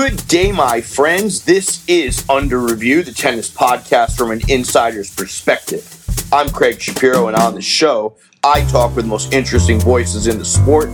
Good 0.00 0.28
day, 0.28 0.52
my 0.52 0.80
friends. 0.80 1.44
This 1.44 1.84
is 1.88 2.24
Under 2.30 2.60
Review, 2.60 3.02
the 3.02 3.10
tennis 3.10 3.50
podcast 3.50 4.16
from 4.16 4.30
an 4.30 4.40
insider's 4.48 5.12
perspective. 5.12 5.84
I'm 6.32 6.48
Craig 6.50 6.80
Shapiro, 6.80 7.26
and 7.26 7.36
on 7.36 7.56
the 7.56 7.60
show, 7.60 8.14
I 8.44 8.64
talk 8.66 8.94
with 8.94 9.06
the 9.06 9.08
most 9.08 9.32
interesting 9.32 9.80
voices 9.80 10.28
in 10.28 10.38
the 10.38 10.44
sport. 10.44 10.88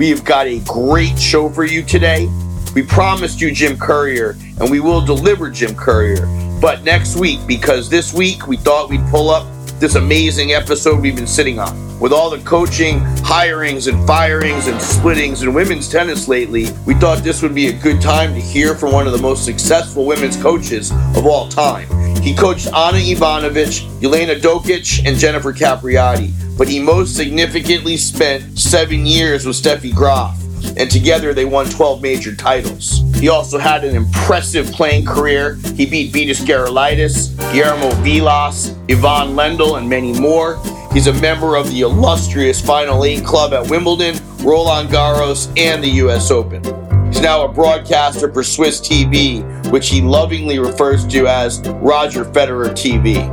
We 0.00 0.10
have 0.10 0.24
got 0.24 0.48
a 0.48 0.58
great 0.66 1.16
show 1.16 1.48
for 1.48 1.64
you 1.64 1.84
today. 1.84 2.26
We 2.74 2.82
promised 2.82 3.40
you 3.40 3.52
Jim 3.52 3.78
Courier, 3.78 4.36
and 4.58 4.68
we 4.68 4.80
will 4.80 5.00
deliver 5.00 5.48
Jim 5.48 5.76
Courier, 5.76 6.26
but 6.60 6.82
next 6.82 7.14
week, 7.14 7.38
because 7.46 7.88
this 7.88 8.12
week 8.12 8.48
we 8.48 8.56
thought 8.56 8.90
we'd 8.90 9.06
pull 9.10 9.30
up 9.30 9.46
this 9.84 9.96
amazing 9.96 10.54
episode 10.54 10.98
we've 10.98 11.14
been 11.14 11.26
sitting 11.26 11.58
on. 11.58 12.00
With 12.00 12.10
all 12.10 12.30
the 12.30 12.38
coaching, 12.38 13.00
hirings, 13.20 13.86
and 13.86 14.06
firings 14.06 14.66
and 14.66 14.80
splittings 14.80 15.42
in 15.42 15.52
women's 15.52 15.90
tennis 15.90 16.26
lately, 16.26 16.68
we 16.86 16.94
thought 16.94 17.22
this 17.22 17.42
would 17.42 17.54
be 17.54 17.66
a 17.66 17.72
good 17.74 18.00
time 18.00 18.32
to 18.32 18.40
hear 18.40 18.74
from 18.74 18.92
one 18.92 19.06
of 19.06 19.12
the 19.12 19.18
most 19.18 19.44
successful 19.44 20.06
women's 20.06 20.38
coaches 20.38 20.90
of 21.14 21.26
all 21.26 21.50
time. 21.50 21.86
He 22.22 22.34
coached 22.34 22.68
Ana 22.68 22.96
Ivanovic, 22.96 23.86
Jelena 24.00 24.40
Dokic, 24.40 25.06
and 25.06 25.18
Jennifer 25.18 25.52
Capriati, 25.52 26.32
but 26.56 26.66
he 26.66 26.80
most 26.80 27.14
significantly 27.14 27.98
spent 27.98 28.58
seven 28.58 29.04
years 29.04 29.44
with 29.44 29.54
Steffi 29.54 29.94
Graf 29.94 30.43
and 30.76 30.90
together 30.90 31.34
they 31.34 31.44
won 31.44 31.68
12 31.68 32.02
major 32.02 32.34
titles. 32.34 33.02
He 33.18 33.28
also 33.28 33.58
had 33.58 33.84
an 33.84 33.96
impressive 33.96 34.66
playing 34.72 35.06
career. 35.06 35.54
He 35.74 35.86
beat 35.86 36.12
Vitas 36.12 36.44
Gerulaitis, 36.44 37.36
Guillermo 37.52 37.90
Vilas, 38.02 38.70
Ivan 38.90 39.34
Lendl, 39.34 39.78
and 39.78 39.88
many 39.88 40.18
more. 40.18 40.60
He's 40.92 41.06
a 41.06 41.12
member 41.14 41.56
of 41.56 41.70
the 41.70 41.80
illustrious 41.80 42.60
Final 42.60 43.04
Eight 43.04 43.24
Club 43.24 43.52
at 43.52 43.68
Wimbledon, 43.70 44.16
Roland 44.42 44.90
Garros, 44.90 45.52
and 45.58 45.82
the 45.82 45.88
US 45.88 46.30
Open. 46.30 46.62
He's 47.06 47.22
now 47.22 47.44
a 47.44 47.48
broadcaster 47.48 48.32
for 48.32 48.42
Swiss 48.42 48.80
TV, 48.80 49.42
which 49.70 49.88
he 49.88 50.00
lovingly 50.00 50.58
refers 50.58 51.06
to 51.06 51.26
as 51.26 51.60
Roger 51.80 52.24
Federer 52.24 52.70
TV. 52.70 53.24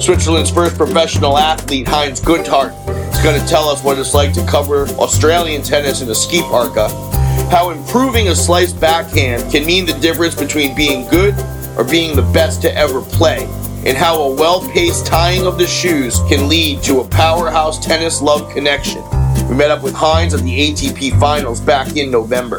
Switzerland's 0.00 0.50
first 0.50 0.76
professional 0.76 1.38
athlete, 1.38 1.86
Heinz 1.86 2.20
Günthardt, 2.20 2.72
is 3.16 3.22
going 3.22 3.40
to 3.40 3.46
tell 3.46 3.68
us 3.68 3.82
what 3.82 3.98
it's 3.98 4.14
like 4.14 4.32
to 4.32 4.44
cover 4.46 4.86
Australian 4.98 5.62
tennis 5.62 6.02
in 6.02 6.10
a 6.10 6.14
ski 6.14 6.40
parka, 6.42 6.88
uh. 6.90 7.50
how 7.50 7.70
improving 7.70 8.28
a 8.28 8.34
sliced 8.34 8.78
backhand 8.80 9.50
can 9.50 9.64
mean 9.64 9.86
the 9.86 9.92
difference 10.00 10.34
between 10.34 10.74
being 10.74 11.08
good 11.08 11.34
or 11.78 11.84
being 11.84 12.14
the 12.14 12.28
best 12.34 12.60
to 12.62 12.74
ever 12.74 13.00
play, 13.00 13.44
and 13.86 13.96
how 13.96 14.20
a 14.20 14.34
well 14.34 14.60
paced 14.70 15.06
tying 15.06 15.46
of 15.46 15.56
the 15.56 15.66
shoes 15.66 16.18
can 16.28 16.48
lead 16.48 16.82
to 16.82 17.00
a 17.00 17.08
powerhouse 17.08 17.84
tennis 17.84 18.20
love 18.20 18.52
connection. 18.52 19.02
We 19.48 19.54
met 19.54 19.70
up 19.70 19.82
with 19.82 19.94
Heinz 19.94 20.34
at 20.34 20.40
the 20.40 20.72
ATP 20.72 21.18
finals 21.18 21.60
back 21.60 21.96
in 21.96 22.10
November. 22.10 22.58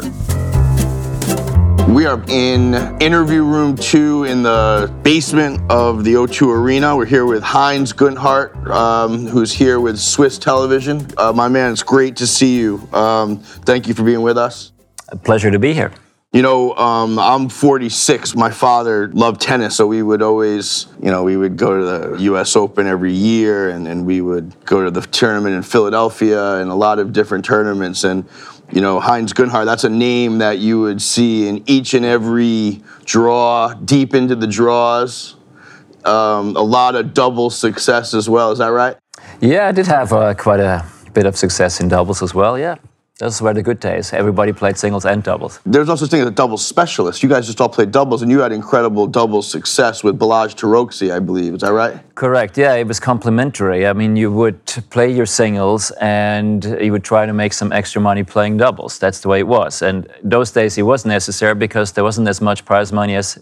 We 1.88 2.04
are 2.04 2.22
in 2.28 2.74
interview 3.00 3.42
room 3.42 3.74
two 3.74 4.24
in 4.24 4.42
the 4.42 4.94
basement 5.02 5.58
of 5.70 6.04
the 6.04 6.14
O2 6.14 6.54
Arena. 6.54 6.94
We're 6.94 7.06
here 7.06 7.24
with 7.24 7.42
Heinz 7.42 7.94
Günthardt, 7.94 8.68
um, 8.68 9.26
who's 9.26 9.52
here 9.52 9.80
with 9.80 9.98
Swiss 9.98 10.36
Television. 10.36 11.06
Uh, 11.16 11.32
my 11.32 11.48
man, 11.48 11.72
it's 11.72 11.82
great 11.82 12.16
to 12.16 12.26
see 12.26 12.58
you. 12.58 12.86
Um, 12.92 13.38
thank 13.38 13.88
you 13.88 13.94
for 13.94 14.04
being 14.04 14.20
with 14.20 14.36
us. 14.36 14.72
A 15.08 15.16
pleasure 15.16 15.50
to 15.50 15.58
be 15.58 15.72
here. 15.72 15.90
You 16.30 16.42
know, 16.42 16.74
um, 16.74 17.18
I'm 17.18 17.48
46. 17.48 18.36
My 18.36 18.50
father 18.50 19.08
loved 19.08 19.40
tennis, 19.40 19.74
so 19.74 19.86
we 19.86 20.02
would 20.02 20.20
always, 20.20 20.88
you 21.02 21.10
know, 21.10 21.24
we 21.24 21.38
would 21.38 21.56
go 21.56 21.78
to 21.78 21.84
the 21.84 22.22
U.S. 22.24 22.54
Open 22.54 22.86
every 22.86 23.14
year, 23.14 23.70
and, 23.70 23.88
and 23.88 24.04
we 24.04 24.20
would 24.20 24.54
go 24.66 24.84
to 24.84 24.90
the 24.90 25.00
tournament 25.00 25.54
in 25.54 25.62
Philadelphia 25.62 26.56
and 26.56 26.70
a 26.70 26.74
lot 26.74 26.98
of 26.98 27.14
different 27.14 27.46
tournaments. 27.46 28.04
And 28.04 28.28
you 28.70 28.80
know, 28.80 29.00
Heinz 29.00 29.32
Günthardt, 29.32 29.64
that's 29.64 29.84
a 29.84 29.88
name 29.88 30.38
that 30.38 30.58
you 30.58 30.80
would 30.80 31.00
see 31.00 31.48
in 31.48 31.62
each 31.66 31.94
and 31.94 32.04
every 32.04 32.82
draw, 33.04 33.72
deep 33.74 34.14
into 34.14 34.34
the 34.36 34.46
draws. 34.46 35.36
Um, 36.04 36.56
a 36.56 36.62
lot 36.62 36.94
of 36.94 37.12
double 37.14 37.50
success 37.50 38.14
as 38.14 38.28
well. 38.28 38.52
Is 38.52 38.58
that 38.58 38.68
right? 38.68 38.96
Yeah, 39.40 39.68
I 39.68 39.72
did 39.72 39.86
have 39.86 40.12
uh, 40.12 40.34
quite 40.34 40.60
a 40.60 40.84
bit 41.12 41.26
of 41.26 41.36
success 41.36 41.80
in 41.80 41.88
doubles 41.88 42.22
as 42.22 42.34
well. 42.34 42.58
Yeah. 42.58 42.76
Those 43.18 43.42
were 43.42 43.52
the 43.52 43.64
good 43.64 43.80
days. 43.80 44.12
Everybody 44.12 44.52
played 44.52 44.78
singles 44.78 45.04
and 45.04 45.24
doubles. 45.24 45.58
There's 45.66 45.88
no 45.88 45.96
such 45.96 46.10
thing 46.10 46.20
as 46.20 46.28
a 46.28 46.30
doubles 46.30 46.64
specialist. 46.64 47.20
You 47.20 47.28
guys 47.28 47.46
just 47.46 47.60
all 47.60 47.68
played 47.68 47.90
doubles, 47.90 48.22
and 48.22 48.30
you 48.30 48.38
had 48.38 48.52
incredible 48.52 49.08
doubles 49.08 49.50
success 49.50 50.04
with 50.04 50.16
Balázs 50.20 50.54
Taróczy, 50.54 51.10
I 51.10 51.18
believe. 51.18 51.54
Is 51.54 51.62
that 51.62 51.72
right? 51.72 51.98
Correct. 52.14 52.56
Yeah, 52.56 52.74
it 52.74 52.86
was 52.86 53.00
complementary. 53.00 53.88
I 53.88 53.92
mean, 53.92 54.14
you 54.14 54.30
would 54.30 54.64
play 54.90 55.10
your 55.10 55.26
singles, 55.26 55.90
and 56.00 56.64
you 56.80 56.92
would 56.92 57.02
try 57.02 57.26
to 57.26 57.32
make 57.32 57.52
some 57.54 57.72
extra 57.72 58.00
money 58.00 58.22
playing 58.22 58.58
doubles. 58.58 59.00
That's 59.00 59.18
the 59.18 59.28
way 59.28 59.40
it 59.40 59.48
was. 59.48 59.82
And 59.82 60.06
those 60.22 60.52
days, 60.52 60.78
it 60.78 60.82
was 60.82 61.04
necessary 61.04 61.56
because 61.56 61.90
there 61.90 62.04
wasn't 62.04 62.28
as 62.28 62.40
much 62.40 62.64
prize 62.64 62.92
money 62.92 63.16
as 63.16 63.36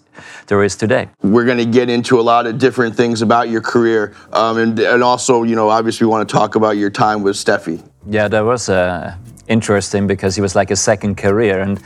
there 0.47 0.65
is 0.65 0.75
today. 0.75 1.10
We're 1.20 1.44
going 1.44 1.59
to 1.59 1.66
get 1.66 1.91
into 1.91 2.19
a 2.19 2.22
lot 2.22 2.47
of 2.47 2.56
different 2.56 2.97
things 2.97 3.20
about 3.20 3.50
your 3.50 3.60
career, 3.60 4.15
um, 4.32 4.56
and 4.56 4.81
and 4.81 5.03
also, 5.03 5.42
you 5.42 5.54
know, 5.54 5.69
obviously, 5.69 6.06
we 6.06 6.10
want 6.10 6.26
to 6.26 6.32
talk 6.32 6.54
about 6.54 6.78
your 6.78 6.91
time 6.91 7.22
with 7.22 7.36
Steffi. 7.36 7.82
Yeah, 8.09 8.28
there 8.28 8.44
was 8.44 8.70
a 8.70 9.19
interesting 9.49 10.07
because 10.07 10.34
he 10.34 10.41
was 10.41 10.55
like 10.55 10.71
a 10.71 10.77
second 10.77 11.17
career. 11.17 11.61
And 11.61 11.81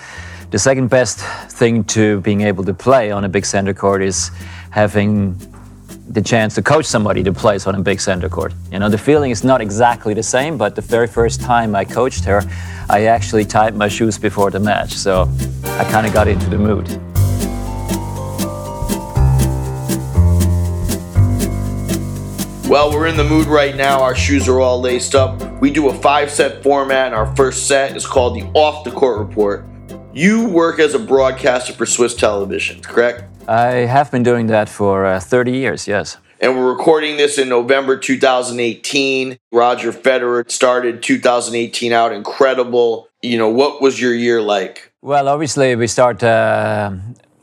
the 0.51 0.59
second 0.59 0.89
best 0.89 1.21
thing 1.53 1.85
to 1.85 2.21
being 2.21 2.41
able 2.43 2.65
to 2.65 2.75
play 2.75 3.11
on 3.11 3.25
a 3.25 3.29
big 3.29 3.47
center 3.47 3.75
court 3.75 4.03
is 4.03 4.31
having 4.71 5.39
the 6.09 6.21
chance 6.21 6.57
to 6.57 6.63
coach 6.63 6.87
somebody 6.87 7.23
to 7.23 7.33
play 7.33 7.57
on 7.67 7.77
a 7.77 7.81
big 7.81 8.01
center 8.01 8.29
court. 8.29 8.53
You 8.73 8.81
know, 8.81 8.89
the 8.89 8.99
feeling 8.99 9.31
is 9.31 9.45
not 9.45 9.61
exactly 9.61 10.13
the 10.13 10.25
same, 10.25 10.59
but 10.59 10.75
the 10.75 10.83
very 10.83 11.07
first 11.07 11.41
time 11.41 11.77
I 11.77 11.85
coached 11.85 12.25
her, 12.25 12.43
I 12.89 13.05
actually 13.05 13.45
tied 13.45 13.77
my 13.77 13.87
shoes 13.87 14.19
before 14.19 14.51
the 14.51 14.59
match. 14.59 14.95
So 14.95 15.31
I 15.65 15.85
kind 15.85 16.07
of 16.07 16.13
got 16.13 16.27
into 16.27 16.51
the 16.51 16.59
mood. 16.59 16.89
Well, 22.69 22.93
we're 22.93 23.07
in 23.07 23.17
the 23.17 23.25
mood 23.25 23.47
right 23.47 23.75
now. 23.75 24.01
Our 24.01 24.15
shoes 24.15 24.49
are 24.49 24.61
all 24.61 24.81
laced 24.81 25.15
up. 25.15 25.50
We 25.61 25.71
do 25.71 25.91
a 25.91 25.95
five 25.95 26.31
set 26.31 26.63
format, 26.63 27.09
and 27.09 27.15
our 27.15 27.37
first 27.37 27.69
set 27.69 27.95
is 27.95 28.07
called 28.07 28.35
the 28.35 28.45
Off 28.55 28.83
the 28.83 28.91
Court 28.91 29.19
Report. 29.19 29.67
You 30.15 30.49
work 30.49 30.79
as 30.79 30.95
a 30.95 30.99
broadcaster 30.99 31.75
for 31.75 31.85
Swiss 31.85 32.15
television, 32.15 32.81
correct? 32.81 33.25
I 33.47 33.85
have 33.85 34.11
been 34.11 34.23
doing 34.23 34.47
that 34.47 34.71
for 34.71 35.05
uh, 35.05 35.21
30 35.21 35.53
years, 35.53 35.87
yes. 35.87 36.17
And 36.41 36.57
we're 36.57 36.71
recording 36.71 37.19
this 37.19 37.37
in 37.37 37.51
November 37.51 37.99
2018. 37.99 39.39
Roger 39.53 39.93
Federer 39.93 40.51
started 40.51 41.03
2018 41.03 41.93
out 41.93 42.15
incredible. 42.15 43.11
You 43.21 43.37
know, 43.37 43.51
what 43.51 43.83
was 43.83 44.01
your 44.01 44.15
year 44.15 44.41
like? 44.41 44.91
Well, 45.03 45.29
obviously, 45.29 45.77
we 45.77 45.89
start 45.89 46.23
uh, 46.23 46.93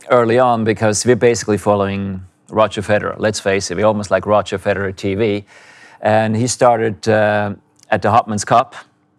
early 0.10 0.40
on 0.40 0.64
because 0.64 1.06
we're 1.06 1.16
basically 1.16 1.60
following 1.60 2.26
Roger 2.50 2.82
Federer. 2.82 3.14
Let's 3.20 3.40
face 3.40 3.70
it, 3.70 3.78
we're 3.78 3.86
almost 3.86 4.10
like 4.10 4.26
Roger 4.26 4.58
Federer 4.58 4.92
TV. 4.92 5.46
And 6.02 6.36
he 6.36 6.48
started 6.48 7.08
uh, 7.08 7.54
at 7.90 8.02
the 8.02 8.09
Hopman's 8.09 8.46
Cup, 8.46 8.75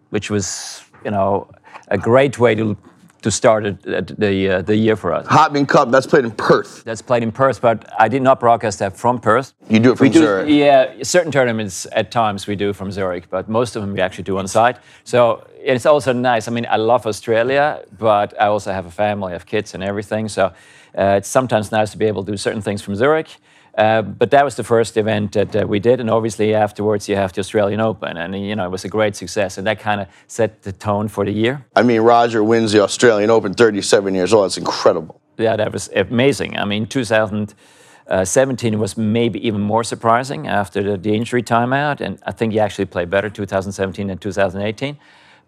which 0.09 0.29
was, 0.29 0.83
you 1.03 1.11
know, 1.11 1.47
a 1.87 1.97
great 1.97 2.39
way 2.39 2.55
to 2.55 2.77
to 3.21 3.31
start 3.31 3.81
the 3.83 4.49
uh, 4.49 4.61
the 4.61 4.75
year 4.75 4.95
for 4.95 5.13
us. 5.13 5.27
Hopman 5.27 5.67
Cup, 5.67 5.91
that's 5.91 6.07
played 6.07 6.23
in 6.23 6.31
Perth. 6.31 6.83
That's 6.85 7.01
played 7.01 7.23
in 7.23 7.31
Perth, 7.31 7.59
but 7.59 7.91
I 7.99 8.07
did 8.07 8.21
not 8.21 8.39
broadcast 8.39 8.79
that 8.79 8.95
from 8.95 9.19
Perth. 9.19 9.53
You 9.69 9.79
do 9.79 9.91
it 9.91 9.97
from 9.97 10.07
we 10.07 10.13
Zurich. 10.13 10.47
Do, 10.47 10.53
yeah, 10.53 11.03
certain 11.03 11.31
tournaments 11.31 11.85
at 11.91 12.11
times 12.11 12.47
we 12.47 12.55
do 12.55 12.71
from 12.71 12.91
Zurich, 12.91 13.29
but 13.29 13.49
most 13.49 13.75
of 13.75 13.81
them 13.81 13.93
we 13.93 13.99
actually 13.99 14.23
do 14.23 14.37
on 14.37 14.47
site. 14.47 14.77
So 15.03 15.45
it's 15.59 15.85
also 15.85 16.13
nice. 16.13 16.47
I 16.47 16.51
mean, 16.51 16.65
I 16.69 16.77
love 16.77 17.05
Australia, 17.05 17.83
but 17.97 18.33
I 18.41 18.47
also 18.47 18.71
have 18.71 18.85
a 18.85 18.91
family, 18.91 19.31
I 19.31 19.33
have 19.33 19.45
kids 19.45 19.73
and 19.73 19.83
everything. 19.83 20.29
So 20.29 20.53
uh, 20.97 21.17
it's 21.17 21.27
sometimes 21.27 21.71
nice 21.71 21.91
to 21.91 21.97
be 21.97 22.05
able 22.05 22.23
to 22.23 22.31
do 22.31 22.37
certain 22.37 22.61
things 22.61 22.81
from 22.81 22.95
Zurich. 22.95 23.35
Uh, 23.77 24.01
but 24.01 24.31
that 24.31 24.43
was 24.43 24.55
the 24.55 24.63
first 24.63 24.97
event 24.97 25.31
that 25.33 25.55
uh, 25.55 25.65
we 25.67 25.79
did, 25.79 25.99
and 25.99 26.09
obviously 26.09 26.53
afterwards 26.53 27.07
you 27.07 27.15
have 27.15 27.31
the 27.33 27.39
Australian 27.39 27.79
Open, 27.79 28.17
and 28.17 28.35
you 28.35 28.55
know 28.55 28.65
it 28.65 28.71
was 28.71 28.83
a 28.85 28.89
great 28.89 29.15
success, 29.15 29.57
and 29.57 29.67
that 29.67 29.79
kind 29.79 30.01
of 30.01 30.07
set 30.27 30.63
the 30.63 30.71
tone 30.71 31.07
for 31.07 31.25
the 31.25 31.31
year. 31.31 31.65
I 31.75 31.83
mean, 31.83 32.01
Roger 32.01 32.43
wins 32.43 32.71
the 32.71 32.81
Australian 32.81 33.29
Open, 33.29 33.53
37 33.53 34.15
years 34.15 34.33
old. 34.33 34.47
It's 34.47 34.57
incredible. 34.57 35.21
Yeah, 35.37 35.55
that 35.55 35.71
was 35.71 35.89
amazing. 35.95 36.57
I 36.57 36.65
mean, 36.65 36.85
2017 36.87 38.79
was 38.79 38.97
maybe 38.97 39.39
even 39.47 39.61
more 39.61 39.83
surprising 39.83 40.47
after 40.47 40.83
the, 40.83 40.97
the 40.97 41.15
injury 41.15 41.43
timeout, 41.43 42.01
and 42.01 42.19
I 42.25 42.31
think 42.31 42.53
he 42.53 42.59
actually 42.59 42.85
played 42.85 43.09
better 43.09 43.29
2017 43.29 44.07
than 44.07 44.17
2018. 44.17 44.97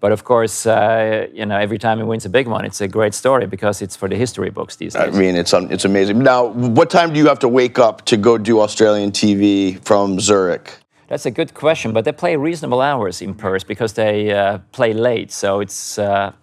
But 0.01 0.11
of 0.11 0.23
course, 0.23 0.65
uh, 0.65 1.27
you 1.31 1.45
know, 1.45 1.57
every 1.57 1.77
time 1.77 1.99
he 1.99 2.03
wins 2.03 2.25
a 2.25 2.29
big 2.29 2.47
one, 2.47 2.65
it's 2.65 2.81
a 2.81 2.87
great 2.87 3.13
story 3.13 3.45
because 3.45 3.83
it's 3.83 3.95
for 3.95 4.09
the 4.09 4.15
history 4.15 4.49
books 4.49 4.75
these 4.75 4.93
days. 4.93 5.15
I 5.15 5.19
mean, 5.19 5.35
it's 5.35 5.53
um, 5.53 5.71
it's 5.71 5.85
amazing. 5.85 6.17
Now, 6.19 6.47
what 6.77 6.89
time 6.89 7.13
do 7.13 7.19
you 7.19 7.27
have 7.27 7.37
to 7.39 7.47
wake 7.47 7.77
up 7.77 8.03
to 8.05 8.17
go 8.17 8.39
do 8.39 8.59
Australian 8.61 9.11
TV 9.11 9.79
from 9.85 10.19
Zurich? 10.19 10.73
That's 11.07 11.27
a 11.27 11.31
good 11.31 11.53
question, 11.53 11.93
but 11.93 12.03
they 12.03 12.13
play 12.13 12.35
reasonable 12.35 12.81
hours 12.81 13.21
in 13.21 13.35
Perth 13.35 13.67
because 13.67 13.93
they 13.93 14.31
uh, 14.31 14.57
play 14.71 14.91
late, 14.93 15.31
so 15.31 15.61
it's. 15.61 15.97
Uh, 15.97 16.33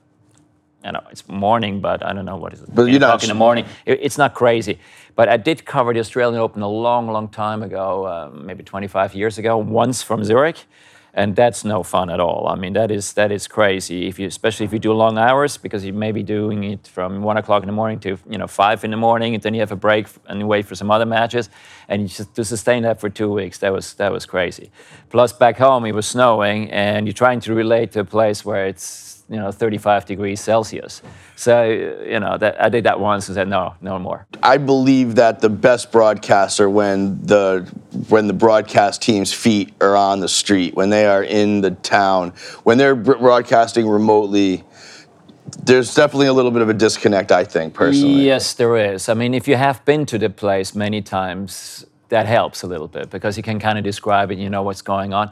you 0.84 0.92
know, 0.92 1.02
it's 1.10 1.26
morning, 1.28 1.80
but 1.80 2.06
I 2.06 2.12
don't 2.12 2.24
know 2.24 2.36
what 2.36 2.52
is 2.52 2.62
it. 2.62 2.72
But 2.72 2.84
you 2.84 3.00
know, 3.00 3.12
in 3.20 3.28
the 3.28 3.34
morning, 3.34 3.64
it's 3.84 4.16
not 4.16 4.32
crazy. 4.32 4.78
But 5.16 5.28
I 5.28 5.36
did 5.36 5.64
cover 5.64 5.92
the 5.92 5.98
Australian 5.98 6.40
Open 6.40 6.62
a 6.62 6.68
long, 6.68 7.08
long 7.08 7.28
time 7.28 7.64
ago, 7.64 8.04
uh, 8.04 8.30
maybe 8.32 8.62
25 8.62 9.14
years 9.14 9.36
ago, 9.38 9.58
once 9.58 10.00
from 10.00 10.22
Zurich, 10.22 10.64
and 11.18 11.34
that's 11.34 11.64
no 11.64 11.82
fun 11.82 12.10
at 12.10 12.20
all. 12.20 12.46
I 12.46 12.54
mean, 12.54 12.74
that 12.74 12.92
is 12.92 13.14
that 13.14 13.32
is 13.32 13.48
crazy. 13.48 14.06
If 14.06 14.20
you, 14.20 14.28
especially 14.28 14.66
if 14.66 14.72
you 14.72 14.78
do 14.78 14.92
long 14.92 15.18
hours, 15.18 15.56
because 15.56 15.84
you 15.84 15.92
may 15.92 16.12
be 16.12 16.22
doing 16.22 16.62
it 16.62 16.86
from 16.86 17.22
one 17.22 17.36
o'clock 17.36 17.64
in 17.64 17.66
the 17.66 17.72
morning 17.72 17.98
to 18.00 18.16
you 18.30 18.38
know 18.38 18.46
five 18.46 18.84
in 18.84 18.92
the 18.92 18.96
morning, 18.96 19.34
and 19.34 19.42
then 19.42 19.52
you 19.52 19.58
have 19.60 19.72
a 19.72 19.76
break 19.88 20.06
and 20.28 20.38
you 20.38 20.46
wait 20.46 20.64
for 20.64 20.76
some 20.76 20.92
other 20.92 21.06
matches, 21.06 21.50
and 21.88 22.02
you 22.02 22.08
just 22.08 22.36
to 22.36 22.44
sustain 22.44 22.84
that 22.84 23.00
for 23.00 23.10
two 23.10 23.32
weeks, 23.32 23.58
that 23.58 23.72
was 23.72 23.94
that 23.94 24.12
was 24.12 24.26
crazy. 24.26 24.70
Plus, 25.10 25.32
back 25.32 25.58
home 25.58 25.84
it 25.86 25.92
was 25.92 26.06
snowing, 26.06 26.70
and 26.70 27.08
you're 27.08 27.20
trying 27.24 27.40
to 27.40 27.52
relate 27.52 27.90
to 27.92 28.00
a 28.00 28.04
place 28.04 28.44
where 28.44 28.68
it's 28.68 29.07
you 29.28 29.36
know 29.36 29.50
35 29.50 30.06
degrees 30.06 30.40
Celsius. 30.40 31.02
So 31.36 31.64
you 31.64 32.20
know 32.20 32.38
that 32.38 32.62
I 32.62 32.68
did 32.68 32.84
that 32.84 32.98
once 32.98 33.28
and 33.28 33.34
said 33.34 33.48
no, 33.48 33.74
no 33.80 33.98
more. 33.98 34.26
I 34.42 34.56
believe 34.58 35.16
that 35.16 35.40
the 35.40 35.50
best 35.50 35.92
broadcasts 35.92 36.60
are 36.60 36.70
when 36.70 37.20
the 37.24 37.70
when 38.08 38.26
the 38.26 38.32
broadcast 38.32 39.02
team's 39.02 39.32
feet 39.32 39.74
are 39.80 39.96
on 39.96 40.20
the 40.20 40.28
street, 40.28 40.74
when 40.74 40.90
they 40.90 41.06
are 41.06 41.22
in 41.22 41.60
the 41.60 41.72
town, 41.72 42.30
when 42.64 42.78
they're 42.78 42.96
broadcasting 42.96 43.88
remotely. 43.88 44.64
There's 45.64 45.94
definitely 45.94 46.26
a 46.26 46.32
little 46.34 46.50
bit 46.50 46.60
of 46.60 46.68
a 46.68 46.74
disconnect, 46.74 47.32
I 47.32 47.42
think, 47.42 47.72
personally. 47.72 48.22
Yes, 48.22 48.52
there 48.52 48.76
is. 48.76 49.08
I 49.08 49.14
mean, 49.14 49.32
if 49.32 49.48
you 49.48 49.56
have 49.56 49.82
been 49.86 50.04
to 50.06 50.18
the 50.18 50.28
place 50.28 50.74
many 50.74 51.00
times, 51.00 51.86
that 52.10 52.26
helps 52.26 52.62
a 52.62 52.66
little 52.66 52.88
bit 52.88 53.10
because 53.10 53.36
you 53.36 53.42
can 53.42 53.58
kind 53.58 53.78
of 53.78 53.84
describe 53.84 54.30
it, 54.30 54.38
you 54.38 54.50
know 54.50 54.62
what's 54.62 54.82
going 54.82 55.12
on. 55.12 55.30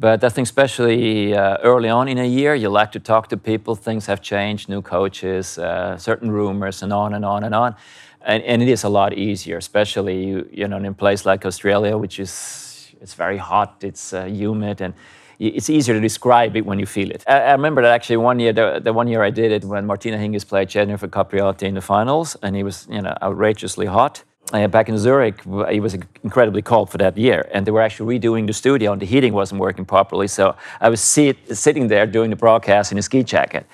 But 0.00 0.22
I 0.22 0.28
think, 0.28 0.46
especially 0.46 1.34
uh, 1.34 1.56
early 1.64 1.88
on 1.88 2.06
in 2.06 2.18
a 2.18 2.24
year, 2.24 2.54
you 2.54 2.68
like 2.68 2.92
to 2.92 3.00
talk 3.00 3.28
to 3.30 3.36
people. 3.36 3.74
Things 3.74 4.06
have 4.06 4.20
changed, 4.20 4.68
new 4.68 4.80
coaches, 4.80 5.58
uh, 5.58 5.96
certain 5.96 6.30
rumors, 6.30 6.82
and 6.82 6.92
on 6.92 7.14
and 7.14 7.24
on 7.24 7.42
and 7.42 7.52
on. 7.52 7.74
And, 8.20 8.44
and 8.44 8.62
it 8.62 8.68
is 8.68 8.84
a 8.84 8.88
lot 8.88 9.12
easier, 9.12 9.56
especially 9.56 10.24
you, 10.24 10.48
you 10.52 10.68
know 10.68 10.76
in 10.76 10.84
a 10.84 10.92
place 10.92 11.26
like 11.26 11.44
Australia, 11.44 11.96
which 11.96 12.20
is 12.20 12.94
it's 13.00 13.14
very 13.14 13.38
hot, 13.38 13.82
it's 13.82 14.12
uh, 14.12 14.26
humid, 14.26 14.80
and 14.80 14.94
it's 15.40 15.68
easier 15.68 15.94
to 15.94 16.00
describe 16.00 16.56
it 16.56 16.64
when 16.64 16.78
you 16.78 16.86
feel 16.86 17.10
it. 17.10 17.24
I, 17.26 17.40
I 17.40 17.52
remember 17.52 17.82
that 17.82 17.92
actually 17.92 18.18
one 18.18 18.38
year, 18.38 18.52
the, 18.52 18.80
the, 18.82 18.92
one 18.92 19.08
year 19.08 19.22
I 19.22 19.30
did 19.30 19.50
it 19.50 19.64
when 19.64 19.84
Martina 19.86 20.16
Hingis 20.16 20.46
played 20.46 20.68
Jennifer 20.68 21.08
Capriati 21.08 21.62
in 21.62 21.74
the 21.74 21.80
finals, 21.80 22.36
and 22.42 22.54
he 22.54 22.62
was 22.62 22.86
you 22.88 23.02
know 23.02 23.16
outrageously 23.20 23.86
hot 23.86 24.22
uh, 24.52 24.68
back 24.68 24.88
in 24.88 24.96
Zurich, 24.98 25.40
it 25.70 25.80
was 25.80 25.94
incredibly 26.24 26.62
cold 26.62 26.90
for 26.90 26.98
that 26.98 27.16
year, 27.16 27.48
and 27.52 27.66
they 27.66 27.70
were 27.70 27.82
actually 27.82 28.18
redoing 28.18 28.46
the 28.46 28.52
studio, 28.52 28.92
and 28.92 29.02
the 29.02 29.06
heating 29.06 29.32
wasn't 29.32 29.60
working 29.60 29.84
properly. 29.84 30.28
So 30.28 30.56
I 30.80 30.88
was 30.88 31.00
sit, 31.00 31.36
sitting 31.56 31.88
there 31.88 32.06
doing 32.06 32.30
the 32.30 32.36
broadcast 32.36 32.92
in 32.92 32.98
a 32.98 33.02
ski 33.02 33.22
jacket, 33.22 33.66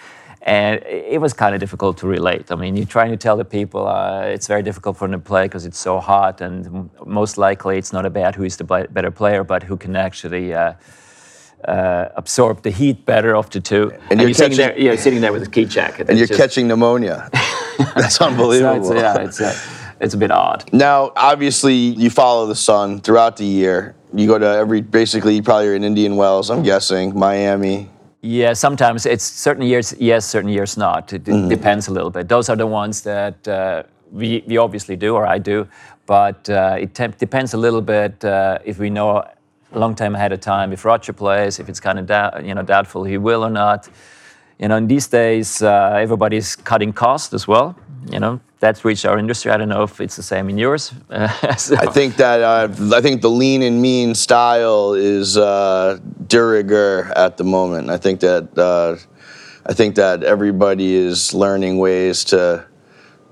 and 0.42 0.82
it 0.84 1.20
was 1.20 1.32
kind 1.32 1.54
of 1.54 1.60
difficult 1.60 1.98
to 1.98 2.06
relate. 2.06 2.50
I 2.50 2.56
mean, 2.56 2.76
you're 2.76 2.86
trying 2.86 3.10
to 3.10 3.16
tell 3.16 3.36
the 3.36 3.44
people 3.44 3.86
uh, 3.86 4.22
it's 4.22 4.46
very 4.46 4.62
difficult 4.62 4.96
for 4.96 5.08
them 5.08 5.20
to 5.20 5.24
play 5.24 5.44
because 5.44 5.64
it's 5.64 5.78
so 5.78 6.00
hot, 6.00 6.40
and 6.40 6.90
most 7.06 7.38
likely 7.38 7.78
it's 7.78 7.92
not 7.92 8.04
about 8.04 8.34
who 8.34 8.44
is 8.44 8.56
the 8.56 8.64
better 8.64 9.10
player, 9.10 9.44
but 9.44 9.62
who 9.62 9.76
can 9.76 9.96
actually. 9.96 10.54
Uh, 10.54 10.74
uh, 11.68 12.10
absorb 12.16 12.62
the 12.62 12.70
heat 12.70 13.06
better 13.06 13.34
of 13.34 13.48
the 13.48 13.58
two. 13.58 13.90
And, 13.90 14.02
and 14.10 14.20
you're, 14.20 14.28
you're 14.28 14.34
sitting 14.34 14.56
there, 14.58 14.78
you're 14.78 14.96
sitting 14.98 15.20
there 15.22 15.32
with 15.32 15.42
a 15.42 15.46
ski 15.46 15.64
jacket. 15.64 16.10
And 16.10 16.18
you're 16.18 16.26
just... 16.26 16.38
catching 16.38 16.68
pneumonia. 16.68 17.30
That's 17.96 18.20
unbelievable. 18.20 18.84
so 18.84 18.92
it's, 18.92 19.02
yeah, 19.02 19.24
it's, 19.24 19.40
uh, 19.40 19.83
it's 20.00 20.14
a 20.14 20.18
bit 20.18 20.30
odd. 20.30 20.64
Now, 20.72 21.12
obviously, 21.16 21.74
you 21.74 22.10
follow 22.10 22.46
the 22.46 22.54
sun 22.54 23.00
throughout 23.00 23.36
the 23.36 23.44
year. 23.44 23.94
You 24.12 24.26
go 24.26 24.38
to 24.38 24.46
every 24.46 24.80
basically 24.80 25.34
you 25.36 25.42
probably 25.42 25.68
are 25.68 25.74
in 25.74 25.84
Indian 25.84 26.16
Wells. 26.16 26.50
I'm 26.50 26.62
guessing 26.62 27.18
Miami. 27.18 27.90
Yeah, 28.20 28.54
sometimes 28.54 29.04
it's 29.04 29.24
certain 29.24 29.64
years 29.66 29.94
yes, 29.98 30.24
certain 30.24 30.48
years 30.48 30.76
not. 30.76 31.12
It, 31.12 31.24
mm. 31.24 31.48
depends 31.48 31.88
a 31.88 31.92
little 31.92 32.10
bit. 32.10 32.26
Those 32.26 32.48
are 32.48 32.56
the 32.56 32.66
ones 32.66 33.02
that 33.02 33.46
uh, 33.46 33.82
we, 34.10 34.42
we 34.46 34.56
obviously 34.56 34.96
do, 34.96 35.14
or 35.14 35.26
I 35.26 35.38
do, 35.38 35.68
but 36.06 36.48
uh, 36.48 36.76
it 36.80 36.94
te- 36.94 37.08
depends 37.18 37.52
a 37.52 37.58
little 37.58 37.82
bit 37.82 38.24
uh, 38.24 38.58
if 38.64 38.78
we 38.78 38.88
know 38.88 39.24
a 39.74 39.78
long 39.78 39.94
time 39.94 40.14
ahead 40.14 40.32
of 40.32 40.40
time 40.40 40.72
if 40.72 40.84
Roger 40.84 41.12
plays, 41.12 41.58
if 41.58 41.68
it's 41.68 41.80
kind 41.80 41.98
of 41.98 42.06
doubt, 42.06 42.44
you 42.44 42.54
know 42.54 42.62
doubtful 42.62 43.04
he 43.04 43.18
will 43.18 43.44
or 43.44 43.50
not. 43.50 43.88
You 44.58 44.68
know, 44.68 44.76
in 44.76 44.86
these 44.86 45.08
days, 45.08 45.60
uh, 45.60 45.98
everybody's 46.00 46.56
cutting 46.56 46.92
costs 46.92 47.34
as 47.34 47.46
well. 47.46 47.76
You 48.10 48.20
know, 48.20 48.40
that's 48.64 48.82
reached 48.82 49.04
our 49.04 49.18
industry. 49.18 49.50
I 49.50 49.58
don't 49.58 49.68
know 49.68 49.82
if 49.82 50.00
it's 50.00 50.16
the 50.16 50.22
same 50.22 50.48
in 50.48 50.56
yours. 50.56 50.84
so. 51.58 51.76
I 51.76 51.86
think 51.92 52.16
that 52.16 52.40
uh, 52.40 52.96
I 52.96 53.02
think 53.02 53.20
the 53.20 53.28
lean 53.28 53.60
and 53.60 53.82
mean 53.82 54.14
style 54.14 54.94
is 54.94 55.36
uh, 55.36 55.98
de 56.26 56.42
rigueur 56.42 57.12
at 57.14 57.36
the 57.36 57.44
moment. 57.44 57.90
I 57.90 57.98
think 57.98 58.20
that 58.20 58.56
uh, 58.56 58.96
I 59.66 59.74
think 59.74 59.96
that 59.96 60.22
everybody 60.22 60.94
is 60.94 61.34
learning 61.34 61.76
ways 61.76 62.24
to, 62.24 62.64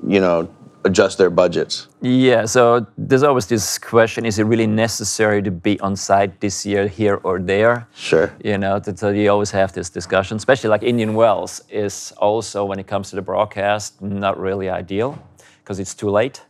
you 0.06 0.20
know, 0.20 0.50
adjust 0.84 1.18
their 1.18 1.30
budgets? 1.30 1.88
Yeah, 2.00 2.44
so 2.44 2.86
there's 2.98 3.22
always 3.22 3.46
this 3.46 3.78
question 3.78 4.24
is 4.26 4.38
it 4.38 4.44
really 4.44 4.66
necessary 4.66 5.42
to 5.42 5.50
be 5.50 5.78
on 5.80 5.96
site 5.96 6.40
this 6.40 6.66
year, 6.66 6.88
here 6.88 7.20
or 7.22 7.38
there? 7.38 7.86
Sure. 7.94 8.32
You 8.44 8.58
know, 8.58 8.80
so 8.94 9.10
you 9.10 9.30
always 9.30 9.50
have 9.50 9.72
this 9.72 9.90
discussion, 9.90 10.36
especially 10.36 10.70
like 10.70 10.82
Indian 10.82 11.14
Wells 11.14 11.62
is 11.68 12.12
also, 12.18 12.64
when 12.64 12.78
it 12.78 12.86
comes 12.86 13.10
to 13.10 13.16
the 13.16 13.22
broadcast, 13.22 14.00
not 14.02 14.38
really 14.38 14.68
ideal 14.68 15.18
because 15.62 15.78
it's 15.78 15.94
too 15.94 16.10
late 16.10 16.42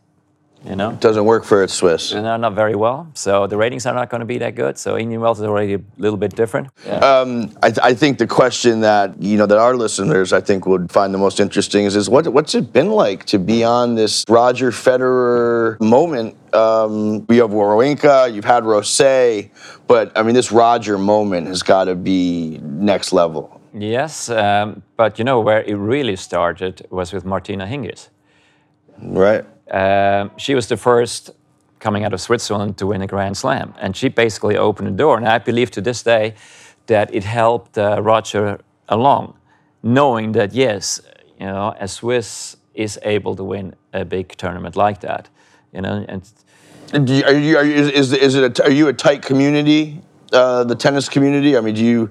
you 0.65 0.75
know, 0.75 0.93
doesn't 0.93 1.25
work 1.25 1.43
for 1.43 1.61
its 1.63 1.73
Swiss. 1.73 2.13
No, 2.13 2.37
not 2.37 2.53
very 2.53 2.75
well. 2.75 3.09
So 3.13 3.47
the 3.47 3.57
ratings 3.57 3.85
are 3.85 3.93
not 3.93 4.09
going 4.09 4.19
to 4.19 4.25
be 4.25 4.37
that 4.37 4.55
good. 4.55 4.77
So 4.77 4.97
Indian 4.97 5.19
Wells 5.19 5.39
is 5.39 5.45
already 5.45 5.73
a 5.73 5.81
little 5.97 6.17
bit 6.17 6.35
different. 6.35 6.69
Yeah. 6.85 6.97
Um, 6.97 7.55
I, 7.61 7.69
th- 7.69 7.79
I, 7.83 7.93
think 7.93 8.17
the 8.17 8.27
question 8.27 8.79
that 8.81 9.21
you 9.21 9.37
know 9.37 9.45
that 9.45 9.57
our 9.57 9.75
listeners 9.75 10.31
I 10.31 10.39
think 10.41 10.65
would 10.65 10.91
find 10.91 11.13
the 11.13 11.17
most 11.17 11.39
interesting 11.39 11.85
is, 11.85 11.95
is 11.95 12.09
what 12.09 12.27
what's 12.29 12.55
it 12.55 12.71
been 12.71 12.91
like 12.91 13.25
to 13.25 13.39
be 13.39 13.63
on 13.63 13.95
this 13.95 14.23
Roger 14.29 14.71
Federer 14.71 15.79
moment? 15.81 16.37
Um, 16.53 17.25
we 17.27 17.37
have 17.37 17.49
Wawrinka, 17.49 18.33
you've 18.33 18.45
had 18.45 18.63
Rosset, 18.63 19.51
but 19.87 20.17
I 20.17 20.23
mean 20.23 20.35
this 20.35 20.51
Roger 20.51 20.97
moment 20.97 21.47
has 21.47 21.61
got 21.63 21.85
to 21.85 21.95
be 21.95 22.59
next 22.61 23.11
level. 23.11 23.59
Yes, 23.73 24.29
um, 24.29 24.83
but 24.95 25.17
you 25.17 25.25
know 25.25 25.39
where 25.39 25.63
it 25.63 25.75
really 25.75 26.15
started 26.15 26.85
was 26.89 27.11
with 27.11 27.25
Martina 27.25 27.65
Hingis. 27.65 28.09
Right. 29.01 29.45
Um, 29.73 30.31
she 30.37 30.53
was 30.53 30.67
the 30.67 30.77
first 30.77 31.31
coming 31.79 32.05
out 32.05 32.13
of 32.13 32.21
Switzerland 32.21 32.77
to 32.77 32.87
win 32.87 33.01
a 33.01 33.07
Grand 33.07 33.35
Slam, 33.35 33.73
and 33.79 33.97
she 33.97 34.07
basically 34.07 34.55
opened 34.55 34.87
the 34.87 34.97
door. 35.03 35.17
And 35.17 35.27
I 35.27 35.39
believe 35.39 35.71
to 35.71 35.81
this 35.81 36.03
day 36.03 36.35
that 36.85 37.13
it 37.13 37.23
helped 37.23 37.77
uh, 37.77 38.01
Roger 38.01 38.59
along, 38.87 39.35
knowing 39.81 40.33
that 40.33 40.53
yes, 40.53 41.01
you 41.39 41.47
know, 41.47 41.75
a 41.79 41.87
Swiss 41.87 42.55
is 42.75 42.99
able 43.03 43.35
to 43.35 43.43
win 43.43 43.75
a 43.93 44.05
big 44.05 44.29
tournament 44.37 44.75
like 44.75 45.01
that, 45.01 45.29
you 45.73 45.81
know. 45.81 46.05
And 46.93 47.09
you, 47.09 47.23
are 47.25 47.33
you, 47.33 47.57
are 47.57 47.65
you, 47.65 47.73
is, 47.73 48.13
is 48.13 48.35
it 48.35 48.59
a, 48.59 48.63
are 48.63 48.71
you 48.71 48.87
a 48.87 48.93
tight 48.93 49.23
community, 49.23 50.01
uh, 50.31 50.63
the 50.63 50.75
tennis 50.75 51.09
community? 51.09 51.57
I 51.57 51.61
mean, 51.61 51.73
do 51.73 51.83
you 51.83 52.09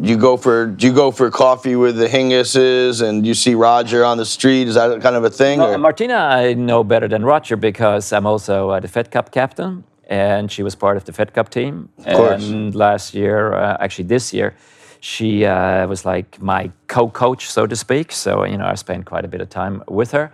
you 0.00 0.16
go 0.16 0.36
for 0.36 0.66
do 0.66 0.86
you 0.86 0.92
go 0.92 1.10
for 1.10 1.30
coffee 1.30 1.76
with 1.76 1.96
the 1.96 2.08
Hingises 2.08 3.02
and 3.02 3.26
you 3.26 3.34
see 3.34 3.54
Roger 3.54 4.04
on 4.04 4.18
the 4.18 4.26
street? 4.26 4.68
Is 4.68 4.74
that 4.74 5.00
kind 5.00 5.16
of 5.16 5.24
a 5.24 5.30
thing? 5.30 5.58
No, 5.58 5.76
Martina, 5.78 6.14
I 6.14 6.54
know 6.54 6.84
better 6.84 7.08
than 7.08 7.24
Roger 7.24 7.56
because 7.56 8.12
I'm 8.12 8.26
also 8.26 8.70
uh, 8.70 8.80
the 8.80 8.88
Fed 8.88 9.10
Cup 9.10 9.32
captain, 9.32 9.84
and 10.08 10.50
she 10.50 10.62
was 10.62 10.74
part 10.74 10.96
of 10.96 11.04
the 11.04 11.12
Fed 11.12 11.32
Cup 11.32 11.48
team. 11.48 11.88
Of 11.98 12.16
course. 12.16 12.48
And 12.48 12.74
last 12.74 13.14
year, 13.14 13.54
uh, 13.54 13.76
actually 13.80 14.04
this 14.04 14.32
year, 14.32 14.54
she 15.00 15.44
uh, 15.44 15.86
was 15.86 16.04
like 16.04 16.40
my 16.40 16.70
co-coach, 16.86 17.50
so 17.50 17.66
to 17.66 17.76
speak. 17.76 18.12
So 18.12 18.44
you 18.44 18.58
know, 18.58 18.66
I 18.66 18.74
spent 18.74 19.06
quite 19.06 19.24
a 19.24 19.28
bit 19.28 19.40
of 19.40 19.48
time 19.48 19.82
with 19.88 20.12
her. 20.12 20.32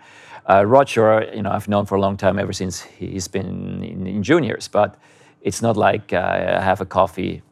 Uh, 0.49 0.65
Roger, 0.65 1.31
you 1.35 1.43
know, 1.43 1.51
I've 1.51 1.69
known 1.69 1.85
for 1.85 1.97
a 1.97 2.01
long 2.01 2.17
time 2.17 2.39
ever 2.39 2.55
since 2.55 2.81
he's 2.81 3.29
been 3.29 3.83
in, 3.85 4.07
in 4.07 4.23
juniors, 4.23 4.67
but 4.67 4.97
it's 5.43 5.61
not 5.61 5.77
like 5.77 6.13
uh, 6.13 6.57
I 6.59 6.63
have 6.63 6.81
a 6.81 6.87
coffee 6.87 7.43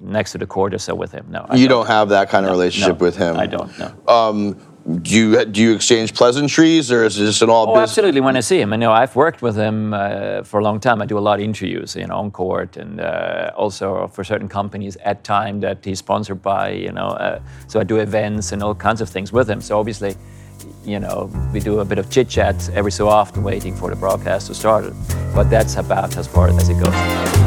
next 0.00 0.32
to 0.32 0.38
the 0.38 0.46
court 0.46 0.74
or 0.74 0.78
so 0.78 0.94
with 0.94 1.12
him. 1.12 1.26
No, 1.28 1.46
I 1.48 1.56
you 1.56 1.68
don't. 1.68 1.80
don't 1.80 1.86
have 1.86 2.08
that 2.10 2.28
kind 2.28 2.44
of 2.44 2.50
no, 2.50 2.58
relationship 2.58 3.00
no, 3.00 3.04
with 3.04 3.16
him. 3.16 3.36
I 3.36 3.46
don't. 3.46 3.78
No. 3.78 3.92
Um, 4.06 4.60
do 5.02 5.16
you 5.16 5.44
do 5.44 5.60
you 5.60 5.74
exchange 5.74 6.14
pleasantries, 6.14 6.92
or 6.92 7.04
is 7.04 7.16
this 7.16 7.42
an 7.42 7.50
all? 7.50 7.64
Oh, 7.64 7.74
business? 7.74 7.90
absolutely. 7.90 8.20
When 8.20 8.36
I 8.36 8.40
see 8.40 8.60
him, 8.60 8.72
I 8.72 8.76
know 8.76 8.92
I've 8.92 9.16
worked 9.16 9.42
with 9.42 9.56
him 9.56 9.92
uh, 9.92 10.44
for 10.44 10.60
a 10.60 10.62
long 10.62 10.78
time. 10.78 11.02
I 11.02 11.06
do 11.06 11.18
a 11.18 11.20
lot 11.20 11.40
of 11.40 11.44
interviews, 11.44 11.96
you 11.96 12.06
know, 12.06 12.16
on 12.16 12.30
court, 12.30 12.76
and 12.76 13.00
uh, 13.00 13.50
also 13.56 14.06
for 14.08 14.22
certain 14.22 14.48
companies 14.48 14.96
at 15.04 15.24
time 15.24 15.58
that 15.60 15.84
he's 15.84 15.98
sponsored 15.98 16.40
by. 16.40 16.70
You 16.70 16.92
know, 16.92 17.08
uh, 17.08 17.40
so 17.66 17.80
I 17.80 17.84
do 17.84 17.96
events 17.96 18.52
and 18.52 18.62
all 18.62 18.76
kinds 18.76 19.00
of 19.00 19.08
things 19.08 19.32
with 19.32 19.50
him. 19.50 19.60
So 19.60 19.76
obviously, 19.76 20.14
you 20.84 21.00
know, 21.00 21.30
we 21.52 21.58
do 21.58 21.80
a 21.80 21.84
bit 21.84 21.98
of 21.98 22.08
chit 22.08 22.28
chat 22.28 22.70
every 22.72 22.92
so 22.92 23.08
often, 23.08 23.42
waiting 23.42 23.74
for 23.74 23.90
the 23.90 23.96
broadcast 23.96 24.46
to 24.48 24.54
start. 24.54 24.92
But 25.34 25.50
that's 25.50 25.74
about 25.76 26.16
as 26.16 26.28
far 26.28 26.48
as 26.48 26.68
it 26.68 26.74
goes. 26.74 27.45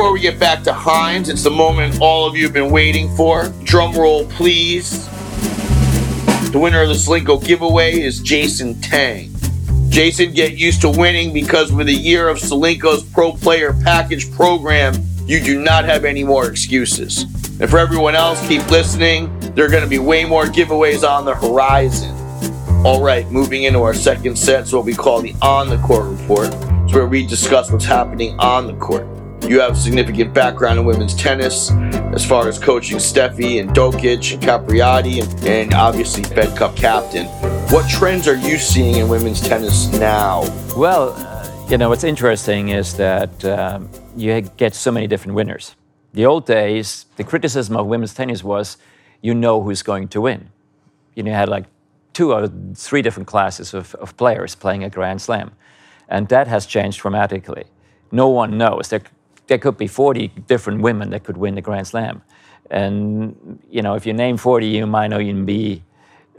Before 0.00 0.14
we 0.14 0.20
get 0.20 0.40
back 0.40 0.62
to 0.62 0.72
Heinz, 0.72 1.28
it's 1.28 1.42
the 1.42 1.50
moment 1.50 2.00
all 2.00 2.26
of 2.26 2.34
you 2.34 2.44
have 2.44 2.54
been 2.54 2.70
waiting 2.70 3.14
for. 3.16 3.50
Drum 3.64 3.92
roll, 3.92 4.24
please. 4.28 5.04
The 6.52 6.58
winner 6.58 6.80
of 6.80 6.88
the 6.88 6.94
Solinco 6.94 7.44
giveaway 7.44 8.00
is 8.00 8.18
Jason 8.20 8.80
Tang. 8.80 9.30
Jason, 9.90 10.32
get 10.32 10.56
used 10.56 10.80
to 10.80 10.88
winning 10.88 11.34
because 11.34 11.70
with 11.70 11.86
a 11.88 11.92
year 11.92 12.28
of 12.28 12.38
Solinco's 12.38 13.04
Pro 13.04 13.32
Player 13.32 13.74
Package 13.84 14.32
program, 14.32 14.94
you 15.26 15.38
do 15.38 15.60
not 15.60 15.84
have 15.84 16.06
any 16.06 16.24
more 16.24 16.48
excuses. 16.48 17.24
And 17.60 17.68
for 17.68 17.76
everyone 17.76 18.14
else, 18.14 18.40
keep 18.48 18.66
listening. 18.70 19.38
There 19.54 19.66
are 19.66 19.70
going 19.70 19.84
to 19.84 19.90
be 19.90 19.98
way 19.98 20.24
more 20.24 20.44
giveaways 20.44 21.06
on 21.06 21.26
the 21.26 21.34
horizon. 21.34 22.16
All 22.86 23.02
right, 23.02 23.30
moving 23.30 23.64
into 23.64 23.82
our 23.82 23.92
second 23.92 24.38
set, 24.38 24.66
so 24.66 24.78
what 24.78 24.86
we 24.86 24.94
call 24.94 25.20
the 25.20 25.34
on 25.42 25.68
the 25.68 25.76
court 25.76 26.06
report. 26.06 26.48
It's 26.84 26.94
where 26.94 27.06
we 27.06 27.26
discuss 27.26 27.70
what's 27.70 27.84
happening 27.84 28.40
on 28.40 28.66
the 28.66 28.72
court. 28.76 29.06
You 29.50 29.58
have 29.58 29.76
significant 29.76 30.32
background 30.32 30.78
in 30.78 30.84
women's 30.84 31.12
tennis 31.12 31.72
as 32.14 32.24
far 32.24 32.46
as 32.46 32.56
coaching 32.56 32.98
Steffi 32.98 33.58
and 33.60 33.70
Dokic 33.70 34.34
and 34.34 34.40
Capriati 34.40 35.20
and, 35.20 35.44
and 35.44 35.74
obviously 35.74 36.22
Fed 36.22 36.56
Cup 36.56 36.76
captain. 36.76 37.26
What 37.74 37.90
trends 37.90 38.28
are 38.28 38.36
you 38.36 38.58
seeing 38.58 38.94
in 38.94 39.08
women's 39.08 39.40
tennis 39.40 39.88
now? 39.98 40.42
Well, 40.76 41.14
uh, 41.16 41.66
you 41.68 41.78
know, 41.78 41.88
what's 41.88 42.04
interesting 42.04 42.68
is 42.68 42.96
that 42.98 43.44
um, 43.44 43.90
you 44.16 44.40
get 44.56 44.72
so 44.76 44.92
many 44.92 45.08
different 45.08 45.34
winners. 45.34 45.74
The 46.12 46.26
old 46.26 46.46
days, 46.46 47.06
the 47.16 47.24
criticism 47.24 47.76
of 47.76 47.86
women's 47.86 48.14
tennis 48.14 48.44
was 48.44 48.76
you 49.20 49.34
know 49.34 49.60
who's 49.60 49.82
going 49.82 50.06
to 50.10 50.20
win. 50.20 50.50
You 51.16 51.24
know, 51.24 51.32
you 51.32 51.36
had 51.36 51.48
like 51.48 51.64
two 52.12 52.32
or 52.32 52.48
three 52.76 53.02
different 53.02 53.26
classes 53.26 53.74
of, 53.74 53.96
of 53.96 54.16
players 54.16 54.54
playing 54.54 54.84
a 54.84 54.90
Grand 54.90 55.20
Slam. 55.20 55.50
And 56.08 56.28
that 56.28 56.46
has 56.46 56.66
changed 56.66 57.00
dramatically. 57.00 57.64
No 58.12 58.28
one 58.28 58.56
knows. 58.56 58.90
There, 58.90 59.02
there 59.50 59.58
could 59.58 59.76
be 59.76 59.88
40 59.88 60.28
different 60.46 60.80
women 60.80 61.10
that 61.10 61.24
could 61.24 61.36
win 61.36 61.56
the 61.56 61.60
Grand 61.60 61.84
Slam. 61.84 62.22
And, 62.70 63.58
you 63.68 63.82
know, 63.82 63.96
if 63.96 64.06
you 64.06 64.12
name 64.12 64.36
40, 64.36 64.64
you 64.64 64.86
might 64.86 65.08
not 65.08 65.22
even 65.22 65.44
be 65.44 65.82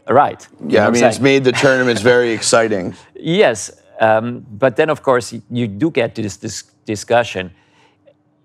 right. 0.08 0.48
Yeah, 0.66 0.88
I 0.88 0.92
mean, 0.92 1.04
it's 1.04 1.20
made 1.20 1.44
the 1.44 1.52
tournaments 1.52 2.02
very 2.14 2.32
exciting. 2.32 2.96
Yes. 3.14 3.70
Um, 4.00 4.46
but 4.50 4.78
then, 4.78 4.90
of 4.90 5.04
course, 5.04 5.36
you 5.50 5.68
do 5.68 5.92
get 5.92 6.16
to 6.16 6.22
this, 6.22 6.38
this 6.38 6.64
discussion. 6.86 7.52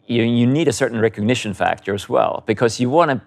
You, 0.08 0.24
you 0.24 0.48
need 0.48 0.66
a 0.66 0.72
certain 0.72 1.00
recognition 1.00 1.54
factor 1.54 1.94
as 1.94 2.08
well 2.08 2.42
because 2.44 2.80
you 2.80 2.90
want 2.90 3.12
to 3.12 3.20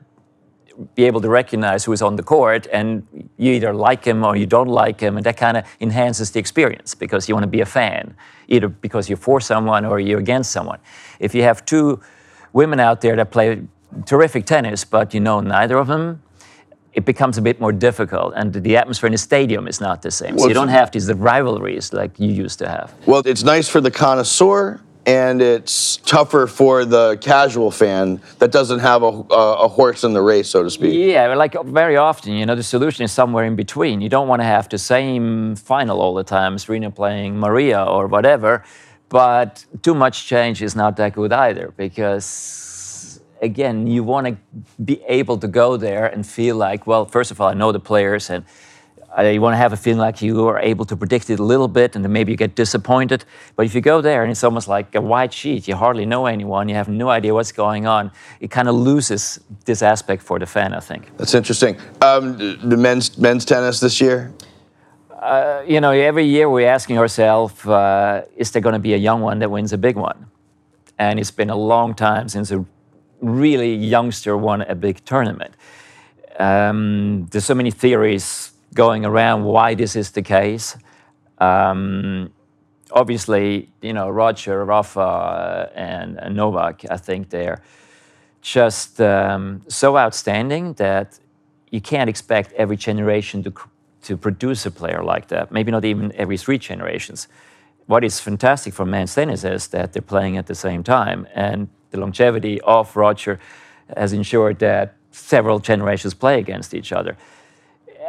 be 0.96 1.06
able 1.06 1.22
to 1.22 1.30
recognize 1.30 1.84
who 1.86 1.92
is 1.92 2.02
on 2.02 2.16
the 2.16 2.24
court 2.24 2.68
and 2.72 3.06
you 3.38 3.54
either 3.54 3.74
like 3.74 4.06
him 4.06 4.24
or 4.24 4.36
you 4.36 4.46
don't 4.46 4.68
like 4.68 5.00
him 5.00 5.18
and 5.18 5.26
that 5.26 5.38
kind 5.38 5.58
of 5.58 5.66
enhances 5.80 6.32
the 6.32 6.40
experience 6.40 6.96
because 6.96 7.28
you 7.28 7.36
want 7.36 7.44
to 7.44 7.50
be 7.50 7.62
a 7.62 7.66
fan 7.66 8.16
either 8.48 8.68
because 8.68 9.10
you're 9.10 9.18
for 9.18 9.42
someone 9.42 9.86
or 9.86 10.00
you're 10.00 10.20
against 10.20 10.52
someone. 10.52 10.80
If 11.20 11.36
you 11.36 11.44
have 11.44 11.66
two 11.66 12.00
women 12.54 12.80
out 12.80 13.02
there 13.02 13.16
that 13.16 13.32
play 13.32 13.62
terrific 14.06 14.46
tennis 14.46 14.86
but 14.86 15.14
you 15.14 15.20
know 15.20 15.40
neither 15.40 15.78
of 15.78 15.88
them 15.88 16.22
it 16.94 17.06
becomes 17.06 17.38
a 17.38 17.42
bit 17.42 17.60
more 17.60 17.72
difficult 17.72 18.34
and 18.36 18.54
the 18.54 18.78
atmosphere 18.78 19.08
in 19.08 19.12
the 19.12 19.18
stadium 19.18 19.68
is 19.68 19.80
not 19.80 20.02
the 20.02 20.12
same. 20.12 20.36
Well, 20.36 20.44
so 20.44 20.48
you 20.48 20.54
don't 20.54 20.70
have 20.70 20.92
these 20.92 21.12
rivalries 21.12 21.94
like 21.94 22.20
you 22.20 22.32
used 22.32 22.60
to 22.60 22.68
have. 22.68 22.94
Well 23.06 23.22
it's 23.26 23.44
nice 23.44 23.68
for 23.68 23.82
the 23.82 23.92
connoisseur 23.92 24.82
and 25.10 25.42
it's 25.42 25.98
tougher 25.98 26.46
for 26.46 26.86
the 26.86 27.18
casual 27.20 27.72
fan 27.72 28.22
that 28.38 28.52
doesn't 28.52 28.78
have 28.78 29.02
a, 29.02 29.08
a, 29.66 29.68
horse 29.68 30.04
in 30.04 30.14
the 30.14 30.22
race, 30.22 30.48
so 30.48 30.62
to 30.62 30.70
speak. 30.70 30.94
Yeah, 30.94 31.34
like 31.34 31.56
very 31.66 31.98
often, 31.98 32.34
you 32.34 32.46
know, 32.46 32.54
the 32.54 32.62
solution 32.62 33.04
is 33.04 33.12
somewhere 33.12 33.46
in 33.46 33.56
between. 33.56 34.02
You 34.02 34.10
don't 34.10 34.28
want 34.28 34.42
to 34.42 34.46
have 34.46 34.70
the 34.70 34.78
same 34.78 35.56
final 35.56 36.00
all 36.00 36.14
the 36.14 36.24
time, 36.24 36.60
Serena 36.60 36.92
playing 36.92 37.40
Maria 37.40 37.84
or 37.84 38.06
whatever, 38.06 38.64
but 39.10 39.66
too 39.82 39.96
much 39.96 40.28
change 40.28 40.62
is 40.62 40.76
not 40.76 40.96
that 40.98 41.14
good 41.14 41.34
either 41.34 41.74
because, 41.76 43.20
again, 43.42 43.88
you 43.88 44.04
want 44.04 44.28
to 44.28 44.38
be 44.84 45.02
able 45.08 45.40
to 45.40 45.48
go 45.48 45.76
there 45.76 46.06
and 46.06 46.24
feel 46.24 46.56
like, 46.56 46.86
well, 46.86 47.06
first 47.06 47.32
of 47.32 47.42
all, 47.42 47.50
I 47.50 47.56
know 47.56 47.72
the 47.72 47.80
players 47.80 48.30
and 48.30 48.46
uh, 49.18 49.24
you 49.24 49.42
want 49.42 49.54
to 49.54 49.58
have 49.58 49.74
a 49.74 49.78
feeling 49.78 50.00
like 50.00 50.22
you 50.22 50.48
are 50.48 50.60
able 50.60 50.86
to 50.86 50.96
predict 50.96 51.30
it 51.30 51.40
a 51.40 51.44
little 51.44 51.68
bit, 51.68 51.96
and 51.96 52.06
then 52.06 52.12
maybe 52.12 52.32
you 52.32 52.38
get 52.38 52.56
disappointed. 52.56 53.26
But 53.56 53.66
if 53.66 53.74
you 53.74 53.82
go 53.82 54.02
there 54.02 54.24
and 54.24 54.32
it's 54.32 54.44
almost 54.44 54.68
like 54.68 54.94
a 54.96 55.02
white 55.02 55.34
sheet, 55.34 55.68
you 55.68 55.76
hardly 55.76 56.06
know 56.06 56.26
anyone, 56.26 56.70
you 56.70 56.76
have 56.76 56.90
no 56.90 57.10
idea 57.10 57.34
what's 57.34 57.52
going 57.52 57.88
on, 57.88 58.12
it 58.40 58.52
kind 58.52 58.68
of 58.68 58.76
loses 58.76 59.40
this 59.66 59.82
aspect 59.82 60.22
for 60.22 60.40
the 60.40 60.46
fan, 60.46 60.74
I 60.74 60.80
think. 60.80 61.16
That's 61.18 61.34
interesting. 61.34 61.78
Um, 62.02 62.38
the 62.38 62.78
men's 62.78 63.18
men's 63.18 63.46
tennis 63.46 63.80
this 63.80 64.00
year. 64.00 64.32
Uh, 65.12 65.64
you 65.68 65.82
know, 65.82 65.92
every 65.92 66.26
year 66.26 66.50
we're 66.50 66.70
asking 66.70 66.98
ourselves, 66.98 67.66
uh, 67.66 68.26
is 68.38 68.52
there 68.52 68.62
going 68.62 68.74
to 68.74 68.80
be 68.80 68.94
a 68.94 68.98
young 68.98 69.22
one 69.22 69.40
that 69.40 69.52
wins 69.52 69.74
a 69.74 69.78
big 69.78 69.98
one? 69.98 70.28
And 70.98 71.20
it's 71.20 71.32
been 71.32 71.50
a 71.50 71.58
long 71.58 71.94
time 71.94 72.30
since 72.30 72.52
a 72.52 72.64
really 73.22 73.76
youngster 73.76 74.38
won 74.38 74.62
a 74.62 74.76
big 74.76 75.04
tournament. 75.04 75.56
Um, 76.40 77.28
there's 77.32 77.44
so 77.44 77.54
many 77.54 77.72
theories 77.72 78.52
going 78.74 79.06
around 79.06 79.44
why 79.44 79.76
this 79.76 79.96
is 79.96 80.12
the 80.12 80.22
case. 80.22 80.78
Um, 81.40 82.32
obviously, 82.92 83.70
you 83.82 83.94
know, 83.94 84.10
Roger, 84.10 84.66
Rafa, 84.66 85.72
and, 85.76 86.20
and 86.20 86.36
Novak, 86.36 86.86
I 86.90 86.98
think 86.98 87.30
they're 87.30 87.62
just 88.42 89.02
um, 89.02 89.62
so 89.68 89.98
outstanding 89.98 90.74
that 90.74 91.20
you 91.72 91.82
can't 91.82 92.10
expect 92.10 92.54
every 92.54 92.78
generation 92.78 93.44
to, 93.44 93.54
to 94.04 94.18
produce 94.18 94.66
a 94.66 94.72
player 94.72 95.04
like 95.04 95.28
that, 95.28 95.52
maybe 95.52 95.72
not 95.72 95.86
even 95.86 96.12
every 96.16 96.38
three 96.38 96.58
generations. 96.58 97.28
What 97.86 98.04
is 98.04 98.20
fantastic 98.20 98.74
for 98.74 98.86
men's 98.86 99.14
tennis 99.14 99.44
is 99.44 99.68
that 99.68 99.94
they're 99.94 100.02
playing 100.02 100.38
at 100.38 100.48
the 100.48 100.56
same 100.56 100.84
time, 100.84 101.28
and 101.34 101.68
the 101.92 102.00
longevity 102.00 102.62
of 102.62 102.96
Roger 102.96 103.40
has 103.96 104.14
ensured 104.14 104.60
that 104.60 104.96
several 105.12 105.60
generations 105.60 106.14
play 106.14 106.40
against 106.40 106.74
each 106.74 106.92
other. 106.92 107.18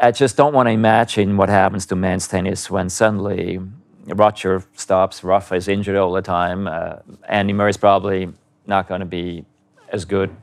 I 0.02 0.12
just 0.12 0.34
don't 0.34 0.54
want 0.54 0.66
to 0.66 0.70
imagine 0.70 1.36
what 1.36 1.50
happens 1.50 1.84
to 1.86 1.94
men's 1.94 2.26
tennis 2.26 2.70
when 2.70 2.88
suddenly 2.88 3.60
Roger 4.06 4.64
stops, 4.74 5.22
Rafa 5.22 5.56
is 5.56 5.68
injured 5.68 5.94
all 5.94 6.12
the 6.12 6.22
time, 6.22 6.66
uh, 6.66 6.96
Andy 7.28 7.52
Murray's 7.52 7.76
probably 7.76 8.32
not 8.66 8.88
going 8.88 9.00
to 9.00 9.06
be 9.06 9.44
as 9.90 10.06
good 10.06 10.34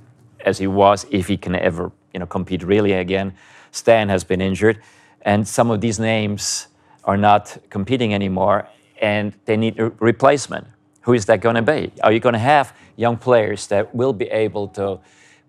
as 0.45 0.59
he 0.59 0.67
was 0.67 1.07
if 1.09 1.25
he 1.25 1.37
can 1.37 1.55
ever, 1.55 1.91
you 2.13 2.19
know, 2.19 2.27
compete 2.27 2.61
really 2.61 2.91
again. 2.91 3.33
Stan 3.71 4.09
has 4.09 4.23
been 4.23 4.41
injured, 4.41 4.79
and 5.23 5.47
some 5.47 5.71
of 5.71 5.81
these 5.81 5.97
names 5.97 6.67
are 7.03 7.17
not 7.17 7.57
competing 7.71 8.13
anymore, 8.13 8.67
and 9.01 9.33
they 9.45 9.57
need 9.57 9.79
a 9.79 9.89
replacement. 9.99 10.67
Who 11.01 11.13
is 11.13 11.25
that 11.25 11.41
going 11.41 11.55
to 11.55 11.63
be? 11.63 11.91
Are 12.03 12.11
you 12.11 12.19
going 12.19 12.33
to 12.33 12.39
have 12.39 12.75
young 12.95 13.17
players 13.17 13.65
that 13.67 13.95
will 13.95 14.13
be 14.13 14.25
able 14.25 14.67
to 14.69 14.99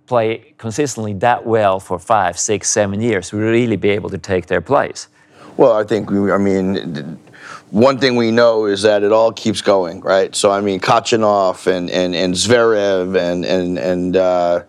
play 0.09 0.55
consistently 0.59 1.13
that 1.15 1.47
well 1.47 1.79
for 1.79 1.99
five, 1.99 2.39
six, 2.39 2.71
seven 2.71 3.01
years, 3.01 3.33
really 3.33 3.77
be 3.77 3.91
able 3.91 4.11
to 4.11 4.19
take 4.19 4.47
their 4.47 4.61
place? 4.61 5.09
Well, 5.57 5.73
I 5.73 5.85
think, 5.85 6.11
we, 6.11 6.33
I 6.33 6.39
mean, 6.39 7.19
one 7.71 7.99
thing 7.99 8.17
we 8.17 8.31
know 8.31 8.67
is 8.67 8.83
that 8.83 9.03
it 9.03 9.13
all 9.13 9.33
keeps 9.33 9.61
going, 9.61 10.01
right? 10.01 10.35
So, 10.35 10.51
I 10.51 10.61
mean, 10.61 10.81
Khachanov 10.81 11.67
and, 11.67 11.91
and, 11.91 12.15
and 12.15 12.35
Zverev 12.35 13.17
and, 13.17 13.45
and, 13.45 13.79
and 13.79 14.17
uh, 14.17 14.65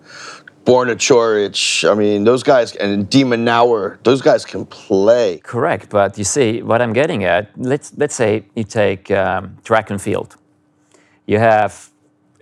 Borna 0.65 0.95
Coric, 0.95 1.89
I 1.89 1.93
mean, 1.95 2.23
those 2.23 2.43
guys, 2.43 2.75
and 2.75 3.09
de 3.09 3.23
Minaur, 3.23 3.97
those 4.03 4.21
guys 4.21 4.45
can 4.45 4.65
play. 4.65 5.39
Correct, 5.43 5.89
but 5.89 6.17
you 6.17 6.23
see, 6.23 6.61
what 6.61 6.81
I'm 6.81 6.93
getting 6.93 7.23
at, 7.23 7.49
let's, 7.57 7.93
let's 7.97 8.15
say 8.15 8.45
you 8.55 8.63
take 8.63 9.09
um, 9.11 9.57
track 9.63 9.89
and 9.89 10.01
field. 10.01 10.35
You 11.25 11.39
have 11.39 11.91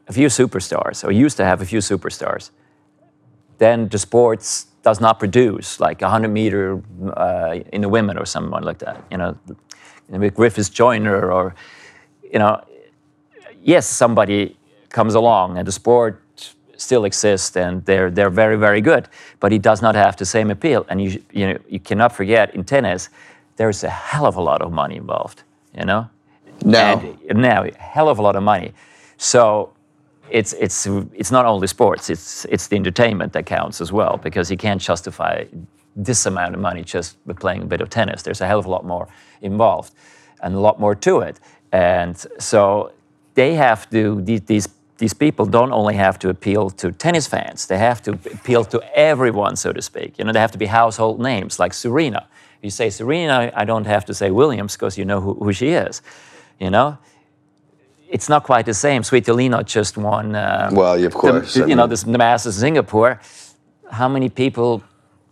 a 0.07 0.13
few 0.13 0.27
superstars, 0.27 1.03
or 1.05 1.11
used 1.11 1.37
to 1.37 1.45
have 1.45 1.61
a 1.61 1.65
few 1.65 1.79
superstars 1.79 2.51
then 3.57 3.89
the 3.89 3.97
sports 3.97 4.67
does 4.83 5.01
not 5.01 5.19
produce 5.19 5.79
like 5.79 6.01
100 6.01 6.29
meter 6.29 6.81
uh, 7.17 7.59
in 7.73 7.81
the 7.81 7.89
women 7.89 8.17
or 8.17 8.25
someone 8.25 8.63
like 8.63 8.79
that. 8.79 9.03
You 9.11 9.17
know, 9.17 9.37
with 10.09 10.33
Griffiths 10.35 10.69
Joyner 10.69 11.31
or, 11.31 11.55
you 12.23 12.39
know, 12.39 12.63
yes, 13.61 13.85
somebody 13.87 14.57
comes 14.89 15.15
along 15.15 15.57
and 15.57 15.67
the 15.67 15.71
sport 15.71 16.21
still 16.77 17.05
exists 17.05 17.57
and 17.57 17.83
they're 17.85 18.11
they're 18.11 18.29
very 18.29 18.55
very 18.55 18.81
good, 18.81 19.09
but 19.39 19.51
it 19.51 19.61
does 19.61 19.81
not 19.81 19.95
have 19.95 20.15
the 20.15 20.25
same 20.25 20.51
appeal. 20.51 20.85
And 20.89 21.01
you 21.01 21.09
you 21.31 21.47
know 21.47 21.57
you 21.67 21.79
cannot 21.79 22.11
forget 22.13 22.55
in 22.55 22.63
tennis, 22.63 23.09
there's 23.57 23.83
a 23.83 23.89
hell 23.89 24.25
of 24.25 24.35
a 24.37 24.41
lot 24.41 24.61
of 24.61 24.71
money 24.71 24.95
involved. 24.95 25.43
You 25.77 25.85
know, 25.85 26.09
now 26.63 27.01
and 27.29 27.41
now 27.41 27.63
a 27.63 27.71
hell 27.77 28.09
of 28.09 28.19
a 28.19 28.21
lot 28.21 28.35
of 28.35 28.43
money. 28.43 28.73
So 29.17 29.73
it's 30.29 30.53
it's 30.53 30.85
it's 31.13 31.31
not 31.31 31.45
only 31.45 31.67
sports; 31.67 32.09
it's 32.09 32.45
it's 32.45 32.67
the 32.67 32.75
entertainment 32.75 33.33
that 33.33 33.45
counts 33.45 33.81
as 33.81 33.91
well. 33.91 34.19
Because 34.21 34.51
you 34.51 34.57
can't 34.57 34.81
justify 34.81 35.45
this 35.95 36.25
amount 36.25 36.53
of 36.53 36.61
money 36.61 36.83
just 36.83 37.17
with 37.25 37.39
playing 37.39 37.63
a 37.63 37.65
bit 37.65 37.81
of 37.81 37.89
tennis. 37.89 38.21
There's 38.21 38.41
a 38.41 38.47
hell 38.47 38.59
of 38.59 38.65
a 38.65 38.69
lot 38.69 38.85
more 38.85 39.07
involved, 39.41 39.93
and 40.41 40.55
a 40.55 40.59
lot 40.59 40.79
more 40.79 40.95
to 40.95 41.19
it. 41.21 41.39
And 41.71 42.17
so 42.39 42.91
they 43.33 43.55
have 43.55 43.89
to 43.89 44.21
these 44.21 44.67
these 44.97 45.13
people 45.13 45.45
don't 45.45 45.71
only 45.71 45.95
have 45.95 46.17
to 46.19 46.29
appeal 46.29 46.69
to 46.71 46.91
tennis 46.91 47.27
fans; 47.27 47.67
they 47.67 47.77
have 47.77 48.01
to 48.03 48.11
appeal 48.11 48.65
to 48.65 48.81
everyone, 48.97 49.55
so 49.55 49.73
to 49.73 49.81
speak. 49.81 50.17
You 50.17 50.25
know, 50.25 50.31
they 50.31 50.39
have 50.39 50.51
to 50.51 50.57
be 50.57 50.67
household 50.67 51.19
names 51.19 51.59
like 51.59 51.73
Serena. 51.73 52.27
If 52.57 52.63
you 52.63 52.69
say 52.71 52.89
Serena, 52.89 53.51
I 53.55 53.65
don't 53.65 53.85
have 53.85 54.05
to 54.05 54.13
say 54.13 54.31
Williams 54.31 54.73
because 54.75 54.97
you 54.97 55.05
know 55.05 55.21
who, 55.21 55.35
who 55.35 55.53
she 55.53 55.69
is. 55.69 56.01
You 56.59 56.71
know, 56.71 56.97
it's 58.09 58.29
not 58.29 58.43
quite 58.43 58.65
the 58.65 58.73
same. 58.73 59.01
Svitolina 59.01 59.65
just 59.65 59.97
won. 59.97 60.35
Um, 60.35 60.75
well, 60.75 61.03
of 61.03 61.13
course. 61.13 61.53
The, 61.53 61.67
you 61.67 61.75
know, 61.75 61.87
the, 61.87 61.95
the 61.95 62.17
Masters 62.17 62.57
in 62.57 62.61
Singapore. 62.61 63.19
How 63.91 64.07
many 64.07 64.29
people 64.29 64.83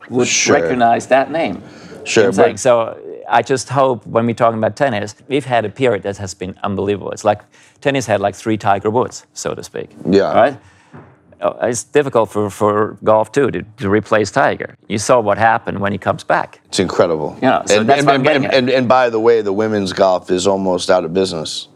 would 0.09 0.27
sure. 0.27 0.55
recognize 0.55 1.07
that 1.07 1.31
name? 1.31 1.61
Sure. 2.05 2.31
But... 2.31 2.59
So 2.59 2.99
I 3.27 3.41
just 3.41 3.69
hope 3.69 4.05
when 4.05 4.25
we're 4.25 4.33
talking 4.35 4.57
about 4.57 4.75
tennis, 4.75 5.15
we've 5.27 5.45
had 5.45 5.65
a 5.65 5.69
period 5.69 6.03
that 6.03 6.17
has 6.17 6.33
been 6.33 6.57
unbelievable. 6.63 7.11
It's 7.11 7.25
like 7.25 7.41
tennis 7.81 8.05
had 8.05 8.21
like 8.21 8.35
three 8.35 8.57
Tiger 8.57 8.89
Woods, 8.89 9.25
so 9.33 9.55
to 9.55 9.63
speak. 9.63 9.89
Yeah. 10.09 10.33
Right? 10.33 10.57
Oh, 11.41 11.57
it's 11.67 11.83
difficult 11.83 12.31
for, 12.31 12.49
for 12.49 12.97
golf 13.03 13.31
too 13.31 13.51
to, 13.51 13.61
to 13.61 13.89
replace 13.89 14.31
Tiger. 14.31 14.77
You 14.87 14.97
saw 14.97 15.19
what 15.19 15.37
happened 15.37 15.79
when 15.79 15.91
he 15.91 15.97
comes 15.97 16.23
back. 16.23 16.61
It's 16.65 16.79
incredible. 16.79 17.37
Yeah, 17.41 17.59
and, 17.69 17.89
that's 17.89 17.99
and, 17.99 18.07
what 18.07 18.15
I'm 18.15 18.23
getting 18.23 18.45
and, 18.45 18.53
and, 18.53 18.69
and 18.69 18.87
by 18.87 19.09
the 19.09 19.19
way, 19.19 19.41
the 19.41 19.51
women's 19.51 19.91
golf 19.91 20.31
is 20.31 20.47
almost 20.47 20.89
out 20.89 21.03
of 21.03 21.13
business 21.13 21.67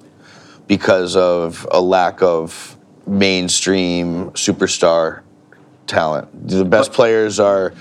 because 0.70 1.18
of 1.18 1.68
a 1.72 1.82
lack 1.82 2.22
of 2.22 2.78
mainstream 3.08 4.30
superstar 4.32 5.24
talent. 5.88 6.48
The 6.48 6.64
best 6.64 6.94
players 6.94 7.40
are 7.40 7.74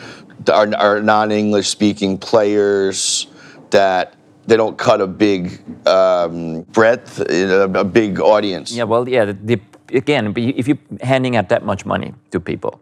are, 0.50 0.74
are 0.76 1.02
non-English 1.02 1.68
speaking 1.68 2.16
players 2.16 3.26
that 3.70 4.14
they 4.46 4.56
don't 4.56 4.78
cut 4.78 5.02
a 5.02 5.06
big 5.06 5.60
um, 5.86 6.62
breadth, 6.72 7.20
a, 7.20 7.64
a 7.64 7.84
big 7.84 8.18
audience. 8.18 8.72
Yeah, 8.72 8.84
well, 8.84 9.06
yeah. 9.06 9.26
The, 9.26 9.34
the, 9.34 9.60
again, 9.92 10.32
if 10.36 10.66
you're 10.66 10.78
handing 11.02 11.36
out 11.36 11.50
that 11.50 11.64
much 11.66 11.84
money 11.84 12.14
to 12.30 12.40
people, 12.40 12.80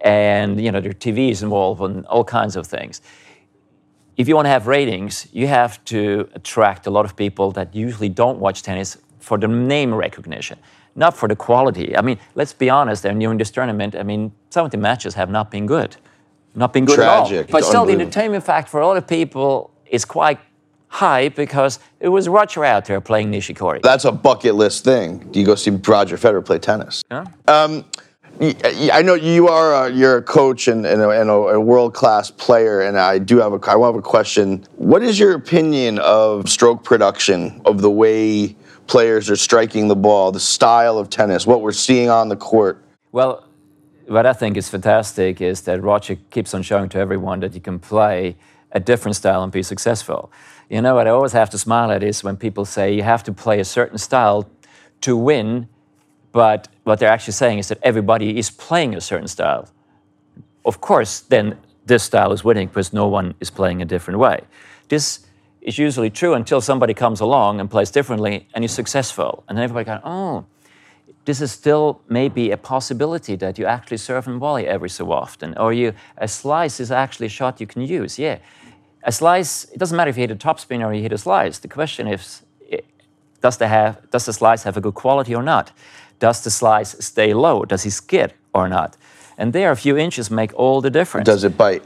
and 0.00 0.60
you 0.60 0.72
know 0.72 0.80
their 0.80 0.92
TV 0.92 1.30
is 1.30 1.44
involved 1.44 1.80
and 1.82 2.04
all 2.06 2.24
kinds 2.24 2.56
of 2.56 2.66
things. 2.66 3.00
If 4.16 4.28
you 4.28 4.34
want 4.34 4.46
to 4.46 4.50
have 4.50 4.66
ratings, 4.66 5.28
you 5.32 5.46
have 5.46 5.82
to 5.86 6.28
attract 6.34 6.86
a 6.86 6.90
lot 6.90 7.04
of 7.04 7.16
people 7.16 7.52
that 7.52 7.74
usually 7.74 8.08
don't 8.08 8.38
watch 8.40 8.62
tennis 8.62 8.98
for 9.22 9.38
the 9.38 9.48
name 9.48 9.94
recognition, 9.94 10.58
not 10.94 11.16
for 11.16 11.28
the 11.28 11.36
quality. 11.36 11.96
I 11.96 12.02
mean, 12.02 12.18
let's 12.34 12.52
be 12.52 12.68
honest. 12.68 13.04
And 13.04 13.20
during 13.20 13.38
this 13.38 13.50
tournament, 13.50 13.94
I 13.94 14.02
mean, 14.02 14.32
some 14.50 14.64
of 14.64 14.70
the 14.70 14.78
matches 14.78 15.14
have 15.14 15.30
not 15.30 15.50
been 15.50 15.66
good, 15.66 15.96
not 16.54 16.72
been 16.72 16.84
good 16.84 16.96
Tragic. 16.96 17.48
at 17.48 17.54
all. 17.54 17.60
But 17.60 17.64
still, 17.64 17.86
the 17.86 17.92
entertainment 17.92 18.44
factor 18.44 18.70
for 18.70 18.80
a 18.80 18.86
lot 18.86 18.96
of 18.96 19.06
people 19.06 19.70
is 19.86 20.04
quite 20.04 20.38
high 20.88 21.28
because 21.30 21.78
it 22.00 22.08
was 22.08 22.28
Roger 22.28 22.64
out 22.64 22.84
there 22.84 23.00
playing 23.00 23.30
Nishikori. 23.30 23.80
That's 23.82 24.04
a 24.04 24.12
bucket 24.12 24.56
list 24.56 24.84
thing. 24.84 25.18
Do 25.30 25.40
you 25.40 25.46
go 25.46 25.54
see 25.54 25.70
Roger 25.70 26.16
Federer 26.16 26.44
play 26.44 26.58
tennis? 26.58 27.02
Yeah. 27.10 27.24
Um, 27.48 27.84
I 28.40 29.02
know 29.02 29.14
you 29.14 29.48
are 29.48 29.86
a, 29.86 29.92
you're 29.92 30.16
a 30.16 30.22
coach 30.22 30.66
and, 30.66 30.84
and 30.84 31.00
a, 31.00 31.10
and 31.10 31.30
a 31.30 31.60
world 31.60 31.94
class 31.94 32.30
player, 32.30 32.80
and 32.80 32.98
I 32.98 33.18
do 33.18 33.38
have 33.38 33.52
a 33.52 33.70
I 33.70 33.78
have 33.86 33.94
a 33.94 34.02
question. 34.02 34.66
What 34.76 35.02
is 35.02 35.18
your 35.18 35.34
opinion 35.34 35.98
of 35.98 36.48
stroke 36.48 36.82
production 36.82 37.60
of 37.64 37.82
the 37.82 37.90
way 37.90 38.56
players 38.86 39.30
are 39.30 39.36
striking 39.36 39.88
the 39.88 39.96
ball, 39.96 40.32
the 40.32 40.40
style 40.40 40.98
of 40.98 41.10
tennis, 41.10 41.46
what 41.46 41.60
we're 41.60 41.72
seeing 41.72 42.10
on 42.10 42.28
the 42.28 42.36
court? 42.36 42.82
Well, 43.12 43.46
what 44.06 44.26
I 44.26 44.32
think 44.32 44.56
is 44.56 44.68
fantastic 44.68 45.40
is 45.40 45.62
that 45.62 45.82
Roger 45.82 46.16
keeps 46.30 46.54
on 46.54 46.62
showing 46.62 46.88
to 46.90 46.98
everyone 46.98 47.40
that 47.40 47.54
you 47.54 47.60
can 47.60 47.78
play 47.78 48.36
a 48.72 48.80
different 48.80 49.16
style 49.16 49.42
and 49.42 49.52
be 49.52 49.62
successful. 49.62 50.32
You 50.68 50.80
know 50.80 50.94
what 50.94 51.06
I 51.06 51.10
always 51.10 51.32
have 51.32 51.50
to 51.50 51.58
smile 51.58 51.90
at 51.90 52.02
is 52.02 52.24
when 52.24 52.36
people 52.36 52.64
say 52.64 52.94
you 52.94 53.02
have 53.02 53.22
to 53.24 53.32
play 53.32 53.60
a 53.60 53.64
certain 53.64 53.98
style 53.98 54.48
to 55.02 55.16
win 55.16 55.68
but 56.32 56.68
what 56.84 56.98
they're 56.98 57.10
actually 57.10 57.34
saying 57.34 57.58
is 57.58 57.68
that 57.68 57.78
everybody 57.82 58.38
is 58.38 58.50
playing 58.50 58.94
a 58.94 59.00
certain 59.00 59.28
style. 59.28 59.68
Of 60.64 60.80
course, 60.80 61.20
then 61.20 61.58
this 61.84 62.02
style 62.02 62.32
is 62.32 62.42
winning 62.42 62.68
because 62.68 62.92
no 62.92 63.06
one 63.06 63.34
is 63.40 63.50
playing 63.50 63.82
a 63.82 63.84
different 63.84 64.18
way. 64.18 64.40
This 64.88 65.26
is 65.62 65.78
usually 65.78 66.10
true 66.10 66.34
until 66.34 66.60
somebody 66.60 66.92
comes 66.92 67.20
along 67.20 67.60
and 67.60 67.70
plays 67.70 67.90
differently 67.90 68.48
and 68.52 68.64
is 68.64 68.72
successful. 68.72 69.44
And 69.48 69.56
then 69.56 69.64
everybody 69.64 69.86
goes, 69.86 70.00
oh, 70.04 70.44
this 71.24 71.40
is 71.40 71.52
still 71.52 72.00
maybe 72.08 72.50
a 72.50 72.56
possibility 72.56 73.36
that 73.36 73.58
you 73.58 73.64
actually 73.64 73.98
serve 73.98 74.26
and 74.26 74.40
volley 74.40 74.66
every 74.66 74.90
so 74.90 75.12
often. 75.12 75.56
Or 75.56 75.72
you 75.72 75.94
a 76.18 76.26
slice 76.26 76.80
is 76.80 76.90
actually 76.90 77.26
a 77.26 77.30
shot 77.30 77.60
you 77.60 77.66
can 77.66 77.82
use. 77.82 78.18
Yeah. 78.18 78.38
A 79.04 79.12
slice, 79.12 79.64
it 79.64 79.78
doesn't 79.78 79.96
matter 79.96 80.10
if 80.10 80.16
you 80.16 80.22
hit 80.22 80.32
a 80.32 80.36
topspin 80.36 80.84
or 80.84 80.92
you 80.92 81.02
hit 81.02 81.12
a 81.12 81.18
slice. 81.18 81.58
The 81.58 81.68
question 81.68 82.08
is, 82.08 82.42
does 83.40 83.56
the, 83.56 83.68
have, 83.68 84.10
does 84.10 84.26
the 84.26 84.32
slice 84.32 84.62
have 84.64 84.76
a 84.76 84.80
good 84.80 84.94
quality 84.94 85.34
or 85.34 85.42
not? 85.42 85.72
Does 86.18 86.42
the 86.44 86.50
slice 86.50 86.96
stay 87.04 87.34
low? 87.34 87.64
Does 87.64 87.82
he 87.82 87.90
skid 87.90 88.34
or 88.52 88.68
not? 88.68 88.96
And 89.38 89.52
there, 89.52 89.72
a 89.72 89.76
few 89.76 89.96
inches 89.96 90.30
make 90.30 90.54
all 90.54 90.80
the 90.80 90.90
difference. 90.90 91.26
Does 91.26 91.42
it 91.42 91.56
bite? 91.56 91.82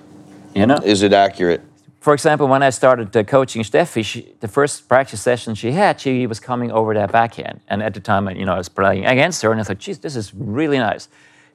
You 0.54 0.66
know? 0.66 0.76
Is 0.84 1.02
it 1.02 1.12
accurate? 1.12 1.62
For 2.06 2.14
example, 2.14 2.46
when 2.46 2.62
I 2.62 2.70
started 2.70 3.16
uh, 3.16 3.24
coaching 3.24 3.62
Steffi, 3.64 4.04
she, 4.04 4.32
the 4.38 4.46
first 4.46 4.88
practice 4.88 5.20
session 5.20 5.56
she 5.56 5.72
had, 5.72 6.00
she 6.00 6.24
was 6.28 6.38
coming 6.38 6.70
over 6.70 6.94
that 6.94 7.10
backhand. 7.10 7.62
And 7.66 7.82
at 7.82 7.94
the 7.94 8.00
time, 8.00 8.30
you 8.30 8.44
know, 8.44 8.54
I 8.54 8.58
was 8.58 8.68
playing 8.68 9.04
against 9.04 9.42
her, 9.42 9.50
and 9.50 9.60
I 9.60 9.64
thought, 9.64 9.78
geez, 9.78 9.98
this 9.98 10.14
is 10.14 10.32
really 10.32 10.78
nice. 10.78 11.08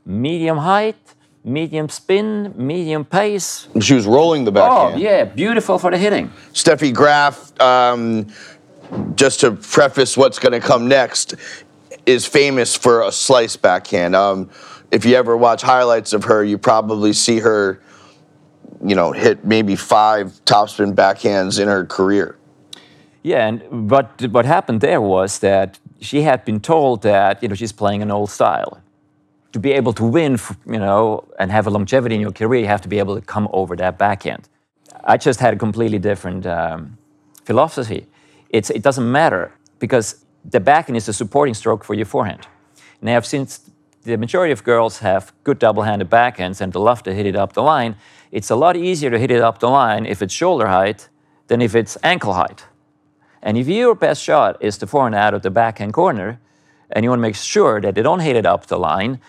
Medium 0.06 0.58
height, 0.58 0.98
medium 1.46 1.88
spin, 1.88 2.54
medium 2.58 3.06
pace. 3.06 3.70
She 3.80 3.94
was 3.94 4.06
rolling 4.06 4.44
the 4.44 4.52
backhand. 4.52 4.96
Oh, 4.96 4.98
yeah, 4.98 5.24
beautiful 5.24 5.80
for 5.80 5.90
the 5.90 5.98
hitting. 5.98 6.28
Steffi 6.52 6.94
Graf, 6.94 7.58
um, 7.62 8.28
just 9.16 9.40
to 9.40 9.54
preface 9.54 10.18
what's 10.18 10.38
going 10.38 10.52
to 10.52 10.60
come 10.60 10.86
next, 10.86 11.34
is 12.06 12.26
famous 12.26 12.76
for 12.76 13.04
a 13.04 13.12
slice 13.14 13.56
backhand. 13.56 14.18
Um, 14.18 14.50
if 14.92 15.06
you 15.06 15.16
ever 15.16 15.38
watch 15.38 15.62
highlights 15.62 16.12
of 16.12 16.26
her, 16.26 16.44
you 16.44 16.58
probably 16.58 17.14
see 17.14 17.40
her, 17.40 17.82
you 18.84 18.96
know, 18.96 19.12
hit 19.12 19.46
maybe 19.46 19.76
five 19.76 20.26
topspin 20.46 20.94
backhands 20.94 21.60
in 21.60 21.68
her 21.68 21.86
career. 21.86 22.36
Yeah, 23.24 23.48
and 23.48 23.88
but 23.88 24.22
what 24.32 24.46
happened 24.46 24.82
there 24.82 25.02
was 25.02 25.40
that 25.40 25.80
she 26.00 26.24
had 26.24 26.44
been 26.44 26.60
told 26.60 27.02
that 27.04 27.42
you 27.42 27.50
know 27.50 27.56
she's 27.56 27.72
playing 27.72 28.02
an 28.02 28.12
old 28.12 28.30
style. 28.30 28.82
To 29.52 29.60
be 29.60 29.74
able 29.74 29.94
to 29.94 30.06
win, 30.06 30.40
you 30.66 30.80
know, 30.80 31.26
and 31.38 31.52
have 31.52 31.68
a 31.68 31.70
longevity 31.70 32.16
in 32.16 32.22
your 32.22 32.32
career, 32.32 32.62
you 32.62 32.68
have 32.68 32.82
to 32.82 32.88
be 32.88 33.00
able 33.00 33.16
to 33.16 33.22
come 33.22 33.50
over 33.52 33.76
that 33.76 33.98
backhand. 33.98 34.48
I 35.04 35.18
just 35.18 35.40
had 35.40 35.54
a 35.54 35.58
completely 35.58 36.00
different 36.00 36.46
um, 36.46 36.98
philosophy. 37.44 38.08
It's, 38.50 38.70
it 38.70 38.82
doesn't 38.82 39.12
matter 39.12 39.52
because 39.80 40.24
the 40.46 40.60
backhand 40.60 40.96
is 40.96 41.10
a 41.10 41.14
supporting 41.14 41.54
stroke 41.54 41.84
for 41.84 41.94
your 41.94 42.06
forehand. 42.06 42.48
Now, 43.02 43.20
since 43.22 43.70
the 44.04 44.16
majority 44.18 44.52
of 44.52 44.64
girls 44.64 45.00
have 45.00 45.34
good 45.44 45.60
double-handed 45.60 46.10
backhands 46.10 46.62
and 46.62 46.72
they 46.72 46.80
love 46.80 47.04
to 47.04 47.14
hit 47.14 47.26
it 47.26 47.36
up 47.36 47.54
the 47.54 47.64
line, 47.64 47.96
it's 48.32 48.50
a 48.50 48.56
lot 48.56 48.78
easier 48.78 49.10
to 49.10 49.20
hit 49.20 49.32
it 49.32 49.42
up 49.42 49.60
the 49.60 49.70
line 49.70 50.06
if 50.06 50.22
it's 50.22 50.34
shoulder 50.34 50.68
height 50.68 51.10
than 51.48 51.62
if 51.62 51.76
it's 51.76 51.98
ankle 52.04 52.34
height. 52.34 52.66
And 53.42 53.58
if 53.58 53.68
your 53.68 53.96
best 53.96 54.24
shot 54.24 54.58
is 54.62 54.78
the 54.78 54.88
forehand 54.88 55.16
out 55.16 55.34
of 55.34 55.42
the 55.42 55.50
backhand 55.50 55.94
corner, 55.94 56.40
and 56.92 57.04
you 57.04 57.10
want 57.10 57.20
to 57.20 57.24
make 57.24 57.36
sure 57.36 57.82
that 57.82 57.96
they 57.96 58.02
don't 58.02 58.20
hit 58.20 58.36
it 58.36 58.46
up 58.46 58.68
the 58.68 58.78
line, 58.78 59.20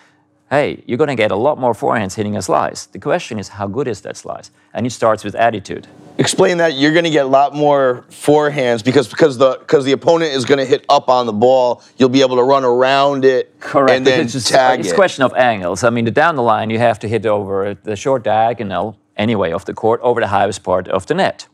hey, 0.49 0.83
you're 0.85 0.97
going 0.97 1.07
to 1.07 1.15
get 1.15 1.31
a 1.31 1.35
lot 1.35 1.57
more 1.57 1.73
forehands 1.73 2.15
hitting 2.15 2.37
a 2.37 2.41
slice. 2.41 2.85
The 2.85 2.99
question 2.99 3.39
is, 3.39 3.49
how 3.49 3.67
good 3.67 3.87
is 3.87 4.01
that 4.01 4.17
slice? 4.17 4.51
And 4.73 4.85
it 4.85 4.91
starts 4.91 5.23
with 5.23 5.35
attitude. 5.35 5.87
Explain 6.19 6.57
that 6.57 6.75
you're 6.75 6.91
going 6.91 7.05
to 7.05 7.09
get 7.09 7.25
a 7.25 7.29
lot 7.29 7.55
more 7.55 8.05
forehands 8.09 8.83
because 8.83 9.07
because 9.07 9.37
the 9.37 9.57
because 9.59 9.83
the 9.83 9.93
opponent 9.93 10.31
is 10.33 10.45
going 10.45 10.59
to 10.59 10.65
hit 10.65 10.85
up 10.87 11.09
on 11.09 11.25
the 11.25 11.33
ball. 11.33 11.81
You'll 11.97 12.09
be 12.09 12.21
able 12.21 12.35
to 12.35 12.43
run 12.43 12.63
around 12.63 13.25
it 13.25 13.59
Correct. 13.59 13.97
and 13.97 14.05
then 14.05 14.19
it's 14.21 14.33
just, 14.33 14.49
tag 14.49 14.79
It's 14.79 14.89
it. 14.89 14.91
a 14.91 14.95
question 14.95 15.23
of 15.23 15.33
angles. 15.33 15.83
I 15.83 15.89
mean, 15.89 16.05
down 16.05 16.35
the 16.35 16.43
line, 16.43 16.69
you 16.69 16.77
have 16.77 16.99
to 16.99 17.07
hit 17.07 17.25
over 17.25 17.73
the 17.73 17.95
short 17.95 18.23
diagonal 18.23 18.97
anyway 19.17 19.51
of 19.51 19.65
the 19.65 19.73
court 19.73 19.99
over 20.03 20.21
the 20.21 20.27
highest 20.27 20.63
part 20.63 20.87
of 20.87 21.07
the 21.07 21.15
net. 21.15 21.47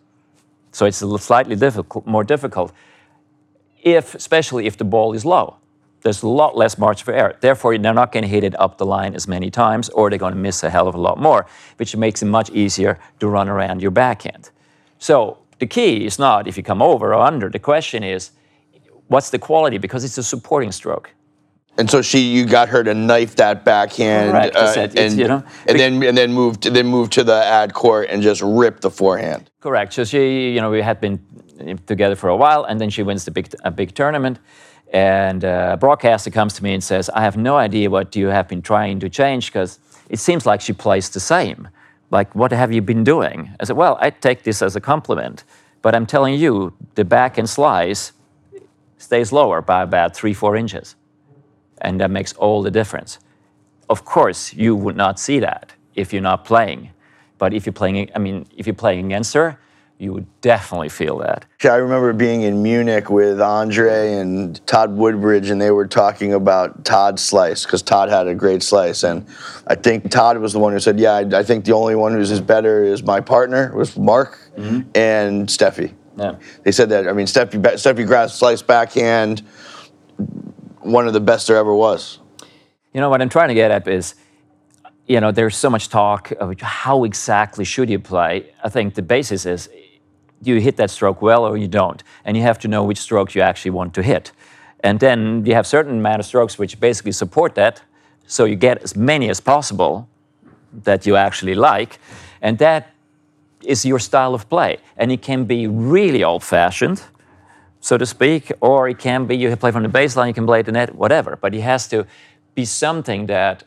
So 0.72 0.86
it's 0.86 1.02
a 1.02 1.18
slightly 1.18 1.56
difficult, 1.56 2.06
more 2.06 2.24
difficult, 2.24 2.74
if 3.82 4.14
especially 4.14 4.68
if 4.68 4.78
the 4.78 4.84
ball 4.84 5.14
is 5.14 5.24
low 5.26 5.59
there's 6.02 6.24
a 6.24 6.28
lot 6.28 6.56
less 6.56 6.78
margin 6.78 7.06
for 7.06 7.14
error. 7.14 7.36
Therefore, 7.40 7.78
they're 7.78 7.94
not 7.94 8.12
going 8.12 8.24
to 8.24 8.30
hit 8.30 8.44
it 8.44 8.60
up 8.60 8.78
the 8.78 8.86
line 8.86 9.16
as 9.16 9.28
many 9.28 9.50
times, 9.50 9.90
or 9.90 10.10
they're 10.10 10.20
going 10.20 10.34
to 10.34 10.40
miss 10.40 10.64
a 10.64 10.70
hell 10.70 10.88
of 10.88 10.96
a 10.96 11.02
lot 11.02 11.18
more, 11.18 11.46
which 11.78 11.96
makes 11.96 12.22
it 12.22 12.26
much 12.26 12.50
easier 12.52 13.00
to 13.20 13.28
run 13.28 13.50
around 13.50 13.82
your 13.82 13.92
backhand. 13.92 14.50
So 14.98 15.38
the 15.60 15.68
key 15.68 16.06
is 16.06 16.20
not 16.20 16.48
if 16.48 16.58
you 16.58 16.64
come 16.64 16.82
over 16.82 17.14
or 17.14 17.22
under. 17.22 17.50
The 17.50 17.60
question 17.60 18.04
is, 18.04 18.32
what's 19.08 19.30
the 19.30 19.40
quality? 19.40 19.78
Because 19.78 20.04
it's 20.04 20.18
a 20.18 20.24
supporting 20.24 20.72
stroke. 20.72 21.12
And 21.78 21.90
so 21.90 22.02
she, 22.02 22.20
you 22.20 22.46
got 22.46 22.68
her 22.70 22.84
to 22.84 22.94
knife 22.94 23.36
that 23.36 23.64
backhand, 23.64 24.32
Correct. 24.32 24.56
uh, 24.56 24.88
and, 24.98 25.18
you 25.18 25.28
know, 25.28 25.44
and 25.66 25.80
then 25.80 26.04
and 26.04 26.18
then 26.18 26.34
moved 26.34 26.64
then 26.64 26.88
moved 26.88 27.14
to 27.14 27.24
the 27.24 27.42
ad 27.46 27.74
court 27.74 28.10
and 28.10 28.22
just 28.22 28.42
rip 28.42 28.82
the 28.82 28.92
forehand. 28.92 29.50
Correct. 29.62 29.94
So 29.94 30.04
she, 30.04 30.50
you 30.50 30.60
know, 30.60 30.70
we 30.70 30.82
had 30.82 31.00
been 31.00 31.20
together 31.86 32.18
for 32.18 32.30
a 32.30 32.36
while, 32.36 32.66
and 32.66 32.82
then 32.82 32.90
she 32.90 33.02
wins 33.02 33.24
the 33.24 33.32
big 33.32 33.54
a 33.64 33.72
big 33.72 33.96
tournament. 33.96 34.40
And 34.92 35.46
uh, 35.46 35.72
a 35.74 35.78
broadcaster 35.78 36.32
comes 36.32 36.54
to 36.56 36.64
me 36.64 36.74
and 36.74 36.84
says, 36.84 37.10
"I 37.10 37.22
have 37.22 37.38
no 37.38 37.58
idea 37.58 37.90
what 37.90 38.16
you 38.16 38.28
have 38.28 38.48
been 38.48 38.62
trying 38.62 39.00
to 39.02 39.10
change 39.10 39.48
because 39.48 39.80
it 40.10 40.20
seems 40.20 40.46
like 40.46 40.62
she 40.62 40.74
plays 40.74 41.10
the 41.10 41.20
same. 41.20 41.68
Like, 42.12 42.34
what 42.34 42.52
have 42.52 42.72
you 42.72 42.82
been 42.82 43.04
doing?" 43.04 43.52
I 43.60 43.66
said, 43.66 43.78
"Well, 43.78 43.98
I 44.02 44.10
take 44.10 44.44
this 44.44 44.62
as 44.62 44.76
a 44.76 44.82
compliment, 44.82 45.44
but 45.82 45.94
I'm 45.94 46.06
telling 46.06 46.36
you, 46.40 46.74
the 46.96 47.06
back 47.06 47.38
and 47.38 47.48
slice 47.48 48.14
stays 48.98 49.32
lower 49.32 49.62
by 49.62 49.84
about 49.84 50.16
three, 50.16 50.34
four 50.34 50.56
inches, 50.56 50.96
and 51.82 52.02
that 52.02 52.10
makes 52.10 52.34
all 52.34 52.64
the 52.64 52.72
difference. 52.72 53.20
Of 53.90 54.06
course, 54.06 54.54
you 54.54 54.76
would 54.76 54.96
not 54.96 55.20
see 55.20 55.40
that 55.40 55.74
if 55.94 56.12
you're 56.14 56.22
not 56.22 56.46
playing, 56.46 56.90
but 57.38 57.54
if 57.54 57.66
you're 57.66 57.74
playing, 57.74 58.10
I 58.16 58.20
mean, 58.20 58.48
if 58.58 58.66
you're 58.66 58.74
playing 58.74 59.06
against 59.06 59.34
her." 59.36 59.60
You 60.00 60.14
would 60.14 60.26
definitely 60.40 60.88
feel 60.88 61.18
that. 61.18 61.46
Yeah, 61.62 61.74
I 61.74 61.76
remember 61.76 62.14
being 62.14 62.44
in 62.44 62.64
Munich 62.64 63.10
with 63.10 63.42
Andre 63.42 64.14
and 64.14 64.66
Todd 64.66 64.96
Woodbridge, 64.96 65.50
and 65.50 65.62
they 65.62 65.72
were 65.72 65.86
talking 65.86 66.34
about 66.34 66.86
Todd's 66.86 67.22
slice 67.22 67.66
because 67.66 67.82
Todd 67.82 68.08
had 68.10 68.26
a 68.26 68.34
great 68.34 68.64
slice, 68.64 69.04
and 69.04 69.28
I 69.68 69.76
think 69.76 70.10
Todd 70.10 70.38
was 70.38 70.54
the 70.54 70.60
one 70.60 70.72
who 70.72 70.80
said, 70.80 71.00
"Yeah, 71.00 71.16
I, 71.16 71.40
I 71.40 71.44
think 71.44 71.66
the 71.66 71.74
only 71.74 71.96
one 71.96 72.14
who's 72.14 72.32
as 72.32 72.40
better 72.40 72.84
is 72.86 73.04
my 73.04 73.20
partner 73.20 73.76
was 73.76 73.98
Mark 73.98 74.40
mm-hmm. 74.58 74.90
and 74.96 75.50
Steffi." 75.50 75.94
Yeah. 76.18 76.36
They 76.64 76.72
said 76.72 76.90
that. 76.90 77.08
I 77.08 77.14
mean, 77.14 77.28
Steffi 77.28 77.62
Steffi 77.62 78.08
Graf 78.08 78.32
slice 78.32 78.62
backhand, 78.62 79.42
one 80.80 81.08
of 81.08 81.14
the 81.14 81.22
best 81.22 81.48
there 81.48 81.58
ever 81.58 81.76
was. 81.76 82.20
You 82.94 83.02
know 83.02 83.10
what 83.10 83.22
I'm 83.22 83.30
trying 83.30 83.50
to 83.50 83.54
get 83.54 83.70
at 83.70 83.86
is, 83.88 84.16
you 85.08 85.20
know, 85.20 85.32
there's 85.32 85.58
so 85.58 85.70
much 85.70 85.90
talk 85.90 86.32
of 86.40 86.60
how 86.62 87.04
exactly 87.04 87.66
should 87.66 87.90
you 87.90 88.00
play. 88.00 88.52
I 88.64 88.70
think 88.70 88.96
the 88.96 89.02
basis 89.02 89.46
is, 89.46 89.70
you 90.42 90.60
hit 90.60 90.78
that 90.78 90.90
stroke 90.90 91.22
well 91.22 91.44
or 91.46 91.58
you 91.58 91.68
don't, 91.68 92.04
and 92.24 92.38
you 92.38 92.44
have 92.44 92.60
to 92.60 92.68
know 92.68 92.84
which 92.84 93.00
stroke 93.00 93.36
you 93.36 93.42
actually 93.42 93.72
want 93.72 93.94
to 93.94 94.04
hit. 94.04 94.32
And 94.82 95.00
then 95.00 95.46
you 95.46 95.54
have 95.54 95.68
certain 95.68 96.00
amount 96.00 96.20
of 96.20 96.26
strokes 96.26 96.58
which 96.58 96.80
basically 96.80 97.12
support 97.12 97.56
that. 97.56 97.82
So 98.28 98.46
you 98.46 98.56
get 98.56 98.82
as 98.84 98.96
many 98.96 99.30
as 99.30 99.42
possible 99.42 100.08
that 100.84 101.06
you 101.06 101.16
actually 101.16 101.56
like. 101.56 102.00
And 102.42 102.58
that 102.60 102.94
is 103.64 103.86
your 103.86 104.00
style 104.00 104.34
of 104.34 104.48
play. 104.50 104.78
And 104.98 105.12
it 105.12 105.22
can 105.22 105.46
be 105.46 105.68
really 105.68 106.24
old 106.24 106.44
fashioned, 106.44 107.04
so 107.82 107.98
to 107.98 108.06
speak, 108.06 108.52
or 108.62 108.90
it 108.90 109.00
can 109.00 109.26
be 109.26 109.36
you 109.36 109.56
play 109.56 109.72
from 109.72 109.84
the 109.84 109.90
baseline, 109.90 110.28
you 110.28 110.34
can 110.34 110.46
play 110.46 110.62
the 110.62 110.72
net, 110.72 110.96
whatever. 110.96 111.36
But 111.36 111.54
it 111.54 111.62
has 111.62 111.88
to 111.90 112.06
be 112.56 112.66
something 112.66 113.28
that 113.28 113.64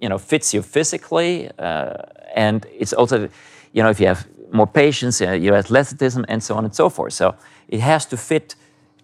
you 0.00 0.08
know 0.08 0.18
fits 0.18 0.52
you 0.54 0.62
physically, 0.62 1.50
uh, 1.58 1.94
and 2.34 2.66
it's 2.78 2.92
also 2.92 3.28
you 3.72 3.82
know 3.82 3.90
if 3.90 4.00
you 4.00 4.06
have 4.06 4.26
more 4.52 4.66
patience, 4.66 5.20
uh, 5.20 5.32
your 5.32 5.56
athleticism, 5.56 6.24
and 6.28 6.42
so 6.42 6.54
on 6.54 6.64
and 6.64 6.74
so 6.74 6.88
forth. 6.88 7.12
So 7.12 7.34
it 7.68 7.80
has 7.80 8.06
to 8.06 8.16
fit 8.16 8.54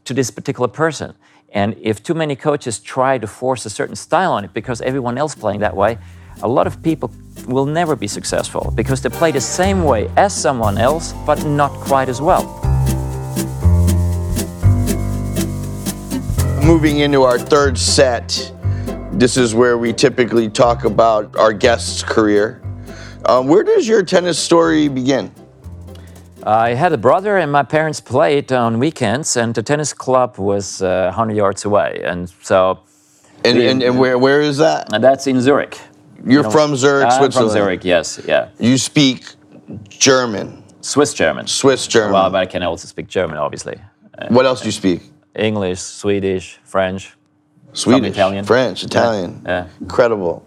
to 0.04 0.14
this 0.14 0.30
particular 0.30 0.68
person. 0.68 1.14
And 1.52 1.76
if 1.80 2.02
too 2.02 2.14
many 2.14 2.34
coaches 2.34 2.78
try 2.78 3.18
to 3.18 3.26
force 3.26 3.66
a 3.66 3.70
certain 3.70 3.96
style 3.96 4.32
on 4.32 4.44
it 4.44 4.54
because 4.54 4.80
everyone 4.80 5.18
else 5.18 5.34
playing 5.34 5.60
that 5.60 5.76
way, 5.76 5.98
a 6.42 6.48
lot 6.48 6.66
of 6.66 6.82
people 6.82 7.10
will 7.46 7.66
never 7.66 7.94
be 7.94 8.08
successful 8.08 8.72
because 8.74 9.02
they 9.02 9.10
play 9.10 9.32
the 9.32 9.40
same 9.40 9.84
way 9.84 10.10
as 10.16 10.34
someone 10.34 10.78
else, 10.78 11.12
but 11.26 11.44
not 11.44 11.70
quite 11.72 12.08
as 12.08 12.22
well. 12.22 12.44
Moving 16.64 17.00
into 17.00 17.22
our 17.22 17.38
third 17.38 17.76
set, 17.76 18.52
this 19.12 19.36
is 19.36 19.54
where 19.54 19.76
we 19.76 19.92
typically 19.92 20.48
talk 20.48 20.84
about 20.84 21.36
our 21.36 21.52
guest's 21.52 22.02
career. 22.02 22.61
Um, 23.26 23.46
where 23.46 23.62
does 23.62 23.86
your 23.86 24.02
tennis 24.02 24.38
story 24.38 24.88
begin? 24.88 25.32
I 26.44 26.74
had 26.74 26.92
a 26.92 26.98
brother, 26.98 27.36
and 27.36 27.52
my 27.52 27.62
parents 27.62 28.00
played 28.00 28.52
on 28.52 28.80
weekends, 28.80 29.36
and 29.36 29.54
the 29.54 29.62
tennis 29.62 29.92
club 29.92 30.38
was 30.38 30.82
uh, 30.82 31.04
100 31.06 31.36
yards 31.36 31.64
away. 31.64 32.00
And 32.04 32.28
so. 32.42 32.80
And, 33.44 33.58
and, 33.58 33.82
and 33.82 33.98
where, 33.98 34.18
where 34.18 34.40
is 34.40 34.58
that? 34.58 34.92
And 34.92 35.02
that's 35.02 35.26
in 35.26 35.40
Zurich. 35.40 35.78
You're 36.24 36.30
you 36.30 36.42
know, 36.42 36.50
from 36.50 36.76
Zurich, 36.76 37.06
I'm 37.06 37.18
Switzerland? 37.18 37.52
from 37.52 37.58
Zurich, 37.58 37.84
yes, 37.84 38.20
yeah. 38.26 38.48
You 38.58 38.78
speak 38.78 39.34
German? 39.88 40.62
Swiss 40.80 41.14
German. 41.14 41.46
Swiss 41.46 41.86
German. 41.86 42.12
Well, 42.12 42.30
but 42.30 42.38
I 42.38 42.46
can 42.46 42.62
also 42.62 42.86
speak 42.86 43.08
German, 43.08 43.38
obviously. 43.38 43.80
What 44.28 44.46
else 44.46 44.60
do 44.60 44.66
you 44.66 44.72
speak? 44.72 45.02
English, 45.34 45.80
Swedish, 45.80 46.58
French. 46.64 47.14
Swedish, 47.72 48.10
Italian. 48.10 48.44
French, 48.44 48.84
Italian. 48.84 49.42
Yeah. 49.44 49.68
Incredible. 49.80 50.44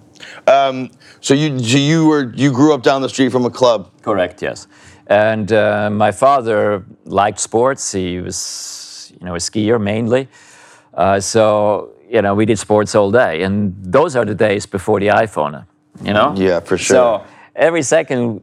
Um, 0.48 0.90
so 1.22 1.34
you 1.34 1.60
so 1.60 1.78
you 1.78 2.08
were 2.08 2.32
you 2.36 2.52
grew 2.52 2.74
up 2.74 2.84
down 2.84 3.02
the 3.02 3.10
street 3.10 3.32
from 3.32 3.46
a 3.46 3.50
club. 3.50 3.90
Correct. 4.02 4.42
Yes. 4.42 4.68
And 5.08 5.52
uh, 5.52 5.90
my 5.90 6.12
father 6.12 6.84
liked 7.06 7.40
sports. 7.40 7.92
He 7.92 8.20
was 8.20 9.12
you 9.20 9.26
know 9.26 9.36
a 9.36 9.40
skier 9.40 9.80
mainly. 9.82 10.28
Uh, 10.94 11.20
so 11.20 11.92
you 12.10 12.22
know 12.22 12.34
we 12.36 12.46
did 12.46 12.60
sports 12.60 12.96
all 12.96 13.12
day, 13.12 13.44
and 13.44 13.76
those 13.84 14.16
are 14.16 14.26
the 14.26 14.36
days 14.36 14.66
before 14.66 15.00
the 15.00 15.08
iPhone. 15.08 15.66
You 16.04 16.14
know. 16.14 16.34
Yeah, 16.36 16.60
for 16.60 16.78
sure. 16.78 16.96
So 16.96 17.26
every 17.56 17.82
second 17.82 18.42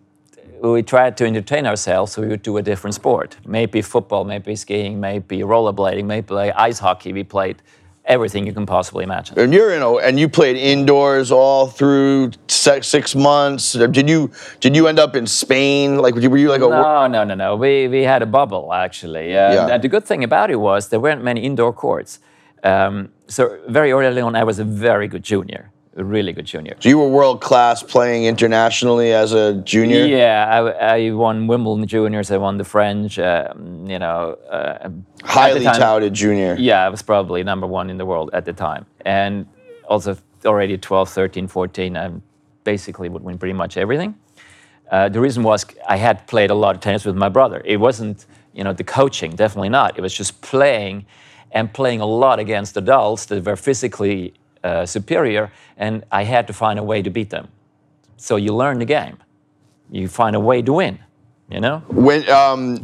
we 0.63 0.83
tried 0.83 1.17
to 1.17 1.27
entertain 1.27 1.67
ourselves, 1.67 2.13
so 2.13 2.23
we 2.23 2.29
would 2.29 2.43
do 2.43 2.57
a 2.57 2.63
different 2.63 2.95
sport. 2.95 3.37
Maybe 3.45 3.83
football, 3.83 4.25
maybe 4.25 4.55
skiing, 4.55 5.01
maybe 5.01 5.39
rollerblading, 5.39 6.05
maybe 6.05 6.35
ice 6.53 6.79
hockey. 6.79 7.13
We 7.13 7.25
played 7.25 7.63
everything 8.05 8.47
you 8.47 8.53
can 8.53 8.67
possibly 8.67 9.05
imagine. 9.05 9.39
And 9.39 9.53
you're 9.53 9.73
in, 9.73 9.83
a, 9.83 9.97
and 9.97 10.19
you 10.19 10.29
played 10.29 10.57
indoors 10.57 11.31
all 11.31 11.67
through 11.67 12.33
six, 12.49 12.87
six 12.89 13.15
months. 13.15 13.73
Did 13.73 14.09
you 14.09 14.31
did 14.61 14.75
you 14.77 14.89
end 14.89 14.99
up 14.99 15.17
in 15.17 15.27
Spain? 15.27 15.99
Like 15.99 16.15
were 16.15 16.37
you 16.37 16.49
like 16.49 16.61
a 16.61 16.69
no, 16.69 17.07
no, 17.07 17.25
no, 17.25 17.35
no. 17.35 17.57
We 17.57 17.89
we 17.89 18.03
had 18.03 18.23
a 18.23 18.27
bubble 18.27 18.73
actually. 18.73 19.37
Uh, 19.37 19.55
yeah. 19.55 19.69
And 19.69 19.83
the 19.83 19.89
good 19.89 20.05
thing 20.05 20.25
about 20.25 20.51
it 20.51 20.57
was 20.57 20.89
there 20.89 21.01
weren't 21.01 21.23
many 21.23 21.43
indoor 21.43 21.73
courts. 21.73 22.19
Um, 22.63 23.11
so 23.27 23.59
very 23.69 23.93
early 23.93 24.21
on, 24.21 24.37
I 24.37 24.45
was 24.45 24.59
a 24.59 24.65
very 24.65 25.09
good 25.09 25.25
junior 25.25 25.72
a 25.97 26.05
really 26.05 26.33
good 26.33 26.47
junior. 26.47 26.75
So 26.81 26.89
you 26.89 26.99
were 26.99 27.09
world 27.09 27.41
class 27.41 27.83
playing 27.83 28.25
internationally 28.25 29.13
as 29.13 29.33
a 29.33 29.55
junior. 29.55 30.07
Yeah, 30.07 30.47
I, 30.81 31.07
I 31.07 31.11
won 31.11 31.47
Wimbledon 31.47 31.87
juniors. 31.87 32.31
I 32.31 32.39
won 32.39 32.57
the 32.57 32.65
French. 32.65 33.19
Uh, 33.19 33.53
you 33.57 33.99
know, 33.99 34.39
uh, 34.51 34.89
highly 35.23 35.65
time, 35.65 35.77
touted 35.77 36.15
junior. 36.15 36.57
Yeah, 36.59 36.85
I 36.85 36.89
was 36.89 37.03
probably 37.03 37.43
number 37.43 37.67
one 37.67 37.91
in 37.91 37.99
the 37.99 38.07
world 38.07 38.31
at 38.33 38.45
the 38.45 38.53
time, 38.53 38.87
and 39.05 39.47
also 39.89 40.17
already 40.45 40.79
12, 40.79 41.09
13, 41.09 41.47
14. 41.47 41.97
I 41.97 42.11
basically 42.65 43.09
would 43.09 43.23
win 43.23 43.39
pretty 43.39 43.53
much 43.55 43.77
everything. 43.77 44.15
Uh, 44.91 45.09
the 45.09 45.21
reason 45.21 45.43
was 45.43 45.65
I 45.89 45.97
had 45.97 46.27
played 46.27 46.51
a 46.51 46.55
lot 46.55 46.75
of 46.75 46.81
tennis 46.81 47.05
with 47.05 47.17
my 47.17 47.29
brother. 47.29 47.63
It 47.65 47.79
wasn't, 47.79 48.27
you 48.53 48.63
know, 48.63 48.73
the 48.73 48.85
coaching, 48.85 49.35
definitely 49.37 49.71
not. 49.71 49.99
It 49.99 50.03
was 50.03 50.15
just 50.15 50.41
playing 50.43 51.07
and 51.51 51.73
playing 51.73 52.01
a 52.01 52.07
lot 52.07 52.39
against 52.39 52.77
adults 52.77 53.27
that 53.27 53.45
were 53.45 53.57
physically 53.57 54.35
uh, 54.65 54.87
superior, 54.87 55.51
and 55.77 56.05
I 56.11 56.25
had 56.25 56.47
to 56.47 56.53
find 56.53 56.79
a 56.79 56.83
way 56.83 57.03
to 57.03 57.11
beat 57.11 57.31
them. 57.31 57.49
So 58.17 58.37
you 58.37 58.55
learn 58.55 58.79
the 58.79 58.85
game. 58.85 59.19
You 59.91 60.09
find 60.09 60.37
a 60.37 60.41
way 60.41 60.63
to 60.63 60.73
win. 60.73 60.99
You 61.51 61.61
know. 61.61 61.83
When 61.89 62.27
um, 62.31 62.79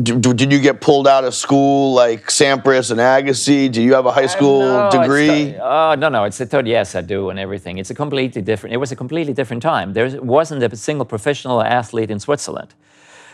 d- 0.00 0.20
did 0.20 0.52
you 0.52 0.60
get 0.60 0.80
pulled 0.80 1.08
out 1.08 1.24
of 1.24 1.34
school 1.34 1.92
like 1.92 2.26
Sampras 2.26 2.92
and 2.92 3.00
Agassi? 3.00 3.70
Do 3.70 3.82
you 3.82 3.94
have 3.94 4.06
a 4.06 4.12
high 4.12 4.28
school 4.28 4.60
no, 4.60 4.90
degree? 4.90 5.56
Oh 5.60 5.96
no, 5.98 6.08
no. 6.08 6.24
It's 6.24 6.40
a 6.40 6.46
third. 6.46 6.68
Yes, 6.68 6.94
I 6.94 7.00
do, 7.00 7.30
and 7.30 7.38
everything. 7.38 7.78
It's 7.78 7.90
a 7.90 7.94
completely 7.94 8.42
different. 8.42 8.74
It 8.74 8.76
was 8.76 8.92
a 8.92 8.96
completely 8.96 9.32
different 9.32 9.62
time. 9.62 9.92
There 9.92 10.22
wasn't 10.22 10.62
a 10.62 10.76
single 10.76 11.04
professional 11.04 11.62
athlete 11.62 12.12
in 12.12 12.20
Switzerland. 12.20 12.74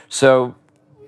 So 0.08 0.54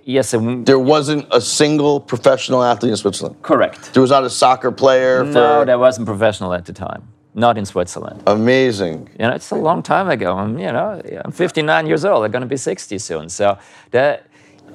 Yes, 0.04 0.30
there 0.32 0.78
wasn't 0.78 1.26
a 1.30 1.40
single 1.40 2.00
professional 2.00 2.62
athlete 2.62 2.90
in 2.90 2.96
Switzerland. 2.96 3.42
Correct. 3.42 3.92
There 3.92 4.00
was 4.00 4.10
not 4.10 4.24
a 4.24 4.30
soccer 4.30 4.72
player. 4.72 5.24
For... 5.24 5.32
No, 5.32 5.64
there 5.64 5.78
wasn't 5.78 6.06
professional 6.06 6.54
at 6.54 6.64
the 6.64 6.72
time. 6.72 7.08
Not 7.34 7.56
in 7.56 7.64
Switzerland. 7.64 8.22
Amazing. 8.26 9.08
You 9.18 9.26
know, 9.26 9.34
it's 9.34 9.50
a 9.50 9.56
long 9.56 9.82
time 9.82 10.08
ago. 10.08 10.36
I'm, 10.36 10.58
you 10.58 10.72
know, 10.72 11.00
I'm 11.24 11.30
59 11.30 11.86
years 11.86 12.04
old. 12.04 12.24
I'm 12.24 12.30
going 12.30 12.42
to 12.42 12.48
be 12.48 12.56
60 12.56 12.98
soon. 12.98 13.28
So 13.28 13.58
that. 13.92 14.26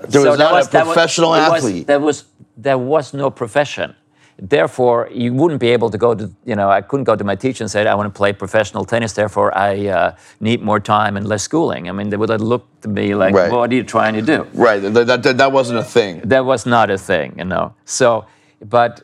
There 0.10 0.22
was 0.22 0.38
so 0.38 0.44
not 0.44 0.52
was, 0.52 0.68
a 0.68 0.84
professional 0.84 1.30
was, 1.32 1.40
athlete. 1.40 1.76
Was, 1.76 1.86
there 1.86 2.00
was 2.00 2.26
there 2.58 2.78
was 2.78 3.14
no 3.14 3.30
profession. 3.30 3.96
Therefore, 4.38 5.10
you 5.14 5.34
wouldn't 5.34 5.62
be 5.62 5.70
able 5.70 5.90
to 5.90 5.98
go 5.98 6.14
to, 6.14 6.30
you 6.44 6.56
know, 6.56 6.70
I 6.70 6.82
couldn't 6.82 7.06
go 7.06 7.16
to 7.16 7.24
my 7.24 7.36
teacher 7.36 7.64
and 7.64 7.72
say, 7.72 7.88
I 7.88 7.96
want 7.96 8.14
to 8.14 8.18
play 8.18 8.34
professional 8.34 8.84
tennis, 8.84 9.14
therefore 9.14 9.58
I 9.58 9.88
uh, 9.88 10.16
need 10.42 10.62
more 10.62 10.82
time 10.82 11.16
and 11.16 11.26
less 11.26 11.44
schooling. 11.44 11.88
I 11.88 11.94
mean, 11.94 12.10
they 12.10 12.18
would 12.18 12.30
have 12.30 12.42
looked 12.42 12.82
to 12.82 12.90
me 12.90 13.16
like, 13.16 13.34
right. 13.34 13.50
what 13.50 13.72
are 13.72 13.76
you 13.76 13.84
trying 13.84 14.14
to 14.16 14.22
do? 14.22 14.46
Right, 14.54 14.80
that, 14.80 15.08
that, 15.24 15.38
that 15.38 15.52
wasn't 15.54 15.80
a 15.80 15.84
thing. 15.84 16.20
That 16.26 16.44
was 16.44 16.66
not 16.66 16.90
a 16.90 16.98
thing, 16.98 17.36
you 17.38 17.46
know. 17.46 17.74
So, 17.86 18.26
but 18.60 19.04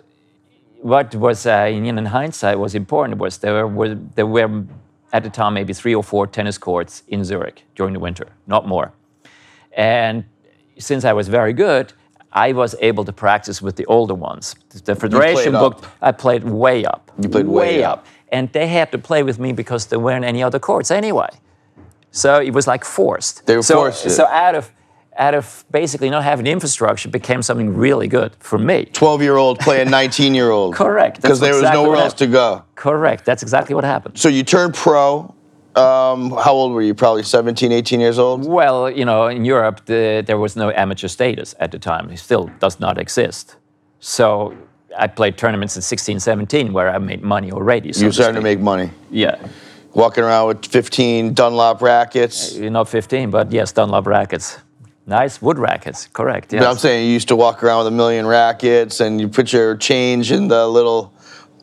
what 0.82 1.16
was, 1.16 1.46
uh, 1.46 1.70
in, 1.72 1.86
in 1.86 2.06
hindsight, 2.08 2.60
was 2.60 2.76
important 2.76 3.18
was 3.18 3.38
there 3.38 3.68
were, 3.68 3.96
there 3.96 4.28
were, 4.28 4.66
at 5.14 5.24
the 5.24 5.30
time, 5.30 5.54
maybe 5.54 5.74
three 5.74 5.96
or 5.96 6.04
four 6.04 6.28
tennis 6.28 6.58
courts 6.58 7.04
in 7.08 7.24
Zurich 7.24 7.64
during 7.76 7.94
the 7.94 8.00
winter, 8.00 8.28
not 8.48 8.68
more. 8.68 8.92
And 9.78 10.26
since 10.78 11.06
I 11.06 11.14
was 11.14 11.30
very 11.30 11.54
good, 11.54 11.94
I 12.34 12.54
was 12.54 12.76
able 12.80 13.04
to 13.06 13.12
practice 13.12 13.62
with 13.62 13.76
the 13.76 13.86
older 13.86 14.16
ones. 14.16 14.56
The 14.86 14.96
federation 14.96 15.54
booked. 15.54 15.86
I 16.02 16.12
played 16.12 16.44
way 16.44 16.86
up. 16.86 17.12
You 17.22 17.30
played 17.30 17.48
way, 17.48 17.78
way 17.78 17.84
up. 17.84 18.00
up. 18.00 18.06
and 18.32 18.52
they 18.54 18.68
had 18.68 18.92
to 18.94 18.98
play 18.98 19.24
with 19.24 19.38
me 19.40 19.52
because 19.52 19.88
there 19.88 20.00
weren't 20.00 20.26
any 20.26 20.42
other 20.42 20.60
courts 20.60 20.92
anyway. 20.92 21.30
So 22.12 22.42
it 22.42 22.52
was 22.52 22.68
like 22.68 22.86
forced. 22.86 23.46
They 23.46 23.56
were 23.56 23.64
so, 23.64 23.76
forced. 23.76 24.10
So 24.12 24.26
out 24.28 24.56
of 24.56 24.72
out 25.18 25.34
of 25.36 25.66
basically 25.72 26.10
not 26.10 26.24
having 26.24 26.48
infrastructure 26.48 27.10
became 27.10 27.42
something 27.42 27.76
really 27.76 28.08
good 28.08 28.34
for 28.40 28.58
me. 28.58 28.86
12 28.86 29.22
year 29.22 29.36
old 29.36 29.60
playing 29.68 29.90
19 29.90 30.34
year 30.34 30.52
old. 30.52 30.74
Correct. 30.74 31.22
Because 31.22 31.40
there 31.40 31.52
was 31.52 31.62
exactly 31.62 31.84
nowhere 31.84 31.98
else 31.98 32.14
to 32.16 32.28
go. 32.28 32.64
Correct. 32.76 33.26
That's 33.26 33.44
exactly 33.44 33.76
what 33.76 33.84
happened. 33.84 34.18
So 34.18 34.30
you 34.30 34.44
turned 34.44 34.74
pro 34.74 35.34
um, 35.76 36.32
how 36.32 36.52
old 36.52 36.74
were 36.74 36.82
you? 36.82 36.94
Probably 36.94 37.24
17, 37.24 37.72
18 37.72 38.00
years 38.00 38.20
old? 38.20 38.46
Well, 38.46 38.90
you 38.90 39.06
know, 39.06 39.28
in 39.28 39.46
Europe, 39.46 39.86
the, 39.86 40.24
there 40.26 40.38
was 40.38 40.56
no 40.56 40.72
amateur 40.72 41.08
status 41.08 41.56
at 41.60 41.72
the 41.72 41.80
time. 41.80 42.10
It 42.10 42.18
still 42.18 42.52
does 42.60 42.80
not 42.80 42.98
exist. 42.98 43.56
So 44.00 44.56
I 44.98 45.08
played 45.08 45.38
tournaments 45.38 45.78
at 45.78 45.84
16, 45.84 46.20
17 46.20 46.74
where 46.74 46.90
I 46.90 46.98
made 46.98 47.22
money 47.22 47.52
already. 47.52 47.94
So 47.94 48.06
you 48.06 48.12
started 48.12 48.36
to 48.36 48.42
make 48.42 48.60
money? 48.60 48.90
Yeah. 49.10 49.38
Walking 49.94 50.24
around 50.24 50.48
with 50.48 50.66
15 50.66 51.34
Dunlop 51.34 51.82
rackets? 51.82 52.58
Uh, 52.58 52.70
not 52.70 52.90
15, 52.90 53.30
but 53.30 53.52
yes, 53.52 53.72
Dunlop 53.72 54.08
rackets. 54.08 54.58
Nice 55.06 55.42
wood 55.42 55.58
rackets, 55.58 56.08
correct. 56.08 56.54
Yes. 56.54 56.64
But 56.64 56.70
I'm 56.70 56.78
saying 56.78 57.08
you 57.08 57.14
used 57.14 57.28
to 57.30 57.36
walk 57.36 57.64
around 57.64 57.80
with 57.80 57.88
a 57.88 57.96
million 57.96 58.26
rackets 58.26 59.00
and 59.00 59.20
you 59.20 59.28
put 59.28 59.52
your 59.52 59.76
change 59.78 60.32
in 60.32 60.48
the 60.48 60.68
little, 60.68 61.14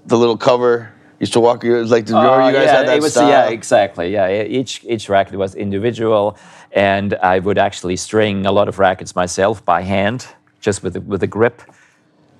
the 0.06 0.16
little 0.16 0.36
cover 0.36 0.92
used 1.20 1.32
to 1.32 1.40
walk 1.40 1.64
you 1.64 1.84
like 1.84 2.06
the 2.06 2.16
uh, 2.16 2.46
you 2.46 2.52
guys 2.52 2.66
yeah, 2.66 2.76
had 2.76 2.88
that 2.88 2.96
it 2.96 3.02
was, 3.02 3.12
style? 3.12 3.28
Yeah, 3.28 3.48
exactly. 3.48 4.12
Yeah, 4.12 4.42
each 4.42 4.84
each 4.84 5.08
racket 5.08 5.36
was 5.36 5.54
individual, 5.54 6.38
and 6.72 7.14
I 7.14 7.38
would 7.38 7.58
actually 7.58 7.96
string 7.96 8.46
a 8.46 8.52
lot 8.52 8.68
of 8.68 8.78
rackets 8.78 9.14
myself 9.14 9.64
by 9.64 9.82
hand, 9.82 10.26
just 10.60 10.82
with 10.82 10.96
with 11.04 11.22
a 11.22 11.26
grip. 11.26 11.62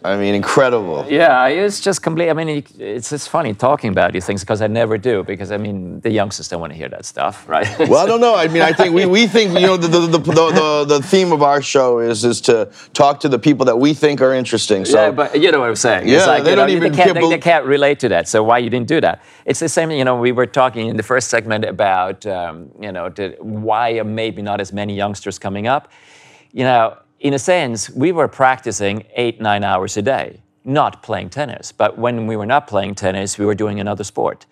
I 0.04 0.16
mean, 0.16 0.34
incredible. 0.36 1.04
Yeah, 1.08 1.46
it's 1.48 1.80
just 1.80 2.02
complete. 2.02 2.30
I 2.30 2.32
mean, 2.32 2.64
it's 2.78 3.12
it's 3.12 3.26
funny 3.26 3.52
talking 3.52 3.90
about 3.90 4.12
these 4.12 4.24
things 4.24 4.42
because 4.42 4.62
I 4.62 4.68
never 4.68 4.96
do. 4.96 5.24
Because 5.24 5.50
I 5.50 5.56
mean, 5.56 5.98
the 6.00 6.10
youngsters 6.10 6.46
don't 6.48 6.60
want 6.60 6.72
to 6.72 6.76
hear 6.76 6.88
that 6.90 7.04
stuff, 7.04 7.48
right? 7.54 7.66
Well, 7.80 7.96
I 7.96 8.06
don't 8.06 8.20
know. 8.20 8.36
I 8.36 8.46
mean, 8.46 8.62
I 8.62 8.72
think 8.72 8.94
we, 8.94 9.06
we 9.06 9.26
think 9.26 9.58
you 9.58 9.66
know 9.66 9.76
the 9.76 9.88
the, 9.88 10.00
the, 10.06 10.18
the, 10.18 10.32
the 10.32 10.84
the 10.98 11.02
theme 11.02 11.32
of 11.32 11.42
our 11.42 11.60
show 11.60 11.98
is 11.98 12.24
is 12.24 12.40
to 12.42 12.70
talk 12.92 13.18
to 13.20 13.28
the 13.28 13.40
people 13.40 13.66
that 13.66 13.76
we 13.76 13.92
think 13.92 14.20
are 14.20 14.32
interesting. 14.32 14.84
So 14.84 15.06
yeah, 15.06 15.10
but 15.10 15.40
you 15.40 15.50
know 15.50 15.58
what 15.58 15.68
I'm 15.68 15.76
saying. 15.76 16.06
Yeah, 16.06 16.18
it's 16.18 16.26
like, 16.28 16.44
they 16.44 16.50
you 16.50 16.56
know, 16.56 16.62
don't 16.62 16.76
even 16.76 16.92
they 16.92 16.98
can't, 16.98 17.14
they, 17.14 17.28
they 17.28 17.38
can't 17.38 17.64
relate 17.64 17.98
to 18.00 18.08
that. 18.10 18.28
So 18.28 18.44
why 18.44 18.58
you 18.58 18.70
didn't 18.70 18.88
do 18.88 19.00
that? 19.00 19.24
It's 19.46 19.58
the 19.58 19.68
same. 19.68 19.90
You 19.90 20.04
know, 20.04 20.16
we 20.16 20.30
were 20.30 20.46
talking 20.46 20.86
in 20.86 20.96
the 20.96 21.02
first 21.02 21.28
segment 21.28 21.64
about 21.64 22.24
um, 22.24 22.70
you 22.80 22.92
know 22.92 23.08
the, 23.08 23.36
why 23.40 24.00
maybe 24.02 24.42
not 24.42 24.60
as 24.60 24.72
many 24.72 24.94
youngsters 24.94 25.40
coming 25.40 25.66
up. 25.66 25.90
You 26.52 26.64
know, 26.64 26.96
in 27.20 27.34
a 27.34 27.38
sense, 27.38 27.90
we 27.90 28.12
were 28.12 28.28
practicing 28.28 29.04
eight 29.16 29.40
nine 29.40 29.64
hours 29.64 29.96
a 29.96 30.02
day, 30.02 30.40
not 30.64 31.02
playing 31.02 31.30
tennis. 31.30 31.72
But 31.72 31.98
when 31.98 32.26
we 32.26 32.36
were 32.36 32.46
not 32.46 32.66
playing 32.66 32.94
tennis, 32.94 33.38
we 33.38 33.44
were 33.46 33.54
doing 33.56 33.80
another 33.80 34.04
sport. 34.04 34.46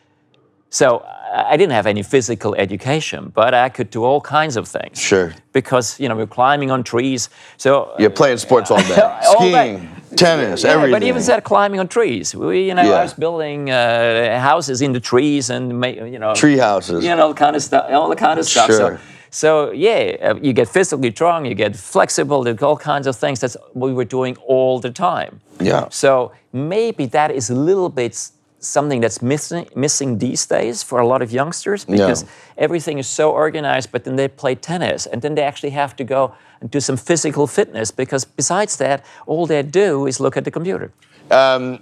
So 0.69 1.05
I 1.33 1.57
didn't 1.57 1.73
have 1.73 1.87
any 1.87 2.03
physical 2.03 2.55
education, 2.57 3.31
but 3.35 3.55
I 3.55 3.69
could 3.69 3.89
do 3.91 4.03
all 4.05 4.21
kinds 4.21 4.57
of 4.57 4.67
things. 4.69 4.99
Sure. 5.01 5.33
Because 5.53 5.99
you 6.01 6.09
know 6.09 6.17
we 6.17 6.23
were 6.25 6.35
climbing 6.35 6.71
on 6.73 6.83
trees. 6.83 7.31
So 7.57 7.95
you're 7.99 8.11
playing 8.11 8.39
sports 8.39 8.71
all 8.71 8.79
day, 8.83 8.97
All 9.29 9.41
day. 9.51 9.89
tennis, 10.17 10.65
yeah, 10.65 10.71
everything. 10.73 10.93
but 10.93 11.03
even 11.05 11.23
said 11.23 11.45
climbing 11.45 11.79
on 11.81 11.87
trees. 11.89 12.35
We, 12.35 12.67
you 12.69 12.75
know, 12.75 12.83
Yeah. 12.83 12.99
I 13.01 13.03
was 13.05 13.15
building 13.15 13.71
uh, 13.71 14.41
houses 14.41 14.83
in 14.83 14.93
the 14.93 15.01
trees 15.01 15.51
and 15.51 15.71
you 16.15 16.19
know, 16.19 16.35
Tree 16.35 16.59
houses. 16.59 17.05
you 17.05 17.15
know, 17.15 17.33
kind 17.33 17.55
of 17.57 17.63
stuff, 17.63 17.87
all 17.93 18.09
the 18.09 18.17
kind 18.17 18.39
of 18.41 18.45
stuff. 18.47 18.67
Sure. 18.67 18.99
So, 18.99 18.99
so 19.37 19.71
yeah, 19.71 20.17
uh, 20.23 20.35
you 20.37 20.55
get 20.55 20.67
physically 20.67 21.11
strong, 21.11 21.45
you 21.45 21.55
get 21.55 21.77
flexible, 21.77 22.43
there's 22.43 22.63
all 22.63 22.79
kinds 22.79 23.07
of 23.07 23.17
things. 23.17 23.41
That's 23.41 23.55
what 23.75 23.89
we 23.89 23.93
were 23.93 24.07
doing 24.07 24.35
all 24.47 24.81
the 24.81 24.91
time. 24.91 25.43
Yeah. 25.61 25.91
So 25.91 26.33
maybe 26.55 27.05
that 27.07 27.31
is 27.31 27.51
a 27.51 27.55
little 27.55 27.91
bit 27.91 28.31
something 28.61 29.03
that's 29.03 29.21
missing 29.21 29.69
missing 29.77 30.19
these 30.19 30.47
days 30.47 30.83
for 30.83 31.01
a 31.01 31.07
lot 31.07 31.21
of 31.21 31.31
youngsters 31.31 31.85
because 31.85 32.25
everything 32.57 32.99
is 32.99 33.07
so 33.07 33.31
organized. 33.31 33.93
But 33.93 34.05
then 34.05 34.17
they 34.17 34.29
play 34.29 34.55
tennis, 34.55 35.05
and 35.05 35.21
then 35.21 35.35
they 35.35 35.43
actually 35.43 35.75
have 35.75 35.95
to 35.97 36.05
go 36.05 36.35
and 36.63 36.71
do 36.71 36.81
some 36.81 36.97
physical 36.97 37.47
fitness 37.47 37.91
because 37.91 38.25
besides 38.25 38.77
that, 38.77 39.05
all 39.27 39.47
they 39.47 39.63
do 39.63 40.07
is 40.07 40.19
look 40.19 40.39
at 40.39 40.45
the 40.45 40.51
computer. 40.51 40.93
Um, 41.31 41.81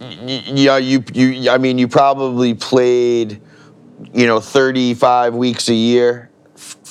yeah, 0.00 0.76
you, 0.76 1.02
you, 1.12 1.50
I 1.50 1.58
mean, 1.58 1.78
you 1.78 1.88
probably 1.88 2.54
played, 2.54 3.40
you 4.12 4.26
know, 4.26 4.38
35 4.38 5.34
weeks 5.34 5.68
a 5.68 5.74
year, 5.74 6.30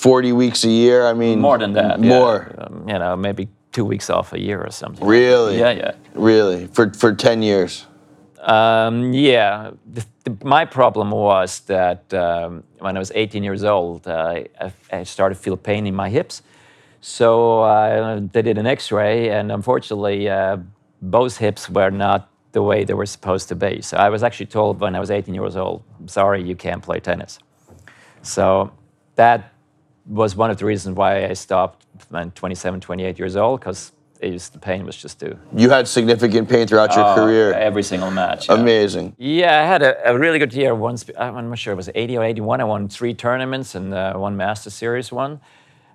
40 0.05 0.33
weeks 0.33 0.63
a 0.63 0.69
year. 0.69 1.07
I 1.07 1.13
mean, 1.13 1.39
More 1.39 1.57
than 1.57 1.73
that. 1.73 1.99
yeah. 1.99 2.09
More. 2.09 2.55
Um, 2.59 2.87
you 2.87 2.99
know, 2.99 3.15
maybe 3.15 3.47
two 3.71 3.83
weeks 3.83 4.07
off 4.11 4.33
a 4.33 4.39
year 4.39 4.61
or 4.61 4.69
something. 4.69 5.03
Really? 5.03 5.57
Yeah, 5.57 5.71
yeah. 5.71 5.91
Really? 6.13 6.67
For, 6.67 6.93
for 6.93 7.15
10 7.15 7.41
years? 7.41 7.87
Um, 8.39 9.13
yeah, 9.13 9.71
the, 9.91 10.05
the, 10.23 10.37
my 10.45 10.63
problem 10.63 11.09
was 11.09 11.61
that 11.61 12.13
um, 12.13 12.63
when 12.77 12.95
I 12.95 12.99
was 12.99 13.11
18 13.15 13.43
years 13.43 13.63
old, 13.63 14.07
uh, 14.07 14.43
I, 14.61 14.71
I 14.91 15.01
started 15.03 15.35
to 15.37 15.41
feel 15.41 15.57
pain 15.57 15.87
in 15.87 15.95
my 15.95 16.09
hips. 16.09 16.43
So 17.01 17.61
uh, 17.63 18.19
they 18.31 18.43
did 18.43 18.59
an 18.59 18.67
X-ray, 18.67 19.31
and 19.31 19.51
unfortunately, 19.51 20.29
uh, 20.29 20.57
both 21.01 21.37
hips 21.37 21.67
were 21.67 21.89
not 21.89 22.29
the 22.51 22.61
way 22.61 22.83
they 22.83 22.93
were 22.93 23.07
supposed 23.07 23.47
to 23.49 23.55
be. 23.55 23.81
So 23.81 23.97
I 23.97 24.09
was 24.09 24.21
actually 24.21 24.45
told 24.45 24.79
when 24.79 24.95
I 24.95 24.99
was 24.99 25.09
18 25.09 25.33
years 25.33 25.55
old, 25.55 25.81
"Sorry, 26.05 26.43
you 26.43 26.55
can't 26.55 26.83
play 26.83 26.99
tennis." 26.99 27.39
So 28.21 28.71
that 29.15 29.54
was 30.07 30.35
one 30.35 30.51
of 30.51 30.57
the 30.57 30.65
reasons 30.65 30.95
why 30.95 31.25
I 31.25 31.33
stopped 31.33 31.85
when 32.09 32.31
27, 32.31 32.79
28 32.81 33.17
years 33.19 33.35
old, 33.35 33.59
because 33.59 33.91
the 34.19 34.59
pain 34.59 34.85
was 34.85 34.95
just 34.95 35.19
too 35.19 35.37
You 35.55 35.69
had 35.69 35.87
significant 35.87 36.49
pain 36.49 36.67
throughout 36.67 36.95
your 36.95 37.05
Oh, 37.05 37.15
career. 37.15 37.53
every 37.53 37.83
single 37.83 38.09
match. 38.11 38.47
yeah. 38.49 38.55
Amazing. 38.55 39.13
Yeah, 39.17 39.61
I 39.61 39.65
had 39.65 39.83
a, 39.83 40.09
a 40.11 40.17
really 40.17 40.39
good 40.39 40.53
year. 40.53 40.73
Once 40.73 41.05
I'm 41.17 41.49
not 41.49 41.59
sure 41.59 41.73
it 41.73 41.75
was 41.75 41.89
80 41.93 42.17
or 42.17 42.23
81. 42.23 42.61
I 42.61 42.63
won 42.63 42.87
three 42.87 43.13
tournaments 43.13 43.75
and 43.75 43.93
uh, 43.93 44.13
one 44.13 44.35
Master 44.37 44.69
Series 44.69 45.11
one. 45.11 45.41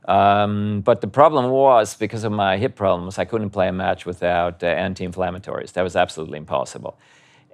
Um, 0.06 0.80
but 0.84 1.00
the 1.00 1.06
problem 1.08 1.50
was 1.50 1.94
because 1.94 2.24
of 2.24 2.32
my 2.32 2.56
hip 2.56 2.74
problems, 2.76 3.18
I 3.18 3.24
couldn't 3.24 3.50
play 3.50 3.68
a 3.68 3.72
match 3.72 4.06
without 4.06 4.62
uh, 4.62 4.66
anti-inflammatories. 4.66 5.72
That 5.72 5.82
was 5.82 5.96
absolutely 5.96 6.38
impossible. 6.38 6.98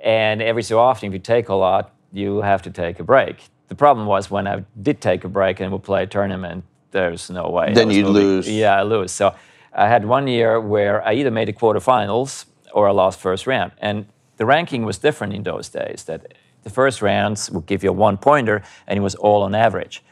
And 0.02 0.42
every 0.42 0.62
so 0.62 0.78
often, 0.78 1.08
if 1.08 1.12
you 1.12 1.18
take 1.18 1.48
a 1.48 1.54
lot, 1.54 1.92
you 2.12 2.42
have 2.42 2.62
to 2.62 2.70
take 2.70 3.00
a 3.00 3.04
break. 3.04 3.36
The 3.68 3.74
problem 3.74 4.06
was 4.06 4.30
when 4.30 4.46
I 4.46 4.64
did 4.80 5.00
take 5.00 5.24
a 5.24 5.28
break 5.28 5.60
and 5.60 5.72
would 5.72 5.82
play 5.82 6.04
a 6.04 6.06
tournament, 6.06 6.64
there's 6.92 7.30
no 7.30 7.50
way. 7.50 7.72
Then 7.74 7.90
you'd 7.90 8.06
lose. 8.06 8.48
Yeah, 8.48 8.76
I 8.76 8.82
lose. 8.82 9.12
So 9.12 9.34
I 9.72 9.88
had 9.88 10.04
one 10.04 10.26
year 10.28 10.60
where 10.60 11.06
I 11.06 11.14
either 11.14 11.30
made 11.30 11.48
the 11.48 11.52
quarterfinals 11.52 12.46
or 12.72 12.88
I 12.88 12.92
lost 12.92 13.18
first 13.18 13.46
round. 13.46 13.72
And 13.78 14.06
the 14.36 14.46
ranking 14.46 14.84
was 14.84 14.98
different 14.98 15.34
in 15.34 15.42
those 15.42 15.68
days. 15.68 16.04
That 16.04 16.34
the 16.62 16.70
first 16.70 17.02
rounds 17.02 17.50
would 17.50 17.66
give 17.66 17.82
you 17.84 17.90
a 17.90 17.92
one 17.92 18.16
pointer, 18.16 18.62
and 18.86 18.96
it 18.96 19.02
was 19.02 19.14
all 19.14 19.42
on 19.42 19.54
average. 19.54 20.02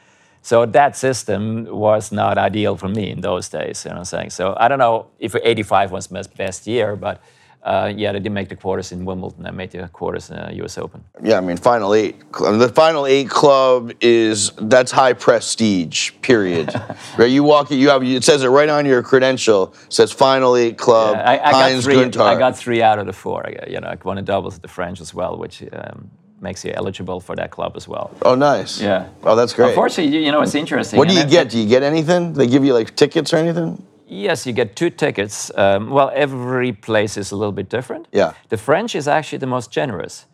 So 0.42 0.66
that 0.66 0.96
system 0.96 1.64
was 1.64 2.12
not 2.12 2.36
ideal 2.36 2.76
for 2.76 2.88
me 2.88 3.10
in 3.10 3.22
those 3.22 3.48
days. 3.48 3.84
You 3.84 3.90
know 3.90 3.94
what 3.94 4.00
I'm 4.00 4.04
saying? 4.04 4.30
So 4.30 4.54
I 4.58 4.68
don't 4.68 4.78
know 4.78 5.06
if 5.18 5.34
85 5.34 5.90
was 5.90 6.10
my 6.10 6.22
best 6.36 6.66
year, 6.66 6.96
but 6.96 7.22
uh, 7.64 7.90
yeah, 7.96 8.12
they 8.12 8.18
didn't 8.18 8.34
make 8.34 8.50
the 8.50 8.56
quarters 8.56 8.92
in 8.92 9.06
Wimbledon. 9.06 9.46
I 9.46 9.50
made 9.50 9.70
the 9.70 9.88
quarters 9.88 10.28
in 10.28 10.36
the 10.36 10.54
U.S. 10.56 10.76
Open. 10.76 11.02
Yeah, 11.22 11.38
I 11.38 11.40
mean, 11.40 11.56
Final 11.56 11.94
Eight. 11.94 12.20
The 12.32 12.70
Final 12.74 13.06
Eight 13.06 13.30
club 13.30 13.92
is 14.02 14.50
that's 14.58 14.92
high 14.92 15.14
prestige. 15.14 16.12
Period. 16.20 16.74
right? 17.18 17.30
You 17.30 17.42
walk 17.42 17.70
it. 17.70 17.76
You 17.76 17.88
have. 17.88 18.04
It 18.04 18.22
says 18.22 18.42
it 18.42 18.48
right 18.48 18.68
on 18.68 18.84
your 18.84 19.02
credential. 19.02 19.74
It 19.86 19.92
says 19.94 20.12
Final 20.12 20.56
Eight 20.56 20.76
club. 20.76 21.16
I, 21.16 21.38
I 21.38 21.52
got 21.52 21.82
three. 21.82 22.04
I 22.04 22.38
got 22.38 22.58
three 22.58 22.82
out 22.82 22.98
of 22.98 23.06
the 23.06 23.14
four. 23.14 23.46
I 23.46 23.52
got, 23.52 23.70
you 23.70 23.80
know, 23.80 23.88
I 23.88 23.96
won 24.04 24.18
a 24.18 24.22
doubles 24.22 24.56
at 24.56 24.62
the 24.62 24.68
French 24.68 25.00
as 25.00 25.14
well, 25.14 25.38
which 25.38 25.62
um, 25.72 26.10
makes 26.42 26.66
you 26.66 26.72
eligible 26.74 27.18
for 27.18 27.34
that 27.36 27.50
club 27.50 27.72
as 27.76 27.88
well. 27.88 28.10
Oh, 28.20 28.34
nice. 28.34 28.78
Yeah. 28.78 29.08
Oh, 29.22 29.34
that's 29.34 29.54
great. 29.54 29.70
Unfortunately, 29.70 30.22
you 30.22 30.30
know, 30.30 30.42
it's 30.42 30.54
interesting. 30.54 30.98
What 30.98 31.08
do 31.08 31.14
you 31.14 31.24
get? 31.24 31.48
Do 31.48 31.58
you 31.58 31.66
get 31.66 31.82
anything? 31.82 32.34
They 32.34 32.46
give 32.46 32.62
you 32.62 32.74
like 32.74 32.94
tickets 32.94 33.32
or 33.32 33.38
anything? 33.38 33.82
Yes, 34.14 34.46
you 34.46 34.52
get 34.52 34.76
two 34.76 34.90
tickets. 34.90 35.50
Um, 35.56 35.90
well, 35.90 36.10
every 36.14 36.72
place 36.72 37.16
is 37.16 37.32
a 37.32 37.36
little 37.36 37.52
bit 37.52 37.68
different. 37.68 38.06
Yeah. 38.12 38.34
The 38.48 38.56
French 38.56 38.94
is 38.94 39.08
actually 39.08 39.38
the 39.38 39.46
most 39.46 39.72
generous 39.72 40.26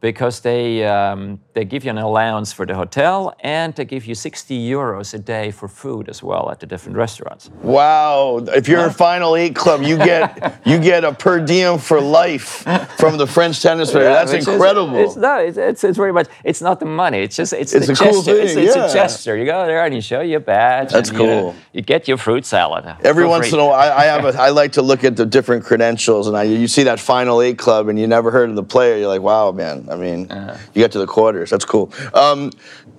because 0.00 0.40
they, 0.40 0.84
um, 0.86 1.40
they 1.52 1.64
give 1.64 1.84
you 1.84 1.90
an 1.90 1.98
allowance 1.98 2.52
for 2.52 2.64
the 2.64 2.74
hotel 2.74 3.34
and 3.40 3.74
they 3.74 3.84
give 3.84 4.06
you 4.06 4.14
60 4.14 4.70
euros 4.70 5.12
a 5.12 5.18
day 5.18 5.50
for 5.50 5.68
food 5.68 6.08
as 6.08 6.22
well 6.22 6.50
at 6.50 6.58
the 6.60 6.66
different 6.66 6.96
restaurants. 6.96 7.50
Wow! 7.62 8.38
If 8.48 8.66
you're 8.66 8.86
a 8.86 8.92
Final 8.92 9.36
Eight 9.36 9.54
club, 9.54 9.82
you 9.82 9.96
get 9.98 10.60
you 10.66 10.78
get 10.78 11.04
a 11.04 11.12
per 11.12 11.44
diem 11.44 11.78
for 11.78 12.00
life 12.00 12.64
from 12.98 13.18
the 13.18 13.26
French 13.26 13.60
tennis 13.60 13.90
player. 13.90 14.04
That's 14.04 14.32
Which 14.32 14.42
is- 14.42 14.48
incredible. 14.48 14.96
it's, 14.96 15.16
no, 15.16 15.38
it's, 15.38 15.58
it's, 15.58 15.84
it's 15.84 15.98
very 15.98 16.12
much, 16.12 16.28
it's 16.44 16.62
not 16.62 16.80
the 16.80 16.86
money, 16.86 17.18
it's 17.18 17.36
just, 17.36 17.52
it's, 17.52 17.74
It's 17.74 17.88
a 17.88 17.94
cool 17.94 18.22
gesture. 18.22 18.40
it's, 18.40 18.54
thing, 18.54 18.64
it's 18.66 18.76
yeah. 18.76 18.86
a 18.86 18.92
gesture. 18.92 19.36
You 19.36 19.44
go 19.44 19.66
there 19.66 19.84
and 19.84 19.94
you 19.94 20.00
show 20.00 20.20
your 20.20 20.40
badge. 20.40 20.92
That's 20.92 21.10
and, 21.10 21.18
you 21.18 21.26
know, 21.26 21.40
cool. 21.42 21.56
You, 21.72 21.82
get 21.82 22.08
your 22.08 22.16
fruit 22.16 22.46
salad. 22.46 22.86
Every 23.04 23.26
once 23.26 23.48
free. 23.48 23.58
in 23.58 23.64
a 23.64 23.68
while, 23.68 23.80
I, 23.80 24.02
I 24.02 24.04
have 24.04 24.24
a, 24.24 24.40
I 24.40 24.50
like 24.50 24.72
to 24.72 24.82
look 24.82 25.04
at 25.04 25.16
the 25.16 25.26
different 25.26 25.64
credentials, 25.64 26.26
and 26.26 26.36
I 26.36 26.44
you 26.44 26.68
see 26.68 26.84
that 26.84 27.00
Final 27.00 27.42
Eight 27.42 27.58
club, 27.58 27.88
and 27.88 27.98
you 27.98 28.06
never 28.06 28.30
heard 28.30 28.48
of 28.48 28.56
the 28.56 28.62
player. 28.62 28.96
You're 28.96 29.08
like, 29.08 29.22
wow, 29.22 29.52
man. 29.52 29.89
I 29.90 29.96
mean, 29.96 30.30
Uh-huh. 30.30 30.56
you 30.74 30.82
get 30.82 30.92
to 30.92 30.98
the 30.98 31.06
quarters. 31.06 31.50
That's 31.50 31.64
cool. 31.64 31.92
Um, 32.14 32.50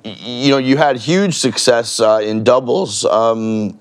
y- 0.03 0.15
you 0.19 0.51
know, 0.51 0.57
you 0.57 0.77
had 0.77 0.97
huge 0.97 1.33
success 1.35 1.99
uh, 1.99 2.19
in 2.23 2.43
doubles. 2.43 3.05
Um, 3.05 3.79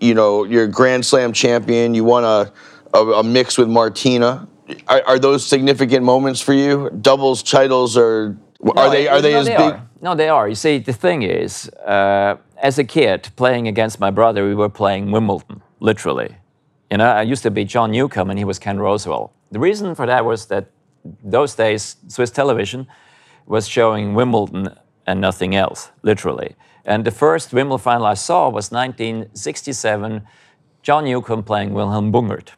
you 0.00 0.14
know, 0.14 0.44
you're 0.44 0.64
a 0.64 0.68
Grand 0.68 1.04
Slam 1.04 1.32
champion. 1.32 1.94
You 1.94 2.04
won 2.04 2.24
a 2.24 2.50
a, 2.94 2.98
a 3.20 3.22
mix 3.24 3.58
with 3.58 3.68
Martina. 3.68 4.46
Are, 4.88 5.02
are 5.06 5.18
those 5.18 5.44
significant 5.44 6.04
moments 6.04 6.40
for 6.40 6.52
you? 6.54 6.90
Doubles 7.00 7.42
titles 7.42 7.96
are 7.96 8.36
are 8.76 8.86
No, 8.86 8.90
they 8.90 9.08
are 9.08 9.20
they 9.20 9.32
no, 9.32 9.40
as 9.40 9.46
they 9.46 9.56
big? 9.56 9.72
Are. 9.74 9.80
No, 10.00 10.14
they 10.14 10.28
are. 10.28 10.48
You 10.48 10.54
see, 10.54 10.78
the 10.78 10.92
thing 10.92 11.22
is, 11.22 11.68
uh, 11.86 12.36
as 12.62 12.78
a 12.78 12.84
kid 12.84 13.28
playing 13.36 13.68
against 13.68 13.98
my 14.00 14.10
brother, 14.10 14.46
we 14.46 14.54
were 14.54 14.68
playing 14.70 15.10
Wimbledon, 15.12 15.62
literally. 15.80 16.36
You 16.90 16.98
know, 16.98 17.06
I 17.06 17.22
used 17.32 17.42
to 17.42 17.50
be 17.50 17.64
John 17.64 17.90
Newcombe 17.90 18.30
and 18.30 18.38
he 18.38 18.44
was 18.44 18.58
Ken 18.58 18.78
Rosewall. 18.78 19.30
The 19.50 19.58
reason 19.58 19.94
for 19.94 20.06
that 20.06 20.24
was 20.24 20.46
that 20.46 20.64
those 21.22 21.54
days, 21.54 21.96
Swiss 22.08 22.30
television 22.30 22.86
was 23.46 23.68
showing 23.68 24.14
Wimbledon 24.14 24.70
and 25.06 25.20
nothing 25.20 25.54
else, 25.54 25.90
literally. 26.02 26.56
And 26.84 27.04
the 27.04 27.10
first 27.10 27.52
Wimbledon 27.52 27.82
final 27.82 28.06
I 28.06 28.14
saw 28.14 28.48
was 28.48 28.70
1967, 28.70 30.22
John 30.82 31.04
Newcombe 31.04 31.42
playing 31.42 31.72
Wilhelm 31.72 32.12
Bungert. 32.12 32.50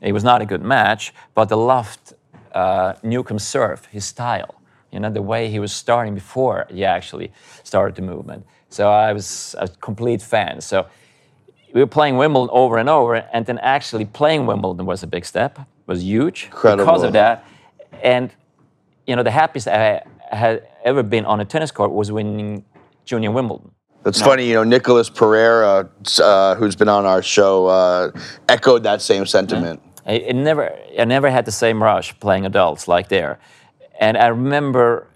It 0.00 0.12
was 0.12 0.24
not 0.24 0.42
a 0.42 0.46
good 0.46 0.62
match, 0.62 1.12
but 1.34 1.50
I 1.50 1.54
loved 1.54 2.14
uh, 2.52 2.94
Newcombe's 3.02 3.46
serve, 3.46 3.86
his 3.86 4.04
style, 4.04 4.60
you 4.90 5.00
know, 5.00 5.10
the 5.10 5.22
way 5.22 5.50
he 5.50 5.58
was 5.58 5.72
starting 5.72 6.14
before 6.14 6.66
he 6.70 6.84
actually 6.84 7.32
started 7.62 7.96
the 7.96 8.02
movement. 8.02 8.46
So 8.68 8.90
I 8.90 9.12
was 9.12 9.54
a 9.58 9.68
complete 9.68 10.20
fan. 10.20 10.60
So 10.60 10.86
we 11.72 11.80
were 11.80 11.86
playing 11.86 12.16
Wimbledon 12.16 12.50
over 12.52 12.78
and 12.78 12.88
over, 12.88 13.16
and 13.16 13.46
then 13.46 13.58
actually 13.58 14.04
playing 14.04 14.46
Wimbledon 14.46 14.86
was 14.86 15.02
a 15.02 15.06
big 15.06 15.24
step, 15.24 15.58
was 15.86 16.02
huge 16.02 16.46
Incredible. 16.46 16.84
because 16.84 17.02
of 17.02 17.12
that. 17.12 17.44
And 18.02 18.30
you 19.06 19.16
know, 19.16 19.22
the 19.22 19.30
happiest 19.30 19.68
I 19.68 20.02
had 20.30 20.66
ever 20.84 21.02
been 21.02 21.24
on 21.24 21.40
a 21.40 21.44
tennis 21.44 21.70
court 21.70 21.92
was 21.92 22.10
winning 22.10 22.64
Junior 23.04 23.30
Wimbledon. 23.30 23.70
That's 24.02 24.20
funny, 24.20 24.48
you 24.48 24.62
know. 24.62 24.64
Nicolás 24.64 25.14
Pereira, 25.14 25.88
uh, 26.22 26.54
who's 26.56 26.76
been 26.76 26.90
on 26.90 27.06
our 27.06 27.22
show, 27.22 27.66
uh, 27.66 28.10
echoed 28.48 28.82
that 28.82 29.00
same 29.00 29.24
sentiment. 29.24 29.80
I, 30.04 30.12
it 30.12 30.36
never, 30.36 30.78
I 30.98 31.04
never 31.04 31.30
had 31.30 31.46
the 31.46 31.52
same 31.52 31.82
rush 31.82 32.18
playing 32.20 32.44
adults 32.44 32.86
like 32.86 33.08
there. 33.08 33.38
And 33.98 34.18
I 34.18 34.26
remember 34.26 35.08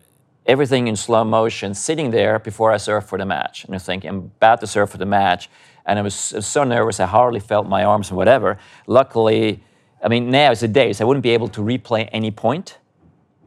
everything 0.46 0.88
in 0.88 0.96
slow 0.96 1.22
motion, 1.24 1.74
sitting 1.74 2.10
there 2.10 2.38
before 2.38 2.72
I 2.72 2.78
served 2.78 3.08
for 3.08 3.18
the 3.18 3.26
match. 3.26 3.66
And 3.66 3.74
I 3.74 3.78
think 3.78 4.04
I'm 4.04 4.16
about 4.16 4.60
to 4.60 4.66
serve 4.66 4.90
for 4.90 4.96
the 4.96 5.06
match. 5.06 5.50
And 5.84 5.98
I 5.98 6.02
was, 6.02 6.32
I 6.32 6.36
was 6.36 6.46
so 6.46 6.64
nervous, 6.64 6.98
I 7.00 7.06
hardly 7.06 7.40
felt 7.40 7.66
my 7.66 7.84
arms 7.84 8.08
and 8.08 8.16
whatever. 8.16 8.58
Luckily, 8.86 9.62
I 10.02 10.08
mean, 10.08 10.30
now 10.30 10.52
it's 10.52 10.62
a 10.62 10.68
daze. 10.68 11.00
I 11.00 11.04
wouldn't 11.04 11.22
be 11.22 11.30
able 11.30 11.48
to 11.48 11.60
replay 11.60 12.08
any 12.12 12.30
point 12.30 12.78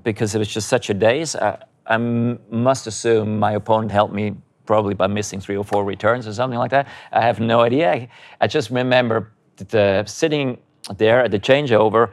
because 0.04 0.36
it 0.36 0.40
was 0.40 0.48
just 0.48 0.68
such 0.68 0.90
a 0.90 0.94
daze. 0.94 1.36
I, 1.36 1.64
I 1.86 1.98
must 1.98 2.88
assume 2.88 3.40
my 3.40 3.54
opponent 3.54 3.92
helped 3.92 4.14
me 4.14 4.36
probably 4.66 4.94
by 4.94 5.08
missing 5.08 5.40
three 5.40 5.58
or 5.58 5.64
four 5.64 5.84
returns 5.84 6.28
or 6.28 6.34
something 6.34 6.60
like 6.60 6.72
that. 6.72 6.88
I 7.12 7.22
have 7.22 7.40
no 7.40 7.62
idea. 7.62 8.08
I 8.40 8.48
just 8.48 8.70
remember 8.70 9.32
the, 9.58 10.04
sitting 10.06 10.60
there 10.98 11.24
at 11.24 11.32
the 11.32 11.40
changeover 11.40 12.12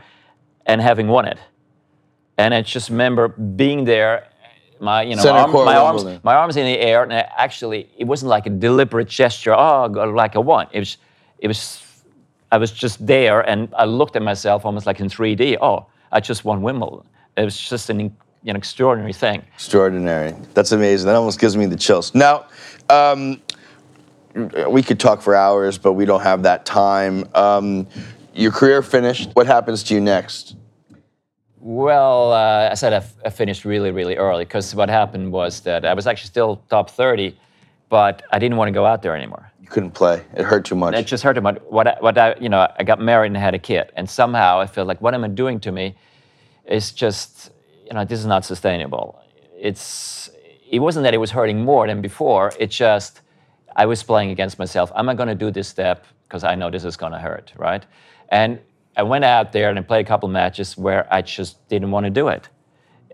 and 0.66 0.80
having 0.80 1.08
won 1.08 1.26
it. 1.26 1.38
And 2.36 2.54
I 2.54 2.62
just 2.62 2.90
remember 2.90 3.28
being 3.28 3.84
there, 3.84 4.28
my 4.80 5.02
you 5.02 5.16
know 5.16 5.28
arm, 5.28 5.52
my 5.52 5.76
arms 5.76 6.04
my 6.22 6.34
arms 6.34 6.56
in 6.56 6.64
the 6.64 6.78
air, 6.78 7.02
and 7.02 7.12
I 7.12 7.28
actually 7.36 7.90
it 7.98 8.04
wasn't 8.04 8.28
like 8.28 8.46
a 8.46 8.50
deliberate 8.50 9.08
gesture. 9.08 9.52
Oh, 9.52 9.86
like 9.86 10.36
a 10.36 10.40
one. 10.40 10.68
It 10.70 10.78
was 10.78 10.98
it 11.40 11.48
was 11.48 11.82
I 12.50 12.58
was 12.58 12.72
just 12.72 13.06
there, 13.06 13.40
and 13.40 13.68
I 13.76 13.84
looked 13.84 14.16
at 14.16 14.22
myself 14.22 14.64
almost 14.64 14.86
like 14.86 15.00
in 15.00 15.08
3D. 15.08 15.58
Oh, 15.60 15.86
I 16.12 16.20
just 16.20 16.44
won 16.44 16.62
Wimbledon. 16.62 17.06
It 17.36 17.44
was 17.44 17.58
just 17.58 17.90
an 17.90 18.14
an 18.46 18.56
extraordinary 18.56 19.12
thing. 19.12 19.42
Extraordinary. 19.54 20.34
That's 20.54 20.72
amazing. 20.72 21.06
That 21.06 21.16
almost 21.16 21.40
gives 21.40 21.56
me 21.56 21.66
the 21.66 21.76
chills. 21.76 22.14
Now, 22.14 22.46
um, 22.88 23.42
we 24.68 24.82
could 24.82 25.00
talk 25.00 25.20
for 25.20 25.34
hours, 25.34 25.76
but 25.76 25.94
we 25.94 26.04
don't 26.04 26.22
have 26.22 26.42
that 26.44 26.64
time. 26.64 27.28
Um, 27.34 27.86
your 28.34 28.52
career 28.52 28.82
finished. 28.82 29.30
What 29.34 29.46
happens 29.46 29.82
to 29.84 29.94
you 29.94 30.00
next? 30.00 30.56
Well, 31.60 32.32
uh, 32.32 32.68
I 32.70 32.74
said 32.74 32.92
I, 32.92 33.04
I 33.26 33.30
finished 33.30 33.64
really, 33.64 33.90
really 33.90 34.16
early 34.16 34.44
because 34.44 34.74
what 34.74 34.88
happened 34.88 35.32
was 35.32 35.60
that 35.60 35.84
I 35.84 35.92
was 35.92 36.06
actually 36.06 36.28
still 36.28 36.62
top 36.70 36.88
30, 36.90 37.36
but 37.88 38.22
I 38.30 38.38
didn't 38.38 38.56
want 38.56 38.68
to 38.68 38.72
go 38.72 38.84
out 38.84 39.02
there 39.02 39.16
anymore. 39.16 39.50
You 39.60 39.68
couldn't 39.68 39.92
play. 39.92 40.24
It 40.34 40.44
hurt 40.44 40.64
too 40.64 40.74
much. 40.74 40.94
It 40.94 41.06
just 41.06 41.22
hurt 41.22 41.34
too 41.34 41.40
much. 41.40 41.58
What 41.68 41.86
I, 41.86 41.96
what 42.00 42.16
I, 42.18 42.34
you 42.40 42.48
know, 42.48 42.70
I 42.78 42.84
got 42.84 43.00
married 43.00 43.28
and 43.28 43.36
had 43.36 43.54
a 43.54 43.58
kid, 43.58 43.92
and 43.96 44.08
somehow 44.08 44.60
I 44.60 44.66
feel 44.66 44.84
like 44.84 45.00
what 45.00 45.14
am 45.14 45.24
I 45.24 45.28
doing 45.28 45.60
to 45.60 45.72
me 45.72 45.96
is 46.66 46.92
just, 46.92 47.50
you 47.86 47.94
know, 47.94 48.04
this 48.04 48.20
is 48.20 48.26
not 48.26 48.44
sustainable. 48.44 49.20
It's, 49.56 50.30
it 50.70 50.78
wasn't 50.80 51.04
that 51.04 51.14
it 51.14 51.18
was 51.18 51.30
hurting 51.30 51.64
more 51.64 51.86
than 51.86 52.00
before. 52.00 52.52
It 52.58 52.70
just, 52.70 53.22
I 53.74 53.86
was 53.86 54.02
playing 54.02 54.30
against 54.30 54.58
myself. 54.58 54.92
Am 54.94 55.08
I 55.08 55.14
going 55.14 55.28
to 55.28 55.34
do 55.34 55.50
this 55.50 55.68
step 55.68 56.04
because 56.24 56.44
I 56.44 56.54
know 56.54 56.70
this 56.70 56.84
is 56.84 56.96
going 56.96 57.12
to 57.12 57.18
hurt, 57.18 57.52
right? 57.56 57.84
And 58.28 58.60
I 58.96 59.02
went 59.02 59.24
out 59.24 59.52
there 59.52 59.70
and 59.70 59.78
I 59.78 59.82
played 59.82 60.04
a 60.04 60.08
couple 60.08 60.28
matches 60.28 60.76
where 60.76 61.06
I 61.12 61.22
just 61.22 61.68
didn't 61.68 61.90
want 61.90 62.04
to 62.04 62.10
do 62.10 62.28
it. 62.28 62.48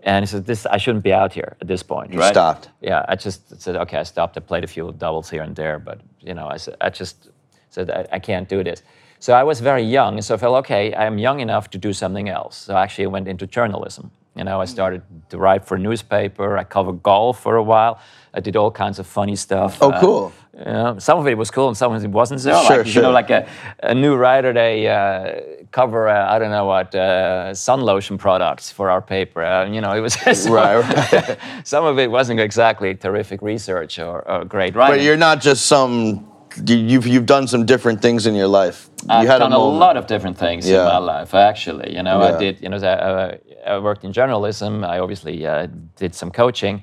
And 0.05 0.23
he 0.23 0.27
said, 0.27 0.45
"This 0.45 0.65
I 0.65 0.77
shouldn't 0.77 1.03
be 1.03 1.13
out 1.13 1.33
here 1.33 1.57
at 1.61 1.67
this 1.67 1.83
point." 1.83 2.13
You 2.13 2.19
right? 2.19 2.33
stopped. 2.33 2.69
Yeah, 2.81 3.05
I 3.09 3.15
just 3.15 3.61
said, 3.61 3.75
"Okay." 3.75 3.97
I 3.97 4.03
stopped. 4.03 4.37
I 4.37 4.41
played 4.41 4.63
a 4.63 4.67
few 4.67 4.93
doubles 4.97 5.29
here 5.29 5.43
and 5.43 5.55
there, 5.55 5.79
but 5.79 5.99
you 6.21 6.33
know, 6.33 6.47
I, 6.47 6.57
said, 6.57 6.75
I 6.79 6.89
just 6.89 7.29
said, 7.69 7.89
I, 7.89 8.05
I 8.15 8.19
can't 8.19 8.47
do 8.47 8.63
this." 8.63 8.83
So 9.19 9.33
I 9.33 9.43
was 9.43 9.59
very 9.61 9.83
young, 9.83 10.21
so 10.21 10.35
I 10.35 10.37
felt, 10.37 10.55
"Okay, 10.57 10.93
I'm 10.93 11.17
young 11.17 11.39
enough 11.39 11.69
to 11.71 11.77
do 11.79 11.91
something 11.93 12.29
else." 12.29 12.55
So 12.55 12.77
actually, 12.77 13.05
I 13.05 13.07
went 13.07 13.27
into 13.27 13.47
journalism. 13.47 14.11
You 14.35 14.43
know, 14.43 14.61
I 14.61 14.65
started 14.65 15.01
to 15.29 15.37
write 15.37 15.65
for 15.65 15.75
a 15.75 15.79
newspaper. 15.79 16.57
I 16.57 16.65
covered 16.65 17.01
golf 17.01 17.39
for 17.39 17.55
a 17.55 17.63
while. 17.63 17.99
I 18.33 18.41
did 18.41 18.55
all 18.57 18.69
kinds 18.69 18.99
of 18.99 19.07
funny 19.07 19.35
stuff. 19.37 19.77
Oh, 19.81 19.91
cool. 19.99 20.25
Uh, 20.25 20.29
you 20.29 20.44
know, 20.63 20.97
some 20.99 21.19
of 21.19 21.27
it 21.27 21.37
was 21.37 21.51
cool 21.51 21.67
and 21.67 21.75
some 21.75 21.93
of 21.93 22.03
it 22.03 22.09
wasn't 22.09 22.39
so. 22.39 22.51
Sure, 22.63 22.77
like, 22.77 22.87
sure. 22.87 23.01
You 23.01 23.07
know, 23.07 23.11
like 23.11 23.29
a, 23.29 23.47
a 23.83 23.93
new 23.93 24.15
writer, 24.15 24.53
they 24.53 24.87
uh, 24.87 25.65
cover, 25.71 26.07
uh, 26.07 26.33
I 26.33 26.39
don't 26.39 26.51
know 26.51 26.65
what, 26.65 26.95
uh, 26.95 27.53
sun 27.53 27.81
lotion 27.81 28.17
products 28.17 28.71
for 28.71 28.89
our 28.89 29.01
paper. 29.01 29.43
Uh, 29.43 29.65
you 29.69 29.81
know, 29.81 29.91
it 29.91 29.99
was 29.99 30.13
some, 30.33 30.53
right, 30.53 30.79
right. 30.79 31.37
some 31.67 31.83
of 31.85 31.99
it 31.99 32.09
wasn't 32.09 32.39
exactly 32.39 32.95
terrific 32.95 33.41
research 33.41 33.99
or, 33.99 34.25
or 34.29 34.45
great 34.45 34.75
writing. 34.75 34.97
But 34.97 35.03
you're 35.03 35.17
not 35.17 35.41
just 35.41 35.65
some. 35.65 36.31
You've 36.65 37.05
you've 37.05 37.25
done 37.25 37.47
some 37.49 37.65
different 37.65 38.01
things 38.01 38.25
in 38.25 38.33
your 38.33 38.47
life. 38.47 38.89
I've 39.09 39.27
had 39.27 39.39
done 39.39 39.51
a, 39.51 39.57
a, 39.57 39.59
lot 39.59 39.97
of 39.97 40.07
different 40.07 40.37
things 40.37 40.65
Yeah. 40.65 40.83
in 40.83 40.85
my 40.85 40.97
life, 40.99 41.33
actually. 41.33 41.93
You 41.93 42.01
know, 42.01 42.21
Yeah. 42.21 42.35
I 42.35 42.39
did. 42.39 42.61
You 42.61 42.69
know, 42.69 42.77
I, 42.77 43.39
I 43.69 43.77
worked 43.79 44.05
in 44.05 44.13
journalism. 44.13 44.85
I 44.85 44.99
obviously 44.99 45.45
uh, 45.45 45.67
did 45.97 46.15
some 46.15 46.31
coaching. 46.31 46.81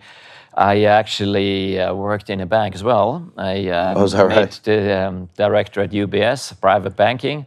I 0.55 0.85
actually 0.85 1.81
uh, 1.81 1.95
worked 1.95 2.29
in 2.31 2.41
a 2.41 2.47
bank 2.47 2.75
as 2.75 2.83
well. 2.85 3.33
I 3.37 3.69
uh, 3.69 3.95
Oh, 3.97 4.29
made 4.29 4.37
right? 4.37 4.61
the 4.65 5.07
um, 5.09 5.29
director 5.37 5.81
at 5.81 5.91
UBS, 5.91 6.61
private 6.61 6.97
banking. 6.97 7.47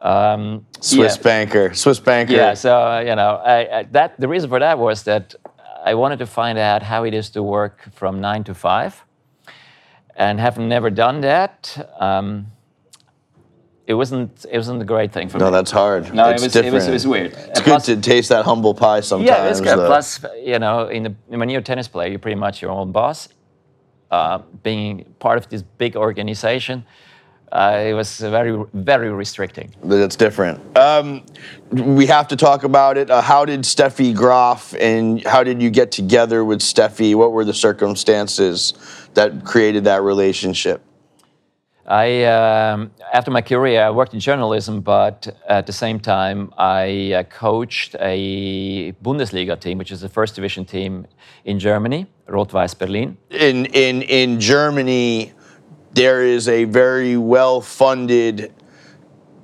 Um, 0.00 0.64
Swiss 0.80 1.16
yeah. 1.16 1.22
banker. 1.22 1.74
Swiss 1.74 2.00
banker. 2.00 2.32
Yeah, 2.32 2.54
so 2.54 2.74
uh, 2.80 3.00
you 3.00 3.14
know, 3.14 3.36
I, 3.44 3.78
I, 3.80 3.82
that 3.92 4.18
the 4.18 4.28
reason 4.28 4.48
for 4.48 4.58
that 4.58 4.78
was 4.78 5.02
that 5.02 5.34
I 5.84 5.94
wanted 5.94 6.18
to 6.20 6.26
find 6.26 6.58
out 6.58 6.82
how 6.82 7.04
it 7.04 7.12
is 7.14 7.30
to 7.30 7.42
work 7.42 7.88
from 7.92 8.20
nine 8.20 8.42
to 8.44 8.54
five, 8.54 9.04
and 10.16 10.40
having 10.40 10.68
never 10.68 10.88
done 10.90 11.20
that, 11.20 11.86
um, 12.00 12.46
it 13.86 13.94
wasn't 13.94 14.46
it 14.50 14.56
wasn't 14.56 14.80
a 14.80 14.84
great 14.84 15.12
thing 15.12 15.28
for 15.28 15.38
No, 15.38 15.46
me. 15.46 15.50
No, 15.50 15.56
that's 15.56 15.70
hard. 15.70 16.14
No, 16.14 16.28
It's 16.30 16.42
it 16.42 16.46
was, 16.46 16.56
it 16.56 16.72
was 16.72 16.86
it 16.88 16.92
was 16.92 17.06
weird. 17.06 17.32
It's 17.32 17.44
And 17.46 17.54
good 17.54 17.64
plus- 17.64 17.86
to 17.86 17.96
taste 17.96 18.28
that 18.28 18.44
humble 18.44 18.74
pie 18.74 19.00
sometimes. 19.00 19.28
yeah, 19.28 19.48
it's 19.48 19.60
good. 19.60 19.78
though. 19.78 19.86
Plus, 19.86 20.24
you 20.44 20.58
know, 20.58 20.86
in 20.86 21.02
the, 21.02 21.14
when 21.28 21.48
you're 21.48 21.60
a 21.60 21.64
tennis 21.64 21.88
player, 21.88 22.08
you're 22.08 22.18
pretty 22.18 22.38
much 22.38 22.62
your 22.62 22.70
own 22.70 22.92
boss. 22.92 23.28
Uh, 24.10 24.38
being 24.62 25.04
part 25.20 25.38
of 25.38 25.48
this 25.48 25.62
big 25.62 25.96
organization, 25.96 26.84
uh, 27.52 27.80
it 27.84 27.94
was 27.94 28.18
very, 28.18 28.64
very 28.74 29.08
restricting. 29.10 29.72
That's 29.84 30.16
different. 30.16 30.60
Um, 30.76 31.24
we 31.70 32.06
have 32.06 32.26
to 32.28 32.36
talk 32.36 32.64
about 32.64 32.96
it. 32.98 33.08
Uh, 33.10 33.20
how 33.22 33.44
did 33.44 33.60
Steffi 33.62 34.12
Graf 34.14 34.74
and 34.80 35.24
how 35.24 35.42
did 35.44 35.62
you 35.62 35.70
get 35.70 35.92
together 35.92 36.44
with 36.44 36.60
Steffi? 36.60 37.14
What 37.14 37.30
were 37.32 37.44
the 37.44 37.54
circumstances 37.54 38.74
that 39.14 39.44
created 39.44 39.84
that 39.84 40.02
relationship? 40.02 40.82
I, 41.86 42.24
um, 42.24 42.90
after 43.12 43.30
my 43.30 43.42
career, 43.42 43.82
I 43.82 43.90
worked 43.90 44.14
in 44.14 44.20
journalism, 44.20 44.80
but 44.80 45.26
at 45.48 45.66
the 45.66 45.72
same 45.72 45.98
time, 45.98 46.52
I 46.56 47.12
uh, 47.12 47.22
coached 47.24 47.96
a 47.98 48.92
Bundesliga 49.02 49.58
team, 49.58 49.78
which 49.78 49.90
is 49.90 50.00
the 50.00 50.08
first 50.08 50.34
division 50.34 50.64
team 50.64 51.06
in 51.44 51.58
Germany, 51.58 52.06
Rot-Weiß 52.28 52.78
Berlin. 52.78 53.16
In 53.30 53.66
in 53.66 54.02
in 54.02 54.40
Germany, 54.40 55.32
there 55.92 56.22
is 56.22 56.48
a 56.48 56.64
very 56.64 57.16
well-funded 57.16 58.52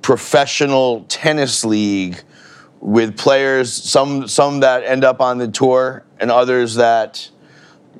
professional 0.01 1.03
tennis 1.09 1.65
league 1.65 2.23
with 2.79 3.17
players 3.17 3.73
some 3.73 4.27
some 4.27 4.61
that 4.61 4.83
end 4.83 5.03
up 5.03 5.19
on 5.19 5.37
the 5.37 5.47
tour 5.47 6.05
and 6.19 6.31
others 6.31 6.75
that 6.75 7.29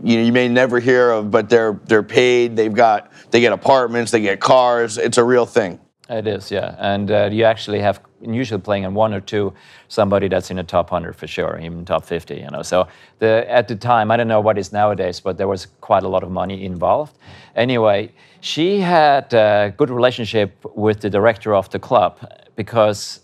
you 0.03 0.19
you 0.19 0.31
may 0.31 0.47
never 0.47 0.79
hear 0.79 1.11
of 1.11 1.31
but 1.31 1.49
they're 1.49 1.79
they're 1.85 2.03
paid 2.03 2.55
they've 2.55 2.73
got 2.73 3.11
they 3.31 3.39
get 3.39 3.53
apartments 3.53 4.11
they 4.11 4.21
get 4.21 4.39
cars 4.39 4.97
it's 4.97 5.17
a 5.17 5.23
real 5.23 5.45
thing 5.45 5.79
It 6.09 6.25
is, 6.25 6.51
yeah. 6.51 6.75
And 6.79 7.11
uh, 7.11 7.29
you 7.31 7.43
actually 7.43 7.81
have 7.81 7.99
usually 8.21 8.61
playing 8.61 8.83
in 8.83 8.93
one 8.93 9.13
or 9.13 9.19
two 9.19 9.53
somebody 9.89 10.27
that's 10.29 10.49
in 10.49 10.57
the 10.57 10.63
top 10.63 10.91
100 10.91 11.13
for 11.15 11.27
sure, 11.27 11.59
even 11.59 11.83
top 11.85 12.05
50, 12.05 12.35
you 12.35 12.49
know. 12.49 12.63
So 12.63 12.87
the, 13.19 13.45
at 13.49 13.67
the 13.67 13.75
time, 13.75 14.09
I 14.09 14.17
don't 14.17 14.27
know 14.27 14.39
what 14.39 14.57
is 14.57 14.71
nowadays, 14.71 15.19
but 15.19 15.37
there 15.37 15.47
was 15.47 15.67
quite 15.81 16.03
a 16.03 16.07
lot 16.07 16.23
of 16.23 16.31
money 16.31 16.63
involved. 16.63 17.17
Anyway, 17.55 18.11
she 18.39 18.79
had 18.79 19.33
a 19.33 19.73
good 19.75 19.89
relationship 19.89 20.55
with 20.75 21.01
the 21.01 21.09
director 21.09 21.53
of 21.53 21.69
the 21.69 21.79
club 21.79 22.19
because 22.55 23.19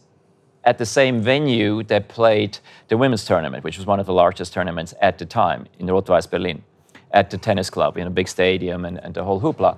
at 0.63 0.78
the 0.78 0.86
same 0.86 1.21
venue 1.21 1.84
they 1.84 1.99
played 1.99 2.58
the 2.88 2.97
women's 2.97 3.26
tournament, 3.26 3.63
which 3.63 3.78
was 3.78 3.86
one 3.86 3.99
of 3.99 4.06
the 4.06 4.13
largest 4.13 4.54
tournaments 4.54 4.93
at 5.02 5.17
the 5.17 5.26
time 5.26 5.67
in 5.80 5.88
Rot-Weiß 5.88 6.30
Berlin, 6.30 6.63
at 7.12 7.30
the 7.30 7.38
tennis 7.38 7.69
club 7.69 7.97
in 7.97 8.08
a 8.08 8.10
big 8.10 8.28
stadium 8.28 8.86
and, 8.86 8.97
and 9.04 9.13
the 9.13 9.23
whole 9.23 9.41
hoopla. 9.41 9.78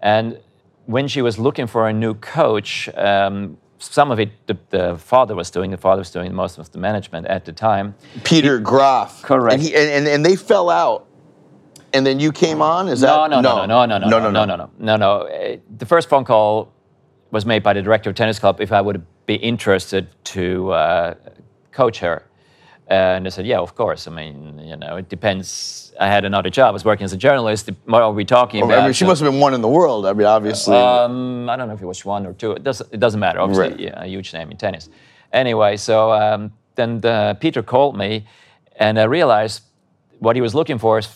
And 0.00 0.38
when 0.86 1.06
she 1.08 1.22
was 1.22 1.38
looking 1.38 1.66
for 1.66 1.88
a 1.88 1.92
new 1.92 2.14
coach, 2.14 2.88
um, 2.94 3.58
some 3.78 4.10
of 4.10 4.18
it 4.20 4.30
the, 4.46 4.56
the 4.70 4.96
father 4.98 5.34
was 5.34 5.50
doing. 5.50 5.70
The 5.70 5.76
father 5.76 6.00
was 6.00 6.10
doing 6.10 6.32
most 6.34 6.58
of 6.58 6.70
the 6.72 6.78
management 6.78 7.26
at 7.26 7.44
the 7.44 7.52
time. 7.52 7.94
peter 8.24 8.58
graf 8.58 9.22
Correct. 9.22 9.54
and, 9.54 9.62
he, 9.62 9.74
and, 9.74 9.90
and 9.90 10.06
and 10.08 10.24
they 10.24 10.36
fell 10.36 10.70
out 10.70 11.06
and 11.92 12.06
then 12.06 12.20
you 12.20 12.32
came 12.32 12.62
on 12.62 12.88
is 12.88 13.02
No, 13.02 13.28
that 13.28 13.30
no, 13.30 13.40
no, 13.40 13.66
no, 13.66 13.86
no, 13.86 13.98
no, 13.98 14.08
no 14.08 14.18
no, 14.18 14.30
no, 14.30 14.44
no, 14.44 14.56
no, 14.56 14.70
no, 14.78 14.96
no. 14.96 15.12
Uh, 15.26 15.56
The 15.78 15.86
first 15.86 16.08
phone 16.08 16.24
call 16.24 16.72
was 17.30 17.44
made 17.44 17.62
by 17.62 17.72
the 17.72 17.82
director 17.82 18.10
of 18.10 18.16
tennis 18.16 18.38
club 18.38 18.60
if 18.60 18.72
I 18.72 18.80
would 18.80 19.04
be 19.32 19.44
interested 19.44 20.06
to 20.24 20.70
uh, 20.72 21.14
coach 21.72 21.98
her. 22.00 22.22
And 22.88 23.26
I 23.26 23.30
said, 23.30 23.46
yeah, 23.46 23.58
of 23.58 23.74
course. 23.74 24.06
I 24.06 24.10
mean, 24.10 24.58
you 24.70 24.76
know, 24.76 24.96
it 24.96 25.08
depends. 25.08 25.92
I 25.98 26.08
had 26.08 26.24
another 26.24 26.50
job. 26.50 26.68
I 26.68 26.70
was 26.72 26.84
working 26.84 27.04
as 27.04 27.12
a 27.12 27.16
journalist. 27.16 27.70
What 27.86 28.02
are 28.02 28.12
we 28.12 28.24
talking 28.24 28.62
I 28.62 28.66
about? 28.66 28.84
mean, 28.84 28.92
she 28.92 29.06
must 29.06 29.22
have 29.22 29.30
been 29.32 29.40
one 29.40 29.54
in 29.54 29.62
the 29.62 29.68
world. 29.80 30.04
I 30.04 30.12
mean, 30.12 30.26
obviously. 30.26 30.76
Um, 30.76 31.48
I 31.48 31.56
don't 31.56 31.68
know 31.68 31.74
if 31.74 31.82
it 31.82 31.86
was 31.86 32.04
one 32.04 32.26
or 32.26 32.34
two. 32.34 32.52
It 32.52 32.62
doesn't, 32.64 32.92
it 32.92 33.00
doesn't 33.00 33.20
matter. 33.20 33.40
Obviously, 33.40 33.68
Right. 33.70 33.80
yeah, 33.80 34.04
a 34.04 34.06
huge 34.06 34.32
name 34.34 34.50
in 34.50 34.56
tennis. 34.58 34.90
Anyway, 35.32 35.76
so 35.78 36.12
um, 36.12 36.52
then 36.74 37.00
the, 37.00 37.36
Peter 37.40 37.62
called 37.62 37.96
me, 37.96 38.26
and 38.76 38.98
I 38.98 39.04
realized 39.04 39.62
what 40.18 40.36
he 40.36 40.42
was 40.42 40.54
looking 40.54 40.78
for 40.78 40.98
is, 40.98 41.08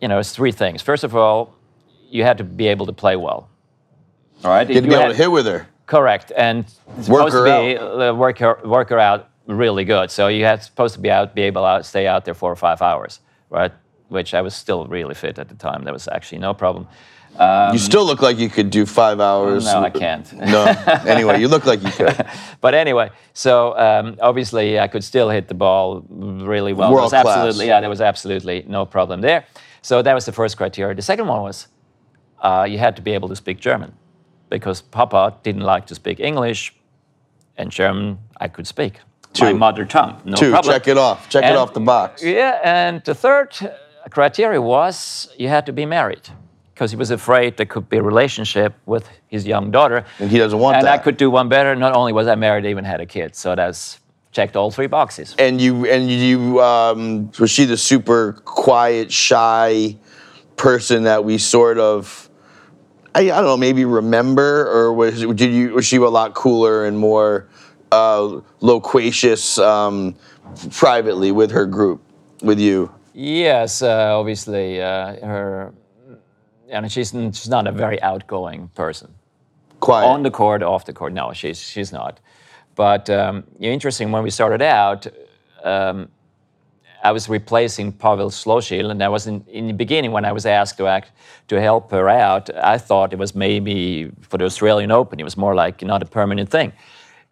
you 0.00 0.08
know, 0.08 0.18
is 0.18 0.32
three 0.32 0.52
things. 0.52 0.80
First 0.82 1.04
of 1.04 1.14
all, 1.14 1.54
you 2.08 2.22
had 2.24 2.38
to 2.38 2.44
be 2.44 2.68
able 2.68 2.86
to 2.86 2.92
play 2.94 3.16
well. 3.16 3.50
All 4.44 4.50
right. 4.50 4.66
you 4.68 4.74
had 4.76 4.84
to 4.84 4.88
be 4.90 4.94
able 4.94 5.10
to 5.12 5.14
hit 5.22 5.30
with 5.30 5.46
her. 5.46 5.66
Correct, 5.88 6.32
and 6.36 6.66
it's 6.98 7.06
supposed 7.06 7.34
to 7.34 7.44
be 7.44 7.78
uh, 7.78 8.12
work 8.12 8.38
her, 8.40 8.60
work 8.62 8.90
her 8.90 8.98
out 8.98 9.30
really 9.46 9.86
good. 9.86 10.10
So 10.10 10.28
you 10.28 10.44
had 10.44 10.62
supposed 10.62 10.94
to 10.96 11.00
be 11.00 11.10
out, 11.10 11.34
be 11.34 11.40
able 11.42 11.62
to 11.62 11.82
stay 11.82 12.06
out 12.06 12.26
there 12.26 12.34
four 12.34 12.52
or 12.52 12.56
five 12.56 12.82
hours, 12.82 13.20
right? 13.48 13.72
Which 14.08 14.34
I 14.34 14.42
was 14.42 14.54
still 14.54 14.86
really 14.86 15.14
fit 15.14 15.38
at 15.38 15.48
the 15.48 15.54
time. 15.54 15.84
There 15.84 15.94
was 15.94 16.06
actually 16.06 16.40
no 16.40 16.52
problem. 16.52 16.86
Um, 17.38 17.72
you 17.72 17.78
still 17.78 18.04
look 18.04 18.20
like 18.20 18.36
you 18.36 18.50
could 18.50 18.68
do 18.68 18.84
five 18.84 19.18
hours. 19.18 19.64
No, 19.64 19.80
I 19.80 19.88
can't. 19.88 20.30
no. 20.36 20.66
Anyway, 21.06 21.40
you 21.40 21.48
look 21.48 21.64
like 21.64 21.82
you 21.82 21.90
could. 21.90 22.26
but 22.60 22.74
anyway, 22.74 23.08
so 23.32 23.74
um, 23.78 24.18
obviously 24.20 24.78
I 24.78 24.88
could 24.88 25.04
still 25.04 25.30
hit 25.30 25.48
the 25.48 25.54
ball 25.54 26.04
really 26.10 26.74
well. 26.74 26.92
World 26.92 27.08
class. 27.08 27.24
Absolutely, 27.24 27.68
yeah, 27.68 27.80
there 27.80 27.88
was 27.88 28.02
absolutely 28.02 28.62
no 28.68 28.84
problem 28.84 29.22
there. 29.22 29.46
So 29.80 30.02
that 30.02 30.12
was 30.12 30.26
the 30.26 30.32
first 30.32 30.58
criteria. 30.58 30.94
The 30.94 31.00
second 31.00 31.28
one 31.28 31.40
was 31.40 31.68
uh, 32.42 32.66
you 32.68 32.76
had 32.76 32.94
to 32.96 33.02
be 33.02 33.12
able 33.12 33.28
to 33.30 33.36
speak 33.36 33.58
German 33.58 33.94
because 34.48 34.82
Papa 34.82 35.36
didn't 35.42 35.62
like 35.62 35.86
to 35.86 35.94
speak 35.94 36.20
English, 36.20 36.74
and 37.56 37.70
German 37.70 38.18
I 38.40 38.48
could 38.48 38.66
speak. 38.66 39.00
Two. 39.34 39.44
My 39.44 39.52
mother 39.52 39.84
tongue, 39.84 40.20
no 40.24 40.36
Two. 40.36 40.50
problem. 40.50 40.72
Check 40.74 40.88
it 40.88 40.98
off. 40.98 41.28
Check 41.28 41.44
and, 41.44 41.54
it 41.54 41.58
off 41.58 41.74
the 41.74 41.80
box. 41.80 42.22
Yeah, 42.22 42.60
and 42.64 43.04
the 43.04 43.14
third 43.14 43.54
criteria 44.10 44.60
was 44.60 45.28
you 45.36 45.48
had 45.48 45.66
to 45.66 45.72
be 45.72 45.84
married 45.84 46.28
because 46.74 46.90
he 46.90 46.96
was 46.96 47.10
afraid 47.10 47.56
there 47.56 47.66
could 47.66 47.88
be 47.88 47.96
a 47.96 48.02
relationship 48.02 48.72
with 48.86 49.08
his 49.26 49.46
young 49.46 49.70
daughter. 49.70 50.04
And 50.20 50.30
he 50.30 50.38
doesn't 50.38 50.58
want 50.58 50.76
and 50.76 50.86
that. 50.86 50.92
And 50.92 51.00
I 51.00 51.02
could 51.02 51.16
do 51.16 51.28
one 51.28 51.48
better. 51.48 51.74
Not 51.74 51.94
only 51.94 52.12
was 52.12 52.28
I 52.28 52.36
married, 52.36 52.64
I 52.64 52.68
even 52.68 52.84
had 52.84 53.00
a 53.00 53.06
kid. 53.06 53.34
So 53.34 53.54
that's 53.54 53.98
checked 54.30 54.56
all 54.56 54.70
three 54.70 54.86
boxes. 54.86 55.34
And 55.38 55.60
you 55.60 55.86
and 55.86 56.08
you 56.10 56.62
um, 56.62 57.32
was 57.38 57.50
she 57.50 57.64
the 57.64 57.76
super 57.76 58.34
quiet, 58.44 59.10
shy 59.12 59.96
person 60.56 61.04
that 61.04 61.24
we 61.24 61.38
sort 61.38 61.78
of 61.78 62.27
I, 63.18 63.22
I 63.22 63.26
don't 63.40 63.46
know, 63.46 63.56
maybe 63.56 63.84
remember, 63.84 64.68
or 64.68 64.92
was 64.92 65.20
did 65.34 65.52
you 65.52 65.74
was 65.74 65.86
she 65.86 65.96
a 65.96 66.08
lot 66.08 66.34
cooler 66.34 66.84
and 66.84 66.96
more 66.96 67.48
uh, 67.90 68.40
loquacious 68.60 69.58
um, 69.58 70.14
privately 70.70 71.32
with 71.32 71.50
her 71.50 71.66
group, 71.66 72.00
with 72.42 72.60
you? 72.60 72.92
Yes, 73.14 73.82
uh, 73.82 74.16
obviously, 74.16 74.80
uh, 74.80 75.16
her, 75.26 75.74
and 76.70 76.92
she's 76.92 77.10
she's 77.10 77.48
not 77.48 77.66
a 77.66 77.72
very 77.72 78.00
outgoing 78.02 78.68
person. 78.76 79.12
Quiet 79.80 80.06
on 80.06 80.22
the 80.22 80.30
court, 80.30 80.62
off 80.62 80.84
the 80.84 80.92
court. 80.92 81.12
No, 81.12 81.32
she's 81.32 81.58
she's 81.58 81.92
not. 81.92 82.20
But 82.76 83.10
um, 83.10 83.42
interesting 83.58 84.12
when 84.12 84.22
we 84.22 84.30
started 84.30 84.62
out. 84.62 85.08
Um, 85.64 86.08
I 87.08 87.12
was 87.12 87.26
replacing 87.28 87.92
Pavel 87.92 88.30
Složil, 88.30 88.90
and 88.90 89.02
I 89.02 89.08
was 89.08 89.26
in, 89.26 89.42
in 89.48 89.66
the 89.66 89.72
beginning 89.72 90.12
when 90.12 90.26
I 90.26 90.32
was 90.32 90.44
asked 90.44 90.76
to 90.76 90.86
act 90.86 91.08
to 91.50 91.58
help 91.58 91.90
her 91.90 92.06
out. 92.06 92.44
I 92.74 92.76
thought 92.76 93.14
it 93.14 93.18
was 93.18 93.34
maybe 93.34 94.10
for 94.28 94.36
the 94.36 94.44
Australian 94.44 94.90
Open. 94.90 95.18
It 95.18 95.24
was 95.24 95.38
more 95.38 95.54
like 95.54 95.76
not 95.82 96.02
a 96.02 96.06
permanent 96.06 96.50
thing. 96.50 96.70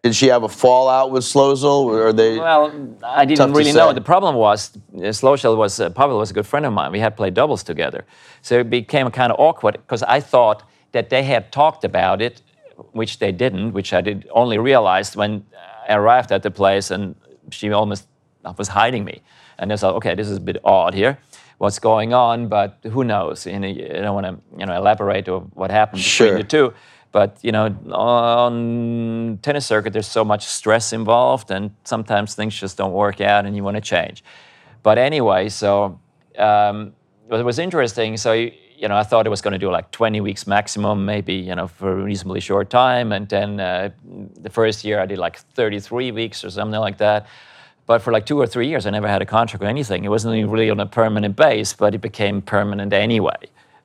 Did 0.01 0.15
she 0.15 0.27
have 0.27 0.43
a 0.43 0.49
fallout 0.49 1.11
with 1.11 1.23
Slozil, 1.23 1.85
or 2.05 2.11
they? 2.11 2.39
Well, 2.39 2.71
I 3.03 3.25
didn't 3.25 3.53
really 3.53 3.71
know. 3.71 3.93
The 3.93 4.09
problem 4.13 4.33
was 4.35 4.59
uh, 4.75 5.55
was 5.63 5.79
uh, 5.79 5.91
Pavel 5.91 6.17
was 6.17 6.31
a 6.31 6.33
good 6.33 6.47
friend 6.47 6.65
of 6.65 6.73
mine. 6.73 6.91
We 6.91 6.99
had 7.07 7.15
played 7.15 7.35
doubles 7.35 7.63
together, 7.63 8.01
so 8.41 8.51
it 8.63 8.69
became 8.69 9.11
kind 9.11 9.31
of 9.31 9.39
awkward 9.39 9.75
because 9.83 10.01
I 10.17 10.19
thought 10.21 10.63
that 10.91 11.09
they 11.09 11.23
had 11.33 11.51
talked 11.51 11.83
about 11.83 12.21
it, 12.27 12.41
which 12.93 13.19
they 13.19 13.31
didn't. 13.31 13.73
Which 13.73 13.93
I 13.93 14.01
did 14.01 14.27
only 14.31 14.57
realized 14.57 15.15
when 15.15 15.31
I 15.89 15.95
arrived 16.01 16.31
at 16.31 16.41
the 16.41 16.51
place, 16.51 16.93
and 16.95 17.15
she 17.51 17.71
almost 17.71 18.07
was 18.57 18.69
hiding 18.69 19.05
me. 19.05 19.21
And 19.59 19.71
they 19.71 19.77
thought, 19.77 19.95
okay, 19.95 20.15
this 20.15 20.29
is 20.29 20.37
a 20.37 20.41
bit 20.41 20.57
odd 20.63 20.93
here. 20.93 21.17
What's 21.57 21.79
going 21.79 22.13
on? 22.13 22.47
But 22.47 22.77
who 22.83 23.03
knows? 23.03 23.45
You 23.47 23.59
know, 23.59 23.67
I 23.67 24.01
don't 24.01 24.13
want 24.13 24.27
to 24.27 24.59
you 24.59 24.65
know 24.65 24.75
elaborate 24.75 25.27
on 25.27 25.51
what 25.53 25.71
happened 25.71 26.01
sure. 26.01 26.27
between 26.27 26.41
the 26.43 26.47
two. 26.47 26.73
But 27.11 27.39
you 27.41 27.51
know, 27.51 27.65
on 27.93 29.39
tennis 29.41 29.65
circuit, 29.65 29.93
there's 29.93 30.07
so 30.07 30.23
much 30.23 30.45
stress 30.45 30.93
involved, 30.93 31.49
and 31.49 31.71
sometimes 31.83 32.35
things 32.35 32.53
just 32.55 32.77
don't 32.77 32.93
work 32.93 33.21
out, 33.21 33.45
and 33.45 33.55
you 33.55 33.63
want 33.63 33.75
to 33.75 33.81
change. 33.81 34.23
But 34.83 34.97
anyway, 34.97 35.49
so 35.49 35.99
um, 36.37 36.93
it 37.31 37.43
was 37.43 37.57
interesting. 37.57 38.17
So 38.17 38.33
you 38.33 38.87
know, 38.87 38.95
I 38.95 39.03
thought 39.03 39.25
it 39.25 39.29
was 39.29 39.41
going 39.41 39.53
to 39.53 39.57
do 39.59 39.71
like 39.71 39.89
20 39.89 40.21
weeks 40.21 40.45
maximum, 40.45 41.05
maybe 41.05 41.33
you 41.33 41.55
know, 41.55 41.67
for 41.67 41.99
a 41.99 42.03
reasonably 42.03 42.39
short 42.39 42.69
time, 42.69 43.11
and 43.11 43.27
then 43.27 43.59
uh, 43.59 43.89
the 44.39 44.49
first 44.49 44.83
year 44.85 44.99
I 44.99 45.05
did 45.07 45.17
like 45.17 45.39
33 45.39 46.11
weeks 46.11 46.43
or 46.43 46.51
something 46.51 46.79
like 46.79 46.99
that. 46.99 47.25
But 47.87 48.01
for 48.01 48.11
like 48.11 48.25
two 48.25 48.37
or 48.37 48.45
three 48.45 48.67
years, 48.67 48.85
I 48.85 48.89
never 48.91 49.07
had 49.07 49.21
a 49.21 49.25
contract 49.25 49.63
or 49.63 49.67
anything. 49.67 50.03
It 50.03 50.09
wasn't 50.09 50.49
really 50.49 50.69
on 50.69 50.79
a 50.79 50.85
permanent 50.85 51.35
base, 51.37 51.73
but 51.73 51.95
it 51.95 52.01
became 52.01 52.41
permanent 52.41 52.91
anyway. 52.93 53.39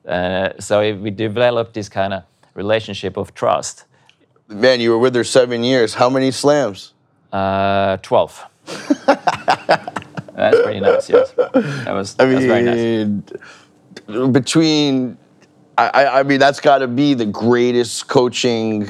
Uh, 0.05 0.49
so 0.59 0.95
we 0.97 1.09
developed 1.09 1.73
this 1.73 1.87
kind 1.87 2.13
of 2.13 2.23
relationship 2.53 3.15
of 3.15 3.33
trust. 3.33 3.85
Man, 4.49 4.81
you 4.81 4.91
were 4.91 4.97
with 4.97 5.15
her 5.15 5.23
seven 5.23 5.63
years. 5.63 5.93
How 5.93 6.09
many 6.09 6.31
slams? 6.31 6.93
Uh, 7.31 7.95
12. 8.01 8.45
That's 10.35 10.61
pretty 10.61 10.81
nice, 10.81 11.09
yes. 11.09 11.31
That 11.31 11.93
was, 11.93 12.15
I 12.19 12.25
mean, 12.25 12.39
very 12.41 13.07
nice. 14.05 14.31
Between, 14.31 15.17
I, 15.77 16.05
I 16.19 16.23
mean, 16.23 16.39
that's 16.39 16.59
got 16.59 16.79
to 16.79 16.87
be 16.89 17.13
the 17.13 17.25
greatest 17.25 18.09
coaching 18.09 18.89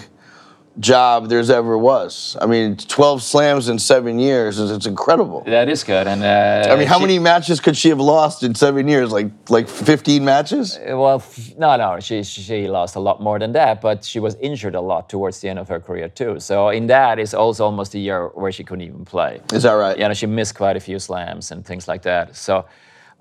job 0.80 1.30
there's 1.30 1.50
ever 1.50 1.78
was. 1.78 2.36
I 2.42 2.46
mean, 2.46 2.78
12 2.78 3.22
slams 3.22 3.70
in 3.70 3.78
seven 3.78 4.20
years 4.20 4.60
is 4.60 4.72
it's 4.72 4.86
incredible. 4.86 5.42
That 5.46 5.70
is 5.70 5.84
good. 5.84 6.08
And 6.08 6.24
uh, 6.24 6.74
I 6.74 6.78
mean, 6.78 6.88
how 6.88 6.98
she, 6.98 7.06
many 7.06 7.20
matches 7.20 7.60
could 7.60 7.78
she 7.78 7.90
have 7.90 8.00
lost 8.00 8.44
in 8.44 8.56
seven 8.56 8.88
years? 8.88 9.12
Like 9.12 9.32
like 9.50 9.68
15 9.70 10.26
matches? 10.26 10.78
Uh, 10.78 10.98
well, 10.98 11.24
no, 11.58 11.76
no, 11.78 12.00
she 12.00 12.24
she 12.24 12.68
lost 12.68 12.96
a 12.96 13.00
lot 13.00 13.22
more 13.22 13.40
than 13.40 13.52
that. 13.54 13.82
But 13.82 14.04
she 14.04 14.20
was 14.20 14.36
injured 14.36 14.76
a 14.76 14.82
lot 14.82 15.10
towards 15.10 15.40
the 15.42 15.50
end 15.50 15.60
of 15.60 15.68
her 15.68 15.80
career 15.80 16.10
too. 16.10 16.40
So 16.40 16.70
in 16.70 16.88
that 16.88 17.20
is 17.20 17.34
also 17.34 17.66
almost 17.66 17.94
a 17.96 18.00
year 18.00 18.30
where 18.30 18.52
she 18.52 18.64
couldn't 18.64 18.86
even 18.86 19.06
play. 19.06 19.42
Is 19.54 19.64
that 19.64 19.74
right? 19.74 19.98
Yeah, 19.98 20.06
you 20.06 20.08
know, 20.10 20.14
she 20.14 20.26
missed 20.26 20.56
quite 20.56 20.76
a 20.76 20.82
few 20.82 21.00
slams 21.00 21.52
and 21.52 21.66
things 21.66 21.88
like 21.88 22.02
that. 22.04 22.36
So. 22.36 22.66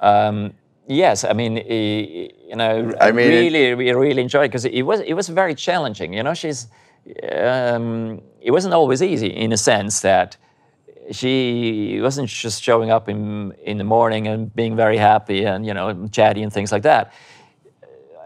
Um, 0.01 0.55
yes, 0.89 1.23
I 1.23 1.33
mean, 1.33 1.59
you 1.59 2.57
know, 2.57 2.93
I, 3.01 3.13
mean, 3.13 3.29
really, 3.29 3.67
it, 3.67 3.95
really 3.95 4.21
enjoyed 4.21 4.51
because 4.51 4.65
it 4.65 4.83
was 4.83 4.99
it 4.99 5.15
was 5.15 5.29
very 5.29 5.55
challenging. 5.55 6.13
You 6.13 6.25
know, 6.25 6.35
she's 6.35 6.67
um, 7.33 8.21
it 8.41 8.51
wasn't 8.51 8.75
always 8.75 9.03
easy 9.03 9.29
in 9.29 9.53
a 9.53 9.57
sense 9.57 10.01
that 10.01 10.37
she 11.11 11.99
wasn't 12.01 12.29
just 12.29 12.63
showing 12.63 12.91
up 12.91 13.09
in 13.09 13.53
in 13.65 13.79
the 13.79 13.85
morning 13.85 14.29
and 14.29 14.55
being 14.55 14.77
very 14.77 14.97
happy 14.97 15.45
and 15.45 15.67
you 15.67 15.75
know 15.75 16.09
chatty 16.09 16.43
and 16.43 16.53
things 16.53 16.73
like 16.73 16.83
that. 16.83 17.13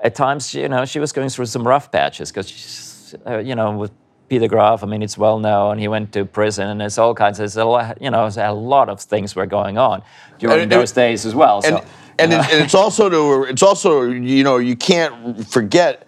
At 0.04 0.14
times, 0.14 0.54
you 0.54 0.68
know, 0.68 0.84
she 0.84 1.00
was 1.00 1.12
going 1.12 1.30
through 1.30 1.46
some 1.46 1.66
rough 1.66 1.90
patches 1.90 2.30
because 2.30 3.14
uh, 3.26 3.38
you 3.38 3.54
know 3.54 3.76
with 3.76 3.92
Peter 4.28 4.48
Graf, 4.48 4.82
I 4.82 4.86
mean, 4.86 5.02
it's 5.02 5.16
well 5.16 5.38
known. 5.38 5.78
He 5.78 5.88
went 5.88 6.12
to 6.12 6.24
prison, 6.24 6.68
and 6.68 6.80
there's 6.80 6.98
all 6.98 7.14
kinds. 7.14 7.38
Of, 7.40 7.56
a 7.56 7.64
lot, 7.64 8.02
you 8.02 8.10
know, 8.10 8.28
a 8.36 8.52
lot 8.52 8.88
of 8.88 9.00
things 9.00 9.36
were 9.36 9.46
going 9.46 9.78
on 9.78 10.02
during 10.38 10.62
and, 10.62 10.72
those 10.72 10.90
and, 10.90 10.96
days 10.96 11.24
as 11.24 11.34
well. 11.34 11.56
And, 11.64 11.78
so, 11.78 11.84
and, 12.18 12.32
it, 12.32 12.52
and 12.52 12.64
it's 12.64 12.74
also 12.74 13.08
to, 13.08 13.44
it's 13.48 13.62
also 13.62 14.02
you 14.02 14.42
know 14.42 14.58
you 14.58 14.76
can't 14.76 15.46
forget 15.48 16.06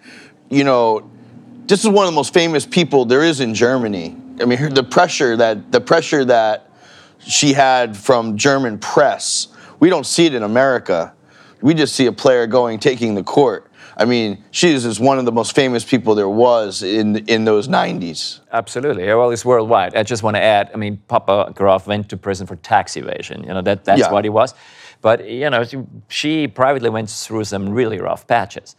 you 0.49 0.63
know 0.63 1.09
this 1.69 1.81
is 1.81 1.87
one 1.87 2.07
of 2.07 2.11
the 2.11 2.15
most 2.15 2.33
famous 2.33 2.65
people 2.65 3.05
there 3.05 3.23
is 3.23 3.39
in 3.39 3.53
Germany. 3.53 4.17
I 4.41 4.45
mean, 4.45 4.73
the 4.73 4.83
pressure 4.83 5.37
that 5.37 5.71
the 5.71 5.79
pressure 5.79 6.25
that 6.25 6.71
she 7.19 7.53
had 7.53 7.95
from 7.95 8.37
German 8.37 8.79
press. 8.79 9.49
We 9.79 9.89
don't 9.89 10.05
see 10.05 10.25
it 10.25 10.33
in 10.33 10.43
America. 10.43 11.13
We 11.61 11.73
just 11.73 11.95
see 11.95 12.07
a 12.07 12.11
player 12.11 12.47
going 12.47 12.79
taking 12.79 13.13
the 13.13 13.23
court. 13.23 13.71
I 13.95 14.05
mean, 14.05 14.43
she 14.51 14.69
is 14.69 14.99
one 14.99 15.19
of 15.19 15.25
the 15.25 15.31
most 15.31 15.53
famous 15.53 15.83
people 15.83 16.15
there 16.15 16.29
was 16.29 16.81
in 16.81 17.17
in 17.27 17.45
those 17.45 17.67
90s. 17.67 18.39
Absolutely. 18.51 19.05
Well, 19.05 19.29
it's 19.29 19.45
worldwide. 19.45 19.95
I 19.95 20.01
just 20.01 20.23
want 20.23 20.37
to 20.37 20.41
add. 20.41 20.71
I 20.73 20.77
mean, 20.77 20.97
Papa 21.07 21.51
Graf 21.53 21.85
went 21.85 22.09
to 22.09 22.17
prison 22.17 22.47
for 22.47 22.55
tax 22.55 22.97
evasion. 22.97 23.43
You 23.43 23.53
know 23.53 23.61
that 23.61 23.85
that's 23.85 23.99
yeah. 23.99 24.11
what 24.11 24.23
he 24.23 24.29
was. 24.29 24.55
But 25.01 25.29
you 25.29 25.49
know, 25.51 25.63
she, 25.63 25.77
she 26.07 26.47
privately 26.47 26.89
went 26.89 27.11
through 27.11 27.43
some 27.43 27.69
really 27.69 27.99
rough 27.99 28.25
patches. 28.25 28.75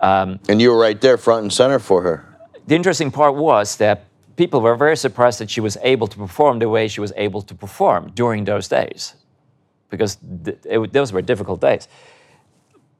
Um, 0.00 0.40
and 0.48 0.60
you 0.60 0.72
were 0.72 0.78
right 0.78 1.00
there, 1.00 1.16
front 1.16 1.42
and 1.42 1.52
center 1.52 1.78
for 1.78 2.02
her 2.02 2.31
the 2.66 2.74
interesting 2.74 3.10
part 3.10 3.34
was 3.34 3.76
that 3.76 4.04
people 4.36 4.60
were 4.60 4.76
very 4.76 4.96
surprised 4.96 5.38
that 5.40 5.50
she 5.50 5.60
was 5.60 5.76
able 5.82 6.06
to 6.06 6.16
perform 6.16 6.58
the 6.58 6.68
way 6.68 6.88
she 6.88 7.00
was 7.00 7.12
able 7.16 7.42
to 7.42 7.54
perform 7.54 8.10
during 8.14 8.44
those 8.44 8.68
days, 8.68 9.14
because 9.90 10.18
th- 10.44 10.58
it, 10.64 10.92
those 10.92 11.12
were 11.12 11.22
difficult 11.22 11.60
days. 11.60 11.88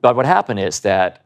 But 0.00 0.16
what 0.16 0.26
happened 0.26 0.60
is 0.60 0.80
that 0.80 1.24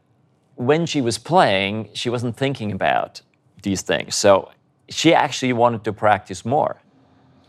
when 0.55 0.85
she 0.85 1.01
was 1.01 1.17
playing, 1.17 1.89
she 1.93 2.09
wasn't 2.09 2.37
thinking 2.37 2.71
about 2.71 3.21
these 3.63 3.81
things. 3.81 4.15
So 4.15 4.51
she 4.89 5.13
actually 5.13 5.53
wanted 5.53 5.83
to 5.83 5.93
practice 5.93 6.45
more 6.45 6.81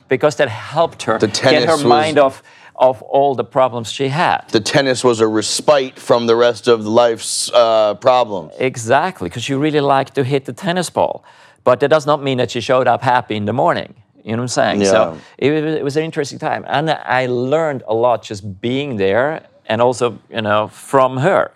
because 0.09 0.36
that 0.36 0.49
helped 0.49 1.03
her 1.03 1.18
get 1.18 1.68
her 1.68 1.76
mind 1.89 2.18
off 2.18 2.43
of 2.79 3.03
all 3.03 3.35
the 3.35 3.45
problems 3.45 3.91
she 3.93 4.09
had. 4.09 4.45
The 4.51 4.61
tennis 4.61 5.03
was 5.03 5.20
a 5.20 5.26
respite 5.26 5.99
from 5.99 6.26
the 6.26 6.37
rest 6.37 6.68
of 6.68 6.87
life's 6.87 7.51
uh, 7.53 7.95
problems. 7.95 8.55
Exactly, 8.59 9.29
because 9.29 9.45
she 9.45 9.55
really 9.55 9.81
liked 9.81 10.14
to 10.14 10.22
hit 10.24 10.45
the 10.45 10.53
tennis 10.53 10.91
ball. 10.91 11.24
But 11.64 11.81
that 11.81 11.89
does 11.89 12.07
not 12.07 12.22
mean 12.22 12.39
that 12.39 12.51
she 12.51 12.61
showed 12.61 12.87
up 12.87 13.03
happy 13.03 13.35
in 13.37 13.45
the 13.45 13.53
morning. 13.53 13.95
You 14.24 14.33
know 14.33 14.43
what 14.43 14.43
I'm 14.43 14.49
saying? 14.49 14.81
Yeah. 14.83 14.91
So 14.91 15.18
it, 15.39 15.53
it 15.53 15.85
was 15.85 15.97
an 15.97 16.05
interesting 16.05 16.39
time. 16.39 16.64
And 16.68 16.91
I 16.91 17.26
learned 17.26 17.83
a 17.87 17.95
lot 17.95 18.22
just 18.22 18.61
being 18.61 18.97
there 18.97 19.47
and 19.66 19.83
also, 19.83 20.18
you 20.31 20.43
know, 20.43 20.68
from 20.68 21.18
her. 21.18 21.51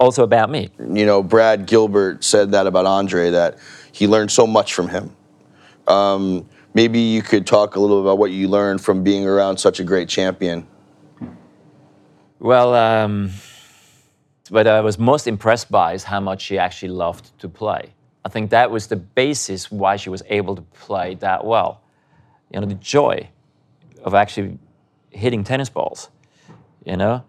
also 0.00 0.24
about 0.24 0.50
me. 0.50 0.70
You 0.78 1.06
know, 1.06 1.22
Brad 1.22 1.66
Gilbert 1.66 2.24
said 2.24 2.52
that 2.52 2.66
about 2.66 2.86
Andre 2.86 3.30
that 3.30 3.58
he 3.92 4.08
learned 4.08 4.32
so 4.32 4.46
much 4.46 4.74
from 4.74 4.88
him. 4.88 5.14
Um, 5.86 6.48
maybe 6.74 6.98
you 6.98 7.22
could 7.22 7.46
talk 7.46 7.76
a 7.76 7.80
little 7.80 8.00
about 8.00 8.18
what 8.18 8.30
you 8.30 8.48
learned 8.48 8.80
from 8.80 9.02
being 9.02 9.26
around 9.26 9.58
such 9.58 9.80
a 9.80 9.84
great 9.84 10.08
champion. 10.08 10.66
Well, 12.38 12.74
um, 12.74 13.30
what 14.48 14.66
I 14.66 14.80
was 14.80 14.98
most 14.98 15.26
impressed 15.26 15.70
by 15.70 15.92
is 15.92 16.04
how 16.04 16.20
much 16.20 16.42
she 16.42 16.58
actually 16.58 16.90
loved 16.90 17.38
to 17.40 17.48
play. 17.48 17.94
I 18.24 18.28
think 18.28 18.50
that 18.50 18.70
was 18.70 18.86
the 18.86 18.96
basis 18.96 19.70
why 19.70 19.96
she 19.96 20.10
was 20.10 20.22
able 20.28 20.56
to 20.56 20.62
play 20.62 21.14
that 21.16 21.44
well. 21.44 21.82
You 22.52 22.60
know, 22.60 22.66
the 22.66 22.74
joy 22.74 23.28
of 24.02 24.14
actually 24.14 24.58
hitting 25.10 25.44
tennis 25.44 25.68
balls, 25.68 26.08
you 26.84 26.96
know, 26.96 27.24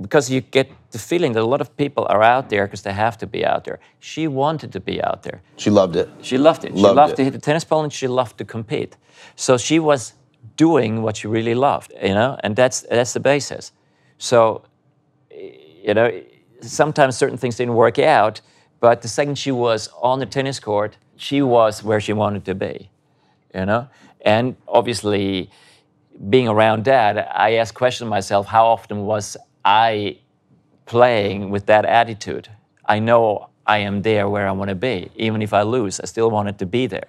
because 0.00 0.30
you 0.30 0.40
get 0.40 0.70
the 0.90 0.98
feeling 0.98 1.32
that 1.32 1.42
a 1.42 1.46
lot 1.46 1.60
of 1.60 1.76
people 1.76 2.06
are 2.08 2.22
out 2.22 2.48
there 2.50 2.66
because 2.66 2.82
they 2.82 2.92
have 2.92 3.16
to 3.18 3.26
be 3.26 3.44
out 3.44 3.64
there. 3.64 3.78
She 3.98 4.26
wanted 4.28 4.72
to 4.72 4.80
be 4.80 5.02
out 5.02 5.22
there. 5.22 5.42
She 5.56 5.70
loved 5.70 5.96
it. 5.96 6.08
She 6.22 6.38
loved 6.38 6.64
it. 6.64 6.74
Loved 6.74 6.92
she 6.92 6.96
loved 6.96 7.12
it. 7.12 7.16
to 7.16 7.24
hit 7.24 7.32
the 7.32 7.38
tennis 7.38 7.64
ball 7.64 7.82
and 7.82 7.92
she 7.92 8.06
loved 8.06 8.38
to 8.38 8.44
compete. 8.44 8.96
So 9.36 9.56
she 9.56 9.78
was 9.78 10.14
doing 10.56 11.02
what 11.02 11.16
she 11.16 11.28
really 11.28 11.54
loved, 11.54 11.92
you 12.02 12.14
know, 12.14 12.38
and 12.42 12.56
that's 12.56 12.82
that's 12.82 13.12
the 13.12 13.20
basis. 13.20 13.72
So, 14.18 14.62
you 15.30 15.94
know, 15.94 16.22
sometimes 16.60 17.16
certain 17.16 17.38
things 17.38 17.56
didn't 17.56 17.74
work 17.74 17.98
out, 17.98 18.40
but 18.80 19.02
the 19.02 19.08
second 19.08 19.38
she 19.38 19.52
was 19.52 19.88
on 20.00 20.18
the 20.18 20.26
tennis 20.26 20.60
court, 20.60 20.96
she 21.16 21.42
was 21.42 21.82
where 21.82 22.00
she 22.00 22.12
wanted 22.12 22.44
to 22.44 22.54
be, 22.54 22.90
you 23.54 23.66
know, 23.66 23.88
and 24.24 24.56
obviously. 24.68 25.50
Being 26.30 26.48
around 26.48 26.84
dad, 26.84 27.18
I 27.18 27.56
asked 27.56 27.74
questions 27.74 28.08
myself: 28.08 28.46
How 28.46 28.64
often 28.64 29.04
was 29.04 29.36
I 29.66 30.20
playing 30.86 31.50
with 31.50 31.66
that 31.66 31.84
attitude. 31.84 32.48
I 32.86 33.00
know 33.00 33.50
I 33.66 33.78
am 33.78 34.02
there 34.02 34.28
where 34.28 34.48
I 34.48 34.52
want 34.52 34.68
to 34.68 34.76
be. 34.76 35.10
Even 35.16 35.42
if 35.42 35.52
I 35.52 35.62
lose, 35.62 35.98
I 36.00 36.06
still 36.06 36.30
wanted 36.30 36.58
to 36.60 36.66
be 36.66 36.86
there. 36.86 37.08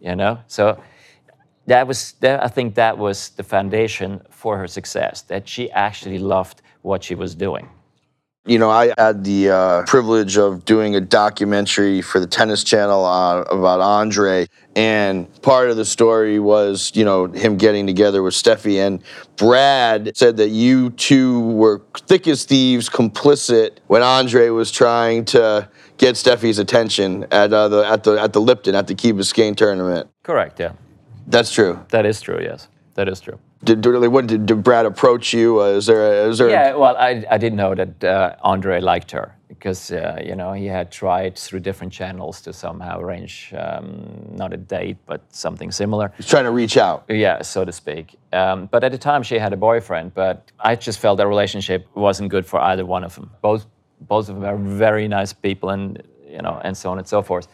You 0.00 0.14
know? 0.14 0.38
So 0.46 0.78
that 1.66 1.86
was 1.86 2.12
that, 2.20 2.44
I 2.44 2.48
think 2.48 2.74
that 2.74 2.98
was 2.98 3.30
the 3.30 3.42
foundation 3.42 4.20
for 4.30 4.58
her 4.58 4.68
success, 4.68 5.22
that 5.22 5.48
she 5.48 5.70
actually 5.70 6.18
loved 6.18 6.60
what 6.82 7.02
she 7.02 7.14
was 7.14 7.34
doing. 7.34 7.70
You 8.46 8.58
know, 8.58 8.68
I 8.68 8.92
had 8.98 9.24
the 9.24 9.48
uh, 9.48 9.82
privilege 9.84 10.36
of 10.36 10.66
doing 10.66 10.94
a 10.94 11.00
documentary 11.00 12.02
for 12.02 12.20
the 12.20 12.26
Tennis 12.26 12.62
Channel 12.62 13.02
uh, 13.02 13.40
about 13.42 13.80
Andre, 13.80 14.48
and 14.76 15.32
part 15.40 15.70
of 15.70 15.78
the 15.78 15.84
story 15.86 16.38
was, 16.38 16.92
you 16.94 17.06
know, 17.06 17.26
him 17.26 17.56
getting 17.56 17.86
together 17.86 18.22
with 18.22 18.34
Steffi. 18.34 18.86
And 18.86 19.02
Brad 19.36 20.14
said 20.14 20.36
that 20.36 20.50
you 20.50 20.90
two 20.90 21.40
were 21.52 21.80
thick 21.96 22.28
as 22.28 22.44
thieves, 22.44 22.90
complicit 22.90 23.78
when 23.86 24.02
Andre 24.02 24.50
was 24.50 24.70
trying 24.70 25.24
to 25.26 25.66
get 25.96 26.16
Steffi's 26.16 26.58
attention 26.58 27.24
at 27.30 27.50
uh, 27.50 27.68
the 27.68 27.86
at 27.86 28.04
the 28.04 28.20
at 28.20 28.34
the 28.34 28.42
Lipton 28.42 28.74
at 28.74 28.88
the 28.88 28.94
Key 28.94 29.14
Biscayne 29.14 29.56
tournament. 29.56 30.10
Correct, 30.22 30.60
yeah. 30.60 30.72
That's 31.26 31.50
true. 31.50 31.82
That 31.88 32.04
is 32.04 32.20
true, 32.20 32.40
yes. 32.42 32.68
That 32.94 33.08
is 33.08 33.20
true. 33.20 33.38
Did, 33.64 33.80
did, 33.80 34.26
did, 34.26 34.46
did 34.46 34.62
Brad 34.62 34.86
approach 34.86 35.32
you? 35.32 35.60
Uh, 35.60 35.78
is 35.78 35.86
there 35.86 36.02
a, 36.02 36.28
is 36.28 36.38
there? 36.38 36.50
Yeah, 36.50 36.74
well, 36.74 36.96
I, 36.96 37.24
I 37.30 37.38
didn't 37.38 37.56
know 37.56 37.74
that 37.74 38.04
uh, 38.04 38.36
Andre 38.42 38.80
liked 38.80 39.10
her 39.12 39.34
because, 39.48 39.90
uh, 39.90 40.20
you 40.22 40.36
know, 40.36 40.52
he 40.52 40.66
had 40.66 40.92
tried 40.92 41.38
through 41.38 41.60
different 41.60 41.92
channels 41.92 42.40
to 42.42 42.52
somehow 42.52 43.00
arrange 43.00 43.54
um, 43.56 44.28
not 44.32 44.52
a 44.52 44.56
date, 44.56 44.98
but 45.06 45.22
something 45.32 45.70
similar. 45.72 46.12
He's 46.16 46.26
trying 46.26 46.44
to 46.44 46.50
reach 46.50 46.76
out. 46.76 47.04
Yeah, 47.08 47.42
so 47.42 47.64
to 47.64 47.72
speak. 47.72 48.18
Um, 48.32 48.66
but 48.66 48.84
at 48.84 48.92
the 48.92 48.98
time, 48.98 49.22
she 49.22 49.38
had 49.38 49.52
a 49.52 49.56
boyfriend, 49.56 50.14
but 50.14 50.50
I 50.60 50.76
just 50.76 50.98
felt 50.98 51.18
that 51.18 51.26
relationship 51.26 51.86
wasn't 51.94 52.30
good 52.30 52.44
for 52.44 52.60
either 52.60 52.84
one 52.84 53.04
of 53.04 53.14
them. 53.14 53.30
Both, 53.40 53.66
both 54.02 54.28
of 54.28 54.34
them 54.34 54.44
are 54.44 54.56
very 54.56 55.08
nice 55.08 55.32
people, 55.32 55.70
and 55.70 56.02
you 56.28 56.42
know, 56.42 56.60
and 56.64 56.76
so 56.76 56.90
on 56.90 56.98
and 56.98 57.06
so 57.06 57.22
forth. 57.22 57.48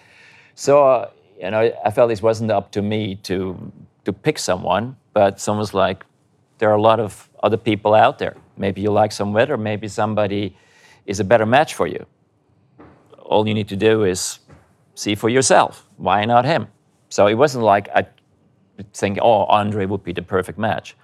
So 0.54 0.86
uh, 0.86 1.10
you 1.38 1.50
know, 1.50 1.72
I 1.84 1.90
felt 1.90 2.10
it 2.10 2.22
wasn't 2.22 2.50
up 2.50 2.72
to 2.72 2.82
me 2.82 3.16
to 3.24 3.72
to 4.04 4.12
pick 4.12 4.38
someone, 4.38 4.96
but 5.12 5.40
someone's 5.40 5.74
like, 5.74 6.04
there 6.58 6.70
are 6.70 6.76
a 6.76 6.82
lot 6.82 7.00
of 7.00 7.28
other 7.42 7.56
people 7.56 7.94
out 7.94 8.18
there. 8.18 8.36
Maybe 8.56 8.80
you 8.82 8.90
like 8.90 9.12
some 9.12 9.32
better. 9.32 9.56
Maybe 9.56 9.88
somebody 9.88 10.56
is 11.06 11.20
a 11.20 11.24
better 11.24 11.46
match 11.46 11.74
for 11.74 11.86
you. 11.86 12.06
All 13.18 13.46
you 13.48 13.54
need 13.54 13.68
to 13.68 13.76
do 13.76 14.04
is 14.04 14.40
see 14.94 15.14
for 15.14 15.28
yourself. 15.28 15.86
Why 15.96 16.24
not 16.24 16.44
him? 16.44 16.68
So 17.08 17.26
it 17.26 17.34
wasn't 17.34 17.64
like 17.64 17.88
I 17.94 18.06
think, 18.92 19.18
oh, 19.20 19.44
Andre 19.44 19.86
would 19.86 20.04
be 20.04 20.12
the 20.12 20.22
perfect 20.22 20.58
match. 20.58 20.96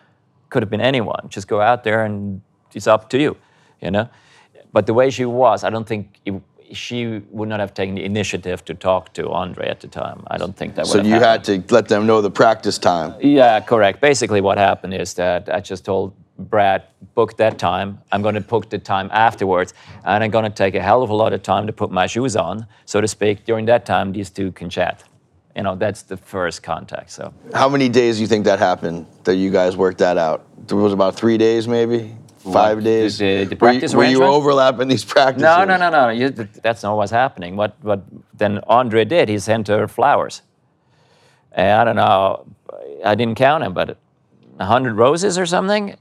Could 0.51 0.63
have 0.63 0.71
been 0.71 0.81
anyone. 0.81 1.29
Just 1.29 1.49
go 1.49 1.61
out 1.61 1.85
there 1.85 2.05
and 2.05 2.43
it's 2.75 2.87
up 2.87 3.09
to 3.11 3.19
you, 3.19 3.37
you 3.81 3.91
know. 3.91 4.09
But 4.73 4.87
the 4.87 4.95
way 4.95 5.11
she 5.11 5.25
was, 5.25 5.65
I 5.65 5.71
don't 5.71 5.89
think 5.89 6.21
it, 6.25 6.35
she 6.73 7.23
would 7.31 7.49
not 7.49 7.61
have 7.61 7.75
taken 7.75 7.95
the 7.95 8.05
initiative 8.05 8.64
to 8.64 8.75
talk 8.75 9.12
to 9.14 9.31
Andre 9.31 9.69
at 9.69 9.81
the 9.81 9.89
time. 9.89 10.25
I 10.29 10.37
don't 10.37 10.57
think 10.57 10.75
that 10.75 10.87
would 10.87 10.93
So 10.93 11.03
you 11.03 11.14
happened. 11.21 11.47
had 11.47 11.67
to 11.69 11.75
let 11.75 11.89
them 11.89 12.07
know 12.07 12.21
the 12.21 12.31
practice 12.31 12.79
time. 12.79 13.14
Yeah, 13.21 13.61
correct. 13.61 14.01
Basically, 14.01 14.41
what 14.41 14.59
happened 14.59 14.95
is 14.95 15.14
that 15.14 15.49
I 15.53 15.61
just 15.61 15.85
told 15.85 16.12
Brad, 16.39 16.83
book 17.14 17.37
that 17.39 17.59
time. 17.59 17.99
I'm 18.12 18.21
going 18.21 18.35
to 18.35 18.43
book 18.43 18.69
the 18.69 18.79
time 18.79 19.09
afterwards, 19.12 19.73
and 20.05 20.23
I'm 20.23 20.31
going 20.31 20.45
to 20.45 20.51
take 20.51 20.75
a 20.75 20.83
hell 20.83 21.03
of 21.03 21.09
a 21.11 21.14
lot 21.14 21.33
of 21.33 21.43
time 21.43 21.67
to 21.67 21.73
put 21.73 21.91
my 21.91 22.07
shoes 22.07 22.37
on, 22.37 22.67
so 22.85 23.01
to 23.01 23.09
speak. 23.09 23.45
During 23.47 23.64
that 23.67 23.87
time, 23.87 24.12
these 24.12 24.29
two 24.29 24.53
can 24.53 24.69
chat. 24.69 25.03
You 25.57 25.62
know, 25.62 25.77
that's 25.77 26.03
the 26.03 26.19
first 26.19 26.62
contact. 26.62 27.11
So 27.11 27.33
How 27.55 27.71
many 27.71 27.89
days 27.89 28.17
do 28.17 28.23
you 28.23 28.27
think 28.29 28.45
that 28.45 28.59
happened? 28.59 29.07
That 29.25 29.37
you 29.37 29.51
guys 29.51 29.79
worked 29.79 29.99
that 29.99 30.19
out? 30.19 30.45
It 30.69 30.75
was 30.75 30.93
about 30.93 31.17
three 31.17 31.39
days, 31.39 31.67
maybe 31.67 32.14
five 32.53 32.78
What, 32.78 32.84
days. 32.84 33.18
the- 33.18 33.44
the 33.44 33.57
Were 33.57 33.72
you- 33.72 33.97
were 33.97 34.05
you, 34.05 34.22
overlapping 34.24 34.88
these 34.88 35.05
practices? 35.05 35.42
no, 35.42 35.64
no, 35.64 35.76
no, 35.76 35.90
no. 35.90 36.09
You, 36.11 36.30
that's 36.62 36.82
not 36.82 36.97
what's 36.97 37.12
happening. 37.12 37.57
What 37.57 37.74
what 37.82 38.01
then 38.34 38.61
Andre 38.66 39.05
did? 39.05 39.28
He 39.28 39.38
sent 39.38 39.68
her 39.68 39.88
flowers. 39.88 40.42
And 41.53 41.70
I 41.80 41.84
don't 41.84 41.97
know. 41.97 42.47
I 43.05 43.14
didn't 43.14 43.36
count 43.36 43.64
them, 43.64 43.72
but 43.72 43.97
a 44.59 44.64
hundred 44.66 44.94
roses 44.97 45.38
or 45.38 45.47
something, 45.47 45.97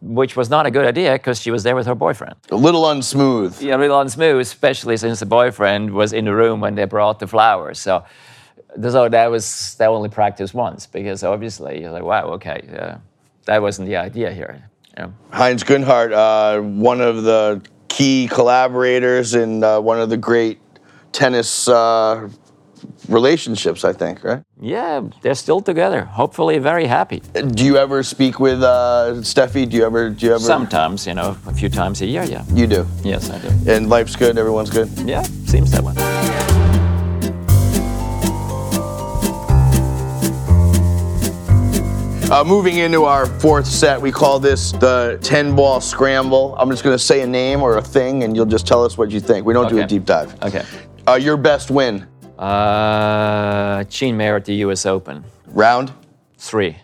which 0.00 0.36
was 0.36 0.50
not 0.50 0.66
a 0.66 0.70
good 0.70 0.84
idea 0.86 1.12
because 1.12 1.40
she 1.40 1.50
was 1.50 1.62
there 1.62 1.74
with 1.76 1.86
her 1.86 1.94
boyfriend. 1.94 2.34
A 2.50 2.56
little 2.56 2.82
unsmooth. 2.82 3.60
Yeah, 3.62 3.76
a 3.76 3.78
little 3.78 3.98
unsmooth, 4.00 4.40
especially 4.40 4.96
since 4.96 5.20
the 5.20 5.26
boyfriend 5.26 5.92
was 5.92 6.12
in 6.12 6.24
the 6.24 6.34
room 6.34 6.60
when 6.60 6.74
they 6.74 6.84
brought 6.84 7.18
the 7.18 7.26
flowers. 7.26 7.78
So, 7.78 8.04
so 8.82 9.08
that 9.08 9.30
was 9.30 9.74
that 9.78 9.88
only 9.88 10.08
practiced 10.08 10.54
once 10.54 10.86
because 10.86 11.22
obviously 11.24 11.80
you're 11.80 11.92
like, 11.92 12.02
wow, 12.04 12.24
okay, 12.34 12.60
yeah, 12.72 12.98
that 13.46 13.62
wasn't 13.62 13.86
the 13.88 13.96
idea 13.96 14.32
here. 14.32 14.68
Yeah. 14.98 15.10
Heinz 15.30 15.62
Günthardt, 15.62 16.12
uh, 16.12 16.60
one 16.60 17.00
of 17.00 17.22
the 17.22 17.62
key 17.88 18.28
collaborators 18.28 19.34
in 19.34 19.62
uh, 19.62 19.80
one 19.80 20.00
of 20.00 20.10
the 20.10 20.16
great 20.16 20.58
tennis 21.12 21.68
uh, 21.68 22.28
relationships, 23.08 23.84
I 23.84 23.92
think, 23.92 24.24
right? 24.24 24.42
yeah, 24.60 25.02
they're 25.22 25.36
still 25.36 25.60
together. 25.60 26.04
Hopefully, 26.04 26.58
very 26.58 26.86
happy. 26.86 27.22
Do 27.32 27.64
you 27.64 27.76
ever 27.76 28.02
speak 28.02 28.40
with 28.40 28.60
uh, 28.62 29.14
Steffi? 29.22 29.68
Do 29.68 29.76
you 29.76 29.86
ever? 29.86 30.10
Do 30.10 30.26
you 30.26 30.34
ever? 30.34 30.42
Sometimes, 30.42 31.06
you 31.06 31.14
know, 31.14 31.36
a 31.46 31.54
few 31.54 31.68
times 31.68 32.02
a 32.02 32.06
year. 32.06 32.24
Yeah. 32.24 32.44
You 32.52 32.66
do. 32.66 32.86
Yes, 33.04 33.30
I 33.30 33.38
do. 33.38 33.70
And 33.70 33.88
life's 33.88 34.16
good. 34.16 34.36
Everyone's 34.36 34.70
good. 34.70 34.88
Yeah, 35.06 35.22
seems 35.46 35.70
that 35.70 35.82
way. 35.82 36.57
Uh, 42.30 42.44
moving 42.44 42.76
into 42.76 43.04
our 43.04 43.24
fourth 43.24 43.66
set, 43.66 43.98
we 43.98 44.12
call 44.12 44.38
this 44.38 44.72
the 44.72 45.18
10 45.22 45.56
ball 45.56 45.80
scramble. 45.80 46.54
I'm 46.58 46.68
just 46.70 46.84
going 46.84 46.94
to 46.94 47.02
say 47.02 47.22
a 47.22 47.26
name 47.26 47.62
or 47.62 47.78
a 47.78 47.82
thing, 47.82 48.22
and 48.22 48.36
you'll 48.36 48.44
just 48.44 48.66
tell 48.66 48.84
us 48.84 48.98
what 48.98 49.10
you 49.10 49.18
think. 49.18 49.46
We 49.46 49.54
don't 49.54 49.68
do 49.70 49.78
a 49.78 49.86
deep 49.86 50.04
dive. 50.04 50.34
Okay. 50.42 50.62
Uh, 51.06 51.14
your 51.14 51.38
best 51.38 51.70
win? 51.70 52.06
Uh, 52.38 53.82
Gene 53.84 54.14
Mayer 54.14 54.36
at 54.36 54.44
the 54.44 54.54
U.S. 54.56 54.84
Open. 54.84 55.24
Round? 55.46 55.90
Three. 56.36 56.76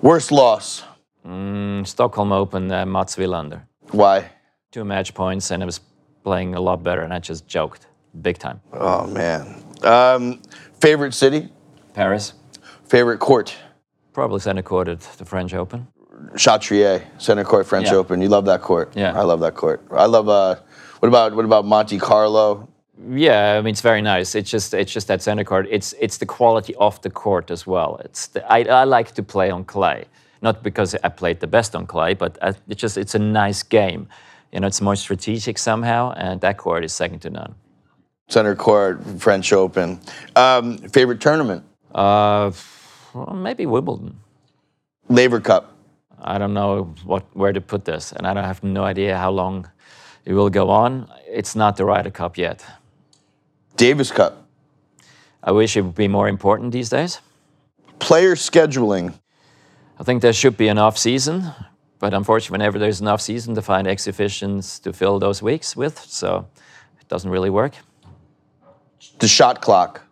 Worst 0.00 0.30
loss? 0.30 0.84
Mm, 1.26 1.84
Stockholm 1.84 2.30
Open, 2.30 2.70
uh, 2.70 2.86
Mats 2.86 3.16
Wilander. 3.16 3.62
Why? 3.90 4.30
two 4.70 4.84
match 4.84 5.14
points 5.14 5.52
and 5.52 5.62
I 5.62 5.66
was 5.66 5.80
playing 6.24 6.56
a 6.56 6.60
lot 6.60 6.82
better 6.82 7.02
and 7.02 7.14
I 7.14 7.20
just 7.20 7.46
joked 7.46 7.86
big 8.22 8.38
time. 8.38 8.60
Oh, 8.72 9.06
man. 9.06 9.62
Um, 9.84 10.42
favorite 10.80 11.14
city? 11.14 11.48
Paris, 11.94 12.32
Favorite 12.88 13.18
court? 13.18 13.54
Probably 14.14 14.40
center 14.40 14.62
court 14.62 14.88
at 14.88 15.00
the 15.18 15.24
French 15.24 15.52
Open. 15.52 15.86
Chatrier, 16.36 17.02
Center 17.18 17.44
Court 17.44 17.66
French 17.66 17.88
Yeah. 17.88 17.96
Open. 17.96 18.22
You 18.22 18.28
love 18.28 18.46
that 18.46 18.62
court. 18.62 18.92
Yeah. 18.94 19.18
I 19.20 19.24
love 19.24 19.40
that 19.40 19.54
court. 19.54 19.82
I 19.90 20.06
love, 20.06 20.28
uh, 20.28 20.56
what 21.00 21.08
about, 21.08 21.34
what 21.36 21.44
about 21.44 21.64
Monte 21.66 21.98
Carlo? 21.98 22.68
Yeah, 23.10 23.58
I 23.58 23.60
mean 23.60 23.72
it's 23.72 23.80
very 23.80 24.00
nice. 24.02 24.36
It's 24.36 24.48
just 24.48 24.72
it's 24.72 24.92
just 24.92 25.08
that 25.08 25.20
center 25.20 25.42
court. 25.42 25.66
It's 25.68 25.94
it's 25.98 26.18
the 26.18 26.26
quality 26.26 26.76
of 26.76 27.00
the 27.02 27.10
court 27.10 27.50
as 27.50 27.66
well. 27.66 28.00
It's 28.04 28.28
the, 28.28 28.40
I, 28.50 28.62
I 28.82 28.84
like 28.84 29.10
to 29.16 29.22
play 29.22 29.50
on 29.50 29.64
clay, 29.64 30.04
not 30.42 30.62
because 30.62 30.94
I 31.02 31.08
played 31.08 31.40
the 31.40 31.48
best 31.48 31.74
on 31.74 31.86
clay, 31.86 32.14
but 32.14 32.38
I, 32.40 32.54
it's 32.68 32.80
just 32.80 32.96
it's 32.96 33.16
a 33.16 33.18
nice 33.18 33.64
game. 33.64 34.06
You 34.52 34.60
know, 34.60 34.68
it's 34.68 34.80
more 34.80 34.94
strategic 34.94 35.58
somehow, 35.58 36.12
and 36.16 36.40
that 36.42 36.56
court 36.56 36.84
is 36.84 36.92
second 36.92 37.18
to 37.22 37.30
none. 37.30 37.56
Center 38.28 38.54
Court 38.54 39.02
French 39.18 39.52
Open. 39.52 39.98
Um, 40.36 40.78
favorite 40.78 41.20
tournament? 41.20 41.64
Uh, 41.92 42.52
well, 43.14 43.34
maybe 43.34 43.64
Wimbledon. 43.66 44.18
Laver 45.08 45.40
Cup. 45.40 45.72
I 46.20 46.38
don't 46.38 46.54
know 46.54 46.94
what 47.04 47.24
where 47.34 47.52
to 47.52 47.60
put 47.60 47.84
this, 47.84 48.12
and 48.12 48.26
I 48.26 48.34
don't 48.34 48.44
have 48.44 48.62
no 48.62 48.84
idea 48.84 49.16
how 49.16 49.30
long 49.30 49.68
it 50.24 50.32
will 50.32 50.50
go 50.50 50.70
on. 50.70 51.10
It's 51.28 51.54
not 51.54 51.76
the 51.76 51.84
Ryder 51.84 52.10
Cup 52.10 52.38
yet. 52.38 52.64
Davis 53.76 54.10
Cup. 54.10 54.46
I 55.42 55.52
wish 55.52 55.76
it 55.76 55.82
would 55.82 55.94
be 55.94 56.08
more 56.08 56.28
important 56.28 56.72
these 56.72 56.88
days. 56.88 57.20
Player 57.98 58.34
scheduling. 58.34 59.12
I 59.98 60.02
think 60.02 60.22
there 60.22 60.32
should 60.32 60.56
be 60.56 60.68
an 60.68 60.78
off 60.78 60.96
season, 60.96 61.52
but 61.98 62.14
unfortunately, 62.14 62.54
whenever 62.54 62.78
there's 62.78 63.00
an 63.00 63.08
off 63.08 63.20
season, 63.20 63.54
to 63.54 63.62
find 63.62 63.86
exhibitions 63.86 64.78
to 64.80 64.92
fill 64.92 65.18
those 65.18 65.42
weeks 65.42 65.76
with, 65.76 65.98
so 65.98 66.48
it 67.00 67.08
doesn't 67.08 67.30
really 67.30 67.50
work. 67.50 67.74
The 69.18 69.28
shot 69.28 69.60
clock. 69.60 70.02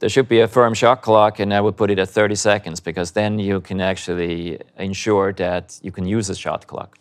There 0.00 0.08
should 0.08 0.28
be 0.28 0.40
a 0.40 0.48
firm 0.48 0.72
shot 0.72 1.02
clock, 1.02 1.40
and 1.40 1.52
I 1.52 1.60
would 1.60 1.76
put 1.76 1.90
it 1.90 1.98
at 1.98 2.08
30 2.08 2.34
seconds 2.34 2.80
because 2.80 3.12
then 3.12 3.38
you 3.38 3.60
can 3.60 3.82
actually 3.82 4.58
ensure 4.78 5.34
that 5.34 5.78
you 5.82 5.92
can 5.92 6.06
use 6.06 6.30
a 6.30 6.34
shot 6.34 6.66
clock. 6.66 6.96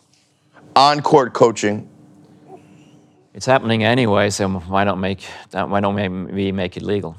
On 0.76 1.02
court 1.02 1.34
coaching. 1.34 1.89
It's 3.34 3.45
happening 3.45 3.86
anyway, 3.86 4.30
so 4.30 4.50
why 4.50 4.84
don't 4.84 5.00
make 5.00 5.24
that? 5.52 5.70
Why 5.70 5.80
don't 5.80 5.95
we 6.34 6.52
make 6.52 6.76
it 6.76 6.84
legal? 6.84 7.16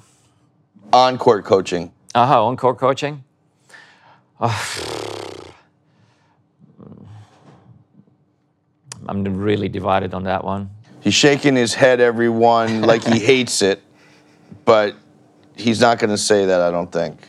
On 0.92 1.16
court 1.16 1.46
coaching. 1.46 1.92
Aha, 2.14 2.44
on 2.44 2.58
court 2.58 2.76
coaching. 2.76 3.24
Oh. 4.38 5.00
I'm 9.08 9.24
really 9.24 9.70
divided 9.70 10.12
on 10.12 10.24
that 10.24 10.44
one. 10.44 10.70
He's 11.00 11.14
shaking 11.14 11.56
his 11.56 11.72
head, 11.72 12.00
everyone, 12.00 12.82
like 12.82 13.02
he 13.02 13.18
hates 13.32 13.62
it, 13.62 13.80
but 14.66 14.94
he's 15.60 15.80
not 15.80 15.98
going 15.98 16.10
to 16.10 16.18
say 16.18 16.46
that, 16.46 16.60
I 16.60 16.70
don't 16.70 16.90
think. 16.90 17.20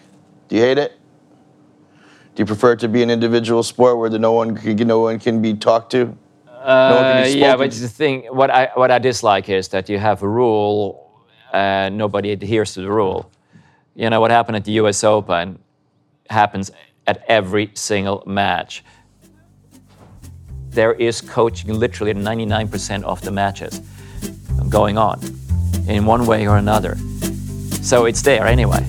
Do 0.48 0.56
you 0.56 0.62
hate 0.62 0.78
it? 0.78 0.98
Do 2.36 2.42
you 2.42 2.46
prefer 2.46 2.74
it 2.74 2.80
to 2.80 2.88
be 2.88 3.04
an 3.04 3.10
individual 3.10 3.62
sport 3.64 3.98
where 3.98 4.10
the 4.10 4.20
no 4.20 4.32
one 4.32 4.56
can, 4.56 4.76
no 4.88 5.00
one 5.00 5.20
can 5.20 5.42
be 5.42 5.54
talked 5.54 5.92
to? 5.92 6.18
Uh, 6.48 7.26
yeah, 7.28 7.56
but 7.56 7.72
the 7.72 7.88
thing, 7.88 8.24
what 8.32 8.52
I 8.52 8.70
what 8.76 8.92
I 8.92 9.00
dislike 9.00 9.50
is 9.50 9.70
that 9.70 9.90
you 9.90 9.98
have 9.98 10.22
a 10.22 10.28
rule 10.28 11.12
and 11.52 11.98
nobody 11.98 12.32
adheres 12.32 12.76
to 12.76 12.82
the 12.82 12.92
rule. 12.92 13.32
You 13.96 14.10
know 14.10 14.22
what 14.22 14.32
happened 14.32 14.56
at 14.56 14.66
the 14.66 14.74
U.S. 14.74 15.04
Open 15.04 15.60
happens 16.30 16.72
at 17.08 17.24
every 17.28 17.72
single 17.74 18.24
match. 18.26 18.84
There 20.70 20.94
is 20.94 21.20
coaching 21.20 21.78
literally 21.78 22.14
99% 22.14 23.04
of 23.04 23.22
the 23.22 23.32
matches 23.32 23.82
going 24.70 24.98
on 24.98 25.20
in 25.88 26.06
one 26.06 26.26
way 26.26 26.48
or 26.48 26.58
another. 26.58 26.96
So 27.82 28.06
it's 28.06 28.22
there 28.22 28.46
anyway. 28.46 28.86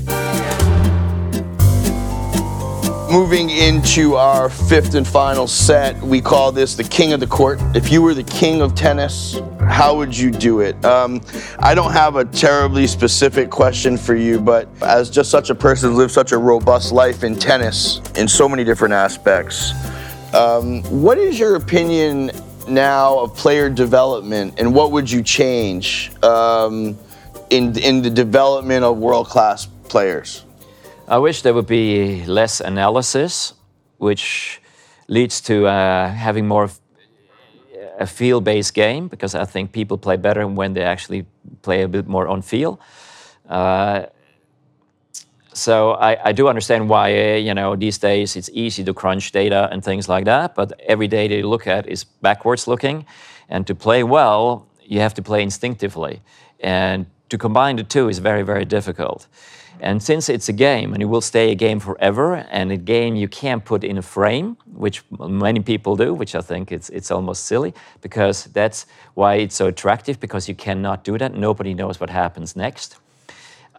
Moving 3.11 3.51
into 3.51 4.15
our 4.15 4.49
fifth 4.49 4.95
and 4.95 5.07
final 5.07 5.47
set, 5.47 6.01
we 6.01 6.21
call 6.21 6.51
this 6.51 6.77
the 6.77 6.85
king 6.85 7.13
of 7.13 7.21
the 7.21 7.27
court. 7.27 7.59
If 7.75 7.93
you 7.93 8.01
were 8.01 8.15
the 8.15 8.23
king 8.23 8.63
of 8.63 8.75
tennis, 8.75 9.39
how 9.61 9.97
would 9.97 10.17
you 10.17 10.31
do 10.31 10.61
it? 10.61 10.83
Um, 10.85 11.21
I 11.59 11.75
don't 11.75 11.93
have 11.93 12.17
a 12.17 12.25
terribly 12.25 12.87
specific 12.87 13.51
question 13.51 13.99
for 13.99 14.15
you, 14.15 14.41
but 14.41 14.67
as 14.83 15.11
just 15.11 15.31
such 15.31 15.51
a 15.51 15.55
person 15.55 15.91
who 15.91 15.97
lives 15.97 16.15
such 16.15 16.33
a 16.33 16.39
robust 16.39 16.91
life 16.91 17.23
in 17.23 17.39
tennis 17.39 18.01
in 18.17 18.29
so 18.29 18.49
many 18.49 18.65
different 18.65 18.95
aspects, 18.95 19.73
um, 20.35 20.83
what 20.85 21.19
is 21.19 21.39
your 21.39 21.57
opinion 21.57 22.31
now 22.67 23.19
of 23.19 23.37
player 23.37 23.69
development 23.69 24.55
and 24.59 24.75
what 24.75 24.91
would 24.91 25.11
you 25.11 25.23
change 25.23 26.11
um, 26.23 26.97
in, 27.51 27.79
in 27.79 28.03
the 28.03 28.11
development 28.11 28.85
of 28.85 28.99
world 28.99 29.29
class 29.29 29.67
players? 29.89 30.45
I 31.09 31.19
wish 31.19 31.43
there 31.43 31.55
would 31.55 31.67
be 31.67 32.25
less 32.27 32.61
analysis, 32.61 33.55
which 33.99 34.61
leads 35.09 35.41
to 35.43 35.67
uh, 35.67 36.09
having 36.09 36.49
more 36.49 36.65
of 36.65 36.81
a 37.99 38.07
feel-based 38.07 38.75
game 38.75 39.09
because 39.09 39.35
I 39.35 39.45
think 39.45 39.73
people 39.73 39.99
play 39.99 40.17
better 40.17 40.47
when 40.47 40.75
they 40.75 40.83
actually 40.83 41.27
play 41.63 41.83
a 41.83 41.89
bit 41.89 42.07
more 42.07 42.27
on 42.29 42.43
feel. 42.43 42.81
Uh, 43.49 44.07
so 45.53 45.93
I, 45.93 46.29
I, 46.29 46.33
do 46.33 46.49
understand 46.49 46.89
why 46.89 47.13
uh, 47.13 47.37
you 47.37 47.53
know 47.53 47.77
these 47.77 47.99
days 47.99 48.37
it's 48.37 48.49
easy 48.55 48.85
to 48.85 48.95
crunch 48.95 49.33
data 49.33 49.69
and 49.71 49.85
things 49.85 50.09
like 50.09 50.25
that, 50.25 50.55
but 50.55 50.73
every 50.89 51.09
data 51.09 51.35
you 51.35 51.49
look 51.49 51.67
at 51.67 51.87
is 51.87 52.05
backwards 52.05 52.67
looking, 52.67 53.05
and 53.49 53.67
to 53.67 53.75
play 53.75 54.03
well, 54.03 54.67
you 54.83 55.01
have 55.01 55.15
to 55.15 55.23
play 55.23 55.43
instinctively, 55.43 56.23
and 56.61 57.05
to 57.33 57.39
combine 57.39 57.77
the 57.77 57.85
two 57.85 58.09
is 58.09 58.19
very 58.21 58.43
very 58.43 58.65
difficult. 58.65 59.27
And 59.81 60.01
since 60.01 60.29
it's 60.29 60.49
a 60.49 60.53
game 60.53 60.93
and 60.95 61.03
it 61.03 61.07
will 61.07 61.21
stay 61.21 61.51
a 61.51 61.55
game 61.57 61.81
forever, 61.81 62.47
and 62.51 62.71
a 62.71 62.77
game 62.77 63.17
you 63.17 63.27
can't 63.27 63.65
put 63.65 63.83
in 63.83 63.99
a 63.99 64.03
frame, 64.03 64.57
which 64.85 65.03
many 65.19 65.61
people 65.61 65.97
do, 65.97 66.15
which 66.15 66.35
I 66.37 66.41
think 66.41 66.71
it's, 66.71 66.89
it's 66.91 67.11
almost 67.11 67.47
silly, 67.47 67.75
because 68.01 68.45
that's 68.53 68.87
why 69.15 69.35
it's 69.43 69.57
so 69.57 69.67
attractive, 69.67 70.21
because 70.21 70.49
you 70.49 70.55
cannot 70.55 71.03
do 71.03 71.19
that. 71.19 71.35
Nobody 71.35 71.75
knows 71.75 71.99
what 71.99 72.11
happens 72.11 72.55
next. 72.55 72.97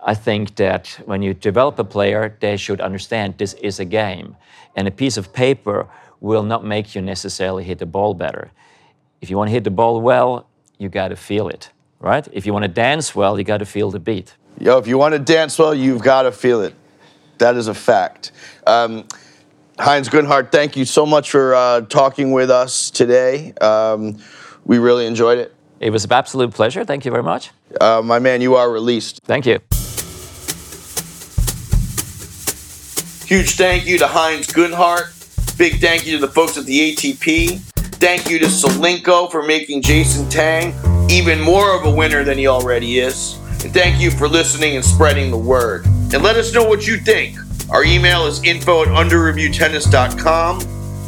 I 0.05 0.13
think 0.13 0.55
that 0.55 0.99
when 1.05 1.21
you 1.21 1.33
develop 1.33 1.79
a 1.79 1.85
player, 1.85 2.35
they 2.39 2.57
should 2.57 2.81
understand 2.81 3.37
this 3.37 3.53
is 3.53 3.79
a 3.79 3.85
game. 3.85 4.35
And 4.75 4.87
a 4.87 4.91
piece 4.91 5.15
of 5.15 5.31
paper 5.31 5.87
will 6.19 6.43
not 6.43 6.65
make 6.65 6.95
you 6.95 7.01
necessarily 7.01 7.63
hit 7.63 7.77
the 7.77 7.85
ball 7.85 8.13
better. 8.13 8.51
If 9.21 9.29
you 9.29 9.37
want 9.37 9.47
to 9.47 9.53
hit 9.53 9.63
the 9.63 9.71
ball 9.71 10.01
well, 10.01 10.47
you 10.77 10.89
got 10.89 11.09
to 11.09 11.15
feel 11.15 11.47
it, 11.47 11.69
right? 12.03 12.27
If 12.31 12.45
you 12.45 12.53
want 12.53 12.63
to 12.63 12.69
dance 12.69 13.15
well, 13.15 13.39
you 13.39 13.43
got 13.43 13.59
to 13.59 13.65
feel 13.65 13.89
the 13.89 13.99
beat. 13.99 14.35
Yo, 14.59 14.77
if 14.77 14.85
you 14.85 14.97
want 14.97 15.13
to 15.13 15.19
dance 15.19 15.57
well, 15.57 15.73
you've 15.73 16.03
got 16.03 16.23
to 16.23 16.31
feel 16.31 16.61
it. 16.61 16.75
That 17.39 17.55
is 17.55 17.67
a 17.67 17.73
fact. 17.73 18.31
Um, 18.67 19.07
Heinz 19.79 20.09
Günthardt, 20.09 20.51
thank 20.51 20.77
you 20.77 20.85
so 20.85 21.05
much 21.05 21.31
for 21.31 21.55
uh, 21.55 21.81
talking 21.81 22.31
with 22.31 22.51
us 22.51 22.91
today. 22.91 23.53
Um, 23.53 24.19
we 24.65 24.77
really 24.77 25.07
enjoyed 25.07 25.39
it. 25.39 25.55
It 25.79 25.89
was 25.89 26.05
an 26.05 26.13
absolute 26.13 26.53
pleasure. 26.53 26.85
Thank 26.85 27.05
you 27.05 27.11
very 27.11 27.23
much. 27.23 27.49
Uh, 27.81 28.01
my 28.03 28.19
man, 28.19 28.41
you 28.41 28.55
are 28.55 28.69
released. 28.69 29.19
Thank 29.23 29.45
you. 29.45 29.59
Huge 33.25 33.55
thank 33.55 33.87
you 33.87 33.97
to 33.97 34.07
Heinz 34.07 34.47
Günthardt. 34.47 35.57
Big 35.57 35.79
thank 35.79 36.05
you 36.05 36.19
to 36.19 36.27
the 36.27 36.31
folks 36.31 36.57
at 36.57 36.65
the 36.65 36.93
ATP. 36.93 37.59
Thank 37.99 38.29
you 38.29 38.37
to 38.39 38.45
Solinco 38.45 39.31
for 39.31 39.41
making 39.43 39.81
Jason 39.81 40.29
Tang 40.29 40.92
even 41.09 41.39
more 41.39 41.75
of 41.75 41.85
a 41.85 41.91
winner 41.91 42.23
than 42.23 42.37
he 42.37 42.47
already 42.47 42.99
is. 42.99 43.37
And 43.63 43.73
thank 43.73 44.01
you 44.01 44.11
for 44.11 44.27
listening 44.27 44.75
and 44.75 44.83
spreading 44.83 45.31
the 45.31 45.37
word. 45.37 45.85
And 45.85 46.21
let 46.21 46.35
us 46.35 46.53
know 46.53 46.63
what 46.63 46.85
you 46.85 46.97
think. 46.97 47.37
Our 47.69 47.83
email 47.83 48.25
is 48.25 48.43
info 48.43 48.83
at 48.83 48.89
underreviewtennis.com. 48.89 50.61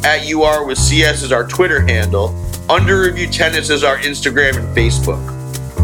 At 0.04 0.30
UR 0.30 0.64
with 0.64 0.78
CS 0.78 1.22
is 1.22 1.32
our 1.32 1.46
Twitter 1.46 1.80
handle. 1.80 2.34
Under 2.68 3.02
Review 3.02 3.28
Tennis 3.28 3.70
is 3.70 3.84
our 3.84 3.98
Instagram 3.98 4.56
and 4.56 4.76
Facebook. 4.76 5.22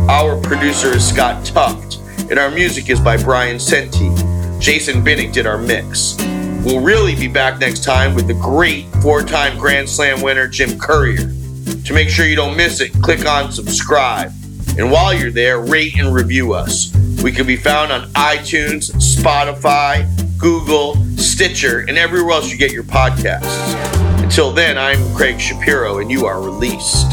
Our 0.08 0.40
producer 0.40 0.88
is 0.88 1.08
Scott 1.08 1.44
Tuft, 1.44 1.98
and 2.30 2.38
our 2.38 2.50
music 2.50 2.90
is 2.90 2.98
by 3.00 3.16
Brian 3.16 3.60
Senti. 3.60 4.10
Jason 4.58 5.04
Binnick 5.04 5.32
did 5.32 5.46
our 5.46 5.58
mix. 5.58 6.16
We'll 6.64 6.80
really 6.80 7.14
be 7.14 7.28
back 7.28 7.58
next 7.60 7.84
time 7.84 8.14
with 8.14 8.26
the 8.26 8.34
great 8.34 8.86
four 9.02 9.22
time 9.22 9.58
Grand 9.58 9.88
Slam 9.88 10.20
winner 10.22 10.48
Jim 10.48 10.78
Courier. 10.78 11.32
To 11.87 11.95
make 11.95 12.09
sure 12.09 12.26
you 12.26 12.37
don't 12.37 12.57
miss 12.57 12.80
it, 12.80 12.93
click 13.03 13.26
on 13.26 13.51
subscribe. 13.53 14.33
And 14.78 14.91
while 14.91 15.12
you're 15.12 15.30
there, 15.30 15.61
rate 15.61 15.99
and 15.99 16.14
review 16.14 16.53
us. 16.53 16.95
We 17.22 17.33
can 17.33 17.47
be 17.47 17.57
found 17.57 17.93
on 17.93 18.09
iTunes, 18.12 18.91
Spotify, 18.93 20.07
Google, 20.39 20.95
Stitcher, 21.16 21.80
and 21.80 21.99
everywhere 21.99 22.33
else 22.33 22.51
you 22.51 22.57
get 22.57 22.72
your 22.72 22.85
podcasts. 22.85 24.22
Until 24.22 24.53
then, 24.53 24.78
I'm 24.78 25.14
Craig 25.14 25.41
Shapiro, 25.41 25.99
and 25.99 26.11
you 26.11 26.24
are 26.24 26.41
released. 26.41 27.12